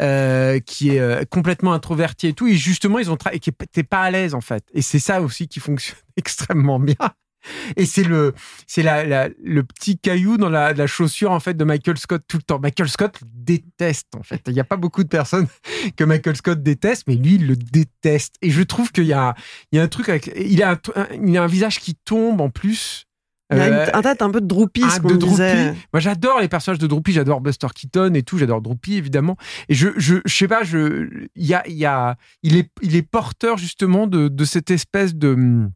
euh, 0.00 0.60
qui 0.60 0.90
est 0.90 1.00
euh, 1.00 1.24
complètement 1.28 1.72
introverti 1.72 2.28
et 2.28 2.32
tout 2.32 2.46
et 2.46 2.54
justement 2.54 3.00
ils 3.00 3.10
ont 3.10 3.16
tra- 3.16 3.30
et 3.34 3.40
qui 3.40 3.50
était 3.50 3.82
pas 3.82 4.00
à 4.02 4.10
l'aise 4.12 4.34
en 4.34 4.40
fait 4.40 4.62
et 4.72 4.80
c'est 4.80 5.00
ça 5.00 5.20
aussi 5.20 5.48
qui 5.48 5.58
fonctionne 5.58 5.98
extrêmement 6.16 6.78
bien 6.78 6.94
et 7.76 7.86
c'est 7.86 8.02
le 8.04 8.34
c'est 8.66 8.82
la, 8.82 9.04
la- 9.04 9.28
le 9.42 9.62
petit 9.62 9.98
caillou 9.98 10.36
dans 10.36 10.48
la, 10.50 10.72
la 10.72 10.86
chaussure 10.86 11.30
en 11.32 11.40
fait 11.40 11.54
de 11.54 11.64
Michael 11.64 11.96
Scott 11.98 12.22
tout 12.28 12.36
le 12.36 12.42
temps 12.42 12.58
Michael 12.58 12.88
Scott 12.88 13.18
le 13.22 13.26
déteste 13.32 14.08
en 14.16 14.22
fait 14.22 14.42
il 14.46 14.52
n'y 14.54 14.60
a 14.60 14.64
pas 14.64 14.76
beaucoup 14.76 15.02
de 15.02 15.08
personnes 15.08 15.46
que 15.96 16.04
Michael 16.04 16.36
Scott 16.36 16.62
déteste, 16.62 17.04
mais 17.06 17.14
lui, 17.14 17.34
il 17.36 17.46
le 17.46 17.56
déteste. 17.56 18.34
Et 18.42 18.50
je 18.50 18.62
trouve 18.62 18.92
qu'il 18.92 19.04
y 19.04 19.12
a, 19.12 19.34
il 19.72 19.76
y 19.76 19.78
a 19.78 19.82
un 19.82 19.88
truc 19.88 20.08
avec. 20.08 20.30
Il 20.36 20.62
a 20.62 20.72
un, 20.72 20.78
il 21.22 21.36
a 21.36 21.42
un 21.42 21.46
visage 21.46 21.78
qui 21.80 21.94
tombe 21.94 22.40
en 22.40 22.50
plus. 22.50 23.06
Il 23.52 23.56
y 23.58 23.60
a 23.60 23.66
une- 23.68 23.74
Euh, 23.74 23.86
un 24.22 25.00
peu 25.00 25.08
de 25.08 25.14
un 25.14 25.14
ce 25.14 25.14
de 25.14 25.18
Droopy. 25.18 25.30
disait. 25.30 25.74
Moi, 25.92 26.00
j'adore 26.00 26.40
les 26.40 26.48
personnages 26.48 26.78
de 26.78 26.86
Droopy. 26.86 27.12
J'adore 27.12 27.40
Buster 27.40 27.66
Keaton 27.74 28.14
et 28.14 28.22
tout. 28.22 28.38
J'adore 28.38 28.60
Droopy, 28.62 28.94
évidemment. 28.96 29.36
Et 29.68 29.74
je, 29.74 29.88
je, 29.96 30.16
je 30.24 30.34
sais 30.36 30.48
pas, 30.48 30.62
je, 30.62 31.08
il 31.34 31.46
y 31.46 31.54
a, 31.54 31.66
il 31.66 31.76
y 31.76 31.86
a, 31.86 32.16
il 32.42 32.56
est, 32.56 32.70
il 32.82 32.94
est 32.96 33.02
porteur 33.02 33.56
justement 33.58 34.06
de, 34.06 34.28
de 34.28 34.44
cette 34.44 34.70
espèce 34.70 35.14
de, 35.14 35.66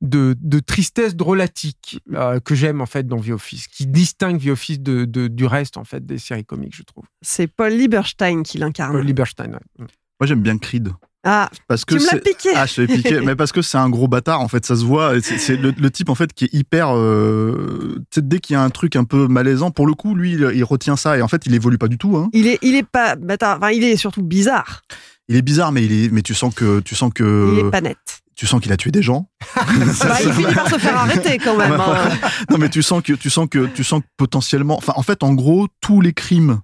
de, 0.00 0.36
de 0.40 0.58
tristesse 0.60 1.16
drôlatique 1.16 2.00
euh, 2.14 2.40
que 2.40 2.54
j'aime 2.54 2.80
en 2.80 2.86
fait 2.86 3.06
dans 3.06 3.20
The 3.20 3.30
Office, 3.30 3.66
qui 3.68 3.86
distingue 3.86 4.42
The 4.42 4.48
Office 4.48 4.80
de, 4.80 5.04
de- 5.04 5.28
du 5.28 5.46
reste 5.46 5.76
en 5.76 5.84
fait 5.84 6.04
des 6.04 6.18
séries 6.18 6.44
comiques, 6.44 6.76
je 6.76 6.82
trouve. 6.82 7.04
C'est 7.22 7.46
Paul 7.46 7.72
Lieberstein 7.72 8.42
qui 8.42 8.58
l'incarne. 8.58 8.92
Paul 8.92 9.04
Lieberstein. 9.06 9.52
ouais. 9.52 9.86
Moi, 10.20 10.26
j'aime 10.26 10.42
bien 10.42 10.56
Creed. 10.58 10.90
Ah, 11.26 11.50
Parce 11.68 11.86
que 11.86 11.94
tu 11.94 12.00
me 12.00 12.04
l'as 12.06 12.10
c'est- 12.12 12.20
piqué. 12.20 12.50
Ah, 12.54 12.66
je 12.66 12.74
te 12.74 12.80
l'ai 12.82 12.86
piqué. 12.86 13.20
mais 13.24 13.34
parce 13.34 13.50
que 13.50 13.62
c'est 13.62 13.78
un 13.78 13.88
gros 13.88 14.08
bâtard, 14.08 14.40
en 14.42 14.48
fait, 14.48 14.64
ça 14.66 14.76
se 14.76 14.84
voit. 14.84 15.20
C'est 15.22 15.56
le, 15.56 15.72
le 15.76 15.90
type, 15.90 16.10
en 16.10 16.14
fait, 16.14 16.32
qui 16.34 16.44
est 16.44 16.52
hyper. 16.54 16.94
Euh, 16.96 17.96
tu 18.10 18.16
sais, 18.16 18.22
dès 18.22 18.38
qu'il 18.40 18.52
y 18.54 18.56
a 18.56 18.62
un 18.62 18.68
truc 18.70 18.94
un 18.94 19.04
peu 19.04 19.26
malaisant, 19.26 19.70
pour 19.70 19.86
le 19.86 19.94
coup, 19.94 20.14
lui, 20.14 20.32
il, 20.34 20.50
il 20.54 20.62
retient 20.64 20.96
ça. 20.96 21.16
Et 21.16 21.22
en 21.22 21.28
fait, 21.28 21.46
il 21.46 21.54
évolue 21.54 21.78
pas 21.78 21.88
du 21.88 21.96
tout. 21.98 22.16
Hein. 22.18 22.28
Il 22.34 22.46
est, 22.46 22.58
il 22.62 22.74
est 22.74 22.86
pas, 22.86 23.16
bâtard. 23.16 23.56
enfin, 23.56 23.70
il 23.70 23.82
est 23.84 23.96
surtout 23.96 24.22
bizarre. 24.22 24.82
Il 25.28 25.36
est 25.36 25.42
bizarre, 25.42 25.72
mais, 25.72 25.84
il 25.86 25.92
est, 26.04 26.08
mais 26.12 26.20
tu 26.22 26.34
sens 26.34 26.54
que. 26.54 26.80
Tu 26.80 26.94
sens 26.94 27.08
Il 27.10 27.14
que. 27.14 27.66
est 27.66 27.70
pas 27.70 27.80
net. 27.80 27.96
Tu 28.36 28.46
sens 28.46 28.60
qu'il 28.60 28.72
a 28.72 28.76
tué 28.76 28.90
des 28.90 29.02
gens. 29.02 29.28
Bah, 29.56 30.18
il 30.24 30.32
finit 30.32 30.54
par 30.54 30.68
se 30.68 30.78
faire 30.78 30.96
arrêter 30.96 31.38
quand 31.38 31.56
même. 31.56 31.72
hein. 31.72 32.08
non, 32.50 32.58
mais 32.58 32.68
tu 32.68 32.82
sens 32.82 33.02
que. 33.02 33.12
Tu 33.12 33.30
sens 33.30 33.46
que. 33.50 33.66
Tu 33.66 33.84
sens 33.84 34.00
que 34.00 34.06
potentiellement. 34.16 34.76
Enfin, 34.76 34.92
en 34.96 35.02
fait, 35.02 35.22
en 35.22 35.32
gros, 35.34 35.68
tous 35.80 36.00
les 36.00 36.12
crimes 36.12 36.60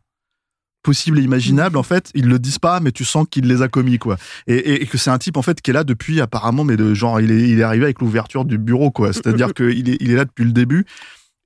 possibles 0.83 1.19
et 1.19 1.23
imaginables, 1.23 1.77
en 1.77 1.83
fait, 1.83 2.11
ils 2.15 2.27
le 2.27 2.39
disent 2.39 2.59
pas, 2.59 2.81
mais 2.81 2.91
tu 2.91 3.05
sens 3.05 3.27
qu'il 3.31 3.47
les 3.47 3.61
a 3.63 3.69
commis, 3.69 3.99
quoi. 3.99 4.17
Et, 4.47 4.55
et- 4.57 4.83
et 4.83 4.87
que 4.87 4.97
c'est 4.97 5.11
un 5.11 5.19
type, 5.19 5.37
en 5.37 5.43
fait, 5.43 5.61
qui 5.61 5.71
est 5.71 5.75
là 5.75 5.85
depuis, 5.85 6.21
apparemment, 6.23 6.65
mais 6.65 6.77
de 6.79 6.95
genre, 6.95 7.21
il 7.21 7.31
est, 7.31 7.49
il 7.51 7.61
est 7.61 7.63
arrivé 7.63 7.85
avec 7.85 8.01
l'ouverture 8.01 8.45
du 8.47 8.57
bureau, 8.57 8.91
quoi. 8.91 9.13
C'est-à-dire 9.13 9.53
qu'il 9.55 9.91
est, 9.91 9.99
il 10.01 10.11
est 10.11 10.17
là 10.17 10.25
depuis 10.25 10.45
le 10.45 10.53
début. 10.53 10.87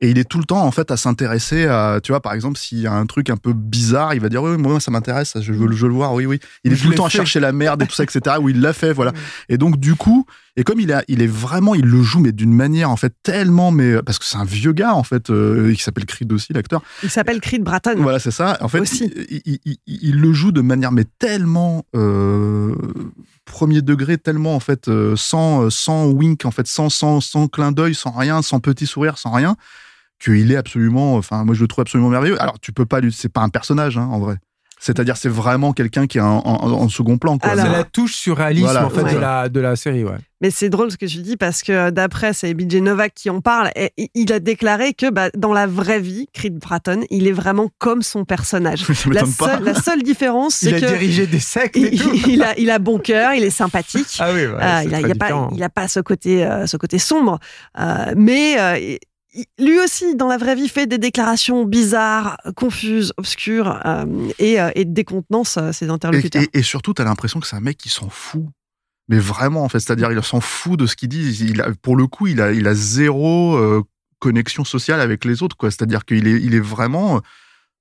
Et 0.00 0.10
il 0.10 0.18
est 0.18 0.24
tout 0.28 0.38
le 0.38 0.44
temps, 0.44 0.62
en 0.64 0.70
fait, 0.70 0.90
à 0.90 0.96
s'intéresser 0.96 1.66
à, 1.66 2.00
tu 2.02 2.12
vois, 2.12 2.20
par 2.20 2.34
exemple, 2.34 2.58
s'il 2.58 2.78
y 2.80 2.86
a 2.86 2.92
un 2.92 3.06
truc 3.06 3.30
un 3.30 3.36
peu 3.36 3.52
bizarre, 3.52 4.12
il 4.14 4.20
va 4.20 4.28
dire, 4.28 4.42
oui, 4.42 4.56
moi, 4.58 4.80
ça 4.80 4.90
m'intéresse, 4.90 5.34
je 5.40 5.52
veux, 5.52 5.66
le- 5.66 5.74
je 5.76 5.82
veux 5.82 5.88
le 5.88 5.94
voir, 5.94 6.12
oui, 6.14 6.26
oui. 6.26 6.40
Il 6.64 6.72
est 6.72 6.76
Je 6.76 6.82
tout 6.82 6.90
le 6.90 6.94
temps 6.96 7.06
à 7.06 7.08
chercher 7.08 7.40
la 7.40 7.52
merde 7.52 7.82
et 7.82 7.86
tout 7.86 7.94
ça, 7.94 8.02
etc., 8.02 8.36
où 8.40 8.48
il 8.48 8.60
l'a 8.60 8.72
fait, 8.72 8.92
voilà. 8.92 9.12
Et 9.48 9.56
donc, 9.56 9.78
du 9.78 9.94
coup, 9.94 10.26
et 10.56 10.62
comme 10.64 10.78
il 10.80 10.90
est, 10.90 11.04
il 11.08 11.20
est 11.22 11.26
vraiment, 11.26 11.74
il 11.74 11.84
le 11.84 12.02
joue, 12.02 12.20
mais 12.20 12.32
d'une 12.32 12.52
manière, 12.54 12.90
en 12.90 12.96
fait, 12.96 13.12
tellement, 13.22 13.70
mais, 13.72 14.00
parce 14.02 14.18
que 14.18 14.24
c'est 14.24 14.36
un 14.36 14.44
vieux 14.44 14.72
gars, 14.72 14.94
en 14.94 15.02
fait, 15.02 15.30
euh, 15.30 15.72
qui 15.74 15.82
s'appelle 15.82 16.06
Creed 16.06 16.32
aussi, 16.32 16.52
l'acteur. 16.52 16.82
Il 17.02 17.10
s'appelle 17.10 17.40
Creed 17.40 17.62
Bratton. 17.64 17.94
Voilà, 17.98 18.18
c'est 18.20 18.30
ça. 18.30 18.56
En 18.60 18.68
fait, 18.68 18.80
Aussi. 18.80 19.10
il, 19.30 19.40
il- 19.46 19.60
il- 19.66 19.78
il 19.86 20.20
le 20.20 20.32
joue 20.32 20.52
de 20.52 20.60
manière, 20.60 20.92
mais 20.92 21.04
tellement, 21.18 21.84
euh, 21.96 22.74
premier 23.44 23.82
degré, 23.82 24.16
tellement, 24.18 24.54
en 24.54 24.60
fait, 24.60 24.88
euh, 24.88 25.16
sans, 25.16 25.70
sans 25.70 26.06
wink, 26.06 26.44
en 26.44 26.50
fait, 26.50 26.66
sans, 26.66 26.88
sans, 26.88 27.20
sans 27.20 27.48
clin 27.48 27.72
d'œil, 27.72 27.94
sans 27.94 28.12
rien, 28.12 28.40
sans 28.42 28.60
petit 28.60 28.86
sourire, 28.86 29.18
sans 29.18 29.32
rien, 29.32 29.56
qu'il 30.20 30.50
est 30.52 30.56
absolument, 30.56 31.16
enfin, 31.16 31.44
moi, 31.44 31.54
je 31.54 31.62
le 31.62 31.68
trouve 31.68 31.82
absolument 31.82 32.10
merveilleux. 32.10 32.40
Alors, 32.40 32.58
tu 32.60 32.72
peux 32.72 32.86
pas 32.86 33.00
lui, 33.00 33.12
c'est 33.12 33.28
pas 33.28 33.42
un 33.42 33.48
personnage, 33.48 33.98
hein, 33.98 34.08
en 34.10 34.18
vrai. 34.20 34.36
C'est-à-dire, 34.84 35.16
c'est 35.16 35.30
vraiment 35.30 35.72
quelqu'un 35.72 36.06
qui 36.06 36.18
est 36.18 36.20
en, 36.20 36.38
en- 36.44 36.72
en 36.72 36.88
second 36.90 37.16
plan, 37.16 37.38
quoi. 37.38 37.50
Alors- 37.52 37.64
C'est 37.66 37.72
la 37.72 37.84
touche 37.84 38.14
surréalisme 38.14 38.66
Voilà, 38.66 38.84
en 38.86 38.90
fait 38.90 39.02
ouais. 39.02 39.14
de 39.14 39.18
la 39.18 39.48
de 39.48 39.60
la 39.60 39.76
série, 39.76 40.04
ouais. 40.04 40.18
Mais 40.42 40.50
c'est 40.50 40.68
drôle 40.68 40.90
ce 40.92 40.98
que 40.98 41.06
tu 41.06 41.18
dis 41.18 41.38
parce 41.38 41.62
que 41.62 41.88
d'après, 41.88 42.34
c'est 42.34 42.52
BJ 42.52 42.76
Novak 42.82 43.14
qui 43.14 43.30
en 43.30 43.40
parle. 43.40 43.70
Et 43.76 43.92
il 44.14 44.30
a 44.30 44.40
déclaré 44.40 44.92
que 44.92 45.08
bah, 45.10 45.30
dans 45.34 45.54
la 45.54 45.66
vraie 45.66 46.00
vie, 46.00 46.26
Creed 46.34 46.58
Bratton, 46.58 47.00
il 47.08 47.26
est 47.26 47.32
vraiment 47.32 47.70
comme 47.78 48.02
son 48.02 48.26
personnage. 48.26 48.84
Ça 48.92 49.08
La 49.10 49.24
seule, 49.24 49.64
la 49.64 49.74
seule 49.74 50.02
différence, 50.02 50.60
Il 50.60 50.68
c'est 50.70 50.74
a 50.76 50.80
que 50.80 50.86
dirigé 50.86 51.26
des 51.26 51.40
sectes 51.40 51.76
et 51.78 51.94
il, 51.94 51.98
tout. 52.02 52.10
il 52.28 52.42
a, 52.42 52.58
il 52.58 52.70
a 52.70 52.78
bon 52.78 52.98
cœur, 52.98 53.32
il 53.32 53.42
est 53.42 53.48
sympathique. 53.48 54.16
Ah 54.18 54.32
oui, 54.34 54.40
ouais, 54.40 54.52
Euh, 54.52 54.80
c'est 54.82 54.84
il, 54.88 54.94
a, 54.94 54.98
très 54.98 55.08
il 55.08 55.12
a 55.12 55.14
pas, 55.14 55.48
il 55.54 55.62
a 55.62 55.88
ce 55.88 56.00
côté, 56.00 56.44
euh, 56.44 56.66
ce 56.66 56.76
côté 56.76 56.98
sombre, 56.98 57.38
Euh, 57.80 58.12
mais 58.16 58.60
euh, 58.60 58.78
il- 58.78 58.98
lui 59.58 59.78
aussi, 59.80 60.14
dans 60.14 60.28
la 60.28 60.36
vraie 60.36 60.54
vie, 60.54 60.68
fait 60.68 60.86
des 60.86 60.98
déclarations 60.98 61.64
bizarres, 61.64 62.38
confuses, 62.56 63.12
obscures, 63.16 63.80
euh, 63.84 64.04
et, 64.38 64.60
euh, 64.60 64.70
et 64.74 64.84
euh, 65.58 65.72
ses 65.72 65.88
interlocuteurs. 65.90 66.42
et- 66.52 66.62
surtout, 66.62 66.94
t'as 66.94 67.04
l'impression 67.04 67.40
que 67.40 67.46
c'est 67.46 67.56
un 67.56 67.60
mec 67.60 67.76
qui 67.76 67.88
s'en 67.88 68.08
fout. 68.08 68.46
Mais 69.08 69.18
vraiment, 69.18 69.64
en 69.64 69.68
fait, 69.68 69.80
c'est-à-dire, 69.80 70.10
il 70.12 70.22
s'en 70.22 70.40
fout 70.40 70.78
de 70.78 70.86
ce 70.86 70.96
qu'il 70.96 71.08
dit. 71.08 71.52
Pour 71.82 71.96
le 71.96 72.06
coup, 72.06 72.26
il 72.26 72.40
a, 72.40 72.74
zéro 72.74 73.54
euh, 73.56 73.82
connexion 74.18 74.64
sociale 74.64 75.00
avec 75.00 75.24
les 75.24 75.42
autres. 75.42 75.56
C'est-à-dire 75.62 76.04
qu'il 76.04 76.26
est, 76.26 76.40
il 76.40 76.54
est 76.54 76.60
vraiment. 76.60 77.20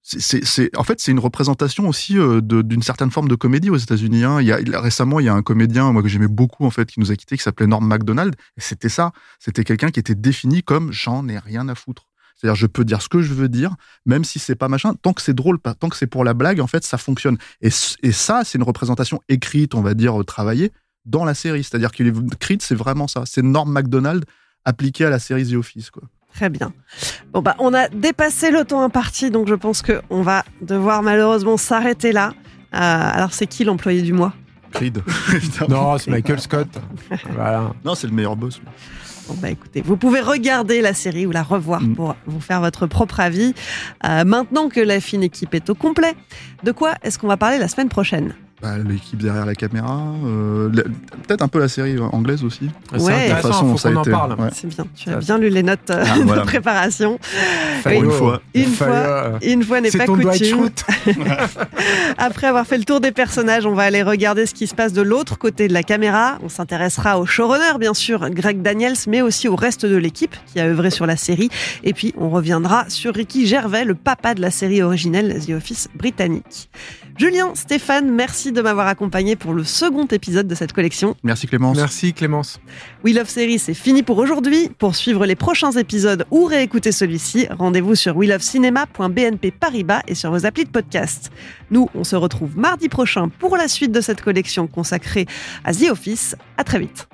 C'est- 0.03 0.77
en 0.77 0.83
fait, 0.83 0.99
c'est 0.99 1.11
une 1.11 1.19
représentation 1.19 1.87
aussi 1.87 2.17
euh, 2.17 2.41
d'une 2.41 2.81
certaine 2.83 3.09
forme 3.09 3.29
de 3.29 3.35
comédie 3.35 3.69
aux 3.69 3.77
États-Unis. 3.77 4.23
hein. 4.25 4.41
Il 4.41 4.47
y 4.47 4.51
a, 4.51 4.57
récemment, 4.81 5.19
il 5.21 5.25
y 5.25 5.29
a 5.29 5.33
un 5.33 5.41
comédien, 5.41 5.91
moi 5.93 6.01
que 6.03 6.09
j'aimais 6.09 6.27
beaucoup 6.27 6.65
en 6.65 6.69
fait, 6.71 6.85
qui 6.91 6.99
nous 6.99 7.11
a 7.11 7.15
quittés, 7.15 7.37
qui 7.37 7.43
s'appelait 7.43 7.67
Norm 7.67 7.85
Macdonald. 7.87 8.35
C'était 8.57 8.89
ça. 8.89 9.13
C'était 9.39 9.63
quelqu'un 9.63 9.89
qui 9.91 9.99
était 9.99 10.15
défini 10.15 10.61
comme 10.61 10.91
j'en 10.91 11.27
ai 11.29 11.39
rien 11.39 11.69
à 11.69 11.75
foutre. 11.75 12.07
C'est-à-dire, 12.35 12.55
je 12.55 12.67
peux 12.67 12.83
dire 12.83 13.01
ce 13.01 13.07
que 13.07 13.21
je 13.21 13.33
veux 13.33 13.47
dire, 13.47 13.75
même 14.05 14.25
si 14.25 14.39
c'est 14.39 14.55
pas 14.55 14.67
machin. 14.67 14.93
Tant 15.01 15.13
que 15.13 15.21
c'est 15.21 15.33
drôle, 15.33 15.59
tant 15.79 15.87
que 15.87 15.95
c'est 15.95 16.07
pour 16.07 16.25
la 16.25 16.33
blague, 16.33 16.59
en 16.59 16.67
fait, 16.67 16.83
ça 16.83 16.97
fonctionne. 16.97 17.37
Et 17.61 17.69
ça, 17.71 18.41
c'est 18.43 18.57
une 18.57 18.63
représentation 18.63 19.21
écrite, 19.29 19.75
on 19.75 19.81
va 19.81 19.93
dire, 19.93 20.19
euh, 20.19 20.23
travaillée 20.25 20.71
dans 21.05 21.23
la 21.23 21.33
série. 21.35 21.63
C'est-à-dire 21.63 21.91
qu'il 21.91 22.07
est 22.07 22.33
écrite, 22.33 22.61
c'est 22.61 22.75
vraiment 22.75 23.07
ça. 23.07 23.23
C'est 23.25 23.41
Norm 23.43 23.71
Macdonald 23.71 24.25
appliqué 24.65 25.05
à 25.05 25.09
la 25.09 25.19
série 25.19 25.47
The 25.49 25.53
Office, 25.53 25.89
quoi. 25.91 26.03
Très 26.33 26.49
bien. 26.49 26.73
Bon 27.31 27.41
bah 27.41 27.55
on 27.59 27.73
a 27.73 27.87
dépassé 27.89 28.49
le 28.51 28.63
temps 28.65 28.81
imparti, 28.81 29.29
donc 29.31 29.47
je 29.47 29.53
pense 29.55 29.81
que 29.81 30.01
on 30.09 30.21
va 30.23 30.43
devoir 30.61 31.03
malheureusement 31.03 31.57
s'arrêter 31.57 32.11
là. 32.11 32.31
Euh, 32.73 32.77
alors 32.79 33.33
c'est 33.33 33.45
qui 33.47 33.63
l'employé 33.63 34.01
du 34.01 34.13
mois? 34.13 34.33
Creed, 34.71 35.03
évidemment. 35.33 35.91
Non, 35.91 35.97
c'est 35.99 36.09
Michael 36.09 36.39
Scott. 36.39 36.67
voilà. 37.35 37.71
Non, 37.85 37.93
c'est 37.93 38.07
le 38.07 38.13
meilleur 38.13 38.35
boss. 38.35 38.57
lui. 38.59 38.65
Bon 39.27 39.35
bah 39.35 39.49
écoutez, 39.51 39.81
vous 39.81 39.95
pouvez 39.95 40.19
regarder 40.21 40.81
la 40.81 40.93
série 40.93 41.25
ou 41.27 41.31
la 41.31 41.43
revoir 41.43 41.79
Mm. 41.81 41.95
pour 41.95 42.15
vous 42.25 42.41
faire 42.41 42.59
votre 42.61 42.87
propre 42.87 43.19
avis. 43.19 43.53
Euh, 44.05 44.25
maintenant 44.25 44.69
que 44.69 44.79
la 44.81 44.99
fine 44.99 45.21
équipe 45.23 45.53
est 45.53 45.69
au 45.69 45.75
complet, 45.75 46.15
de 46.63 46.71
quoi 46.71 46.95
est-ce 47.03 47.19
qu'on 47.19 47.27
va 47.27 47.37
parler 47.37 47.57
la 47.59 47.67
semaine 47.67 47.89
prochaine? 47.89 48.33
Bah, 48.63 48.77
L'équipe 48.77 49.21
derrière 49.21 49.45
la 49.45 49.55
caméra, 49.55 50.01
euh, 50.25 50.69
peut-être 51.27 51.41
un 51.41 51.49
peu 51.49 51.59
la 51.59 51.67
série 51.67 51.99
anglaise 51.99 52.45
aussi. 52.45 52.69
C'est 52.95 53.01
Ouais. 53.01 53.13
intéressant, 53.13 53.47
La 53.49 53.53
façon 53.53 53.71
faut 53.73 53.77
ça 53.77 53.89
a 53.89 53.91
en 53.93 54.01
été, 54.01 54.11
parle. 54.11 54.31
ouais. 54.39 54.49
C'est 54.53 54.67
bien, 54.67 54.85
tu 54.95 55.09
as 55.09 55.17
bien 55.17 55.37
lu 55.37 55.49
les 55.49 55.63
notes 55.63 55.89
euh, 55.89 56.03
Ah, 56.07 56.17
de 56.17 56.23
voilà. 56.23 56.41
préparation. 56.43 57.19
Une 57.91 58.09
fois. 58.09 58.41
Une 58.53 58.65
fois, 58.67 59.39
une 59.41 59.63
fois 59.63 59.81
n'est 59.81 59.91
C'est 59.91 59.97
pas 59.97 60.05
coutume. 60.05 60.69
Après 62.17 62.47
avoir 62.47 62.65
fait 62.65 62.77
le 62.77 62.85
tour 62.85 63.01
des 63.01 63.11
personnages, 63.11 63.65
on 63.65 63.73
va 63.73 63.83
aller 63.83 64.01
regarder 64.01 64.45
ce 64.45 64.53
qui 64.53 64.67
se 64.67 64.75
passe 64.75 64.93
de 64.93 65.01
l'autre 65.01 65.37
côté 65.37 65.67
de 65.67 65.73
la 65.73 65.83
caméra. 65.83 66.37
On 66.41 66.47
s'intéressera 66.49 67.19
au 67.19 67.25
showrunner, 67.25 67.77
bien 67.79 67.93
sûr, 67.93 68.29
Greg 68.29 68.61
Daniels, 68.61 68.95
mais 69.07 69.21
aussi 69.21 69.47
au 69.49 69.55
reste 69.57 69.85
de 69.85 69.97
l'équipe 69.97 70.35
qui 70.53 70.61
a 70.61 70.65
œuvré 70.67 70.89
sur 70.89 71.05
la 71.05 71.17
série. 71.17 71.49
Et 71.83 71.91
puis, 71.93 72.13
on 72.17 72.29
reviendra 72.29 72.85
sur 72.87 73.13
Ricky 73.13 73.45
Gervais, 73.45 73.83
le 73.83 73.95
papa 73.95 74.33
de 74.35 74.41
la 74.41 74.51
série 74.51 74.81
originelle 74.81 75.41
The 75.45 75.49
Office 75.51 75.89
britannique. 75.95 76.69
Julien, 77.17 77.51
Stéphane, 77.53 78.09
merci 78.09 78.51
de 78.53 78.61
m'avoir 78.61 78.87
accompagné 78.87 79.35
pour 79.35 79.53
le 79.53 79.63
second 79.63 80.05
épisode 80.05 80.47
de 80.47 80.55
cette 80.55 80.73
collection. 80.73 81.15
Merci 81.23 81.47
Clémence. 81.47 81.77
Merci 81.77 82.13
Clémence. 82.13 82.59
We 83.03 83.15
Love 83.15 83.29
Series, 83.29 83.59
c'est 83.59 83.73
fini 83.73 84.03
pour 84.03 84.17
aujourd'hui. 84.17 84.69
Pour 84.77 84.95
suivre 84.95 85.25
les 85.25 85.35
prochains 85.35 85.71
épisodes 85.71 86.25
ou 86.31 86.45
réécouter 86.45 86.91
celui-ci, 86.91 87.47
rendez-vous 87.49 87.95
sur 87.95 88.17
welovecinema.bnp 88.17 89.51
Paribas 89.59 90.01
et 90.07 90.15
sur 90.15 90.31
vos 90.31 90.45
applis 90.45 90.65
de 90.65 90.69
podcast. 90.69 91.31
Nous, 91.71 91.89
on 91.95 92.03
se 92.03 92.15
retrouve 92.15 92.57
mardi 92.57 92.89
prochain 92.89 93.29
pour 93.29 93.57
la 93.57 93.67
suite 93.67 93.91
de 93.91 94.01
cette 94.01 94.21
collection 94.21 94.67
consacrée 94.67 95.25
à 95.63 95.73
The 95.73 95.89
Office. 95.89 96.35
À 96.57 96.63
très 96.63 96.79
vite. 96.79 97.07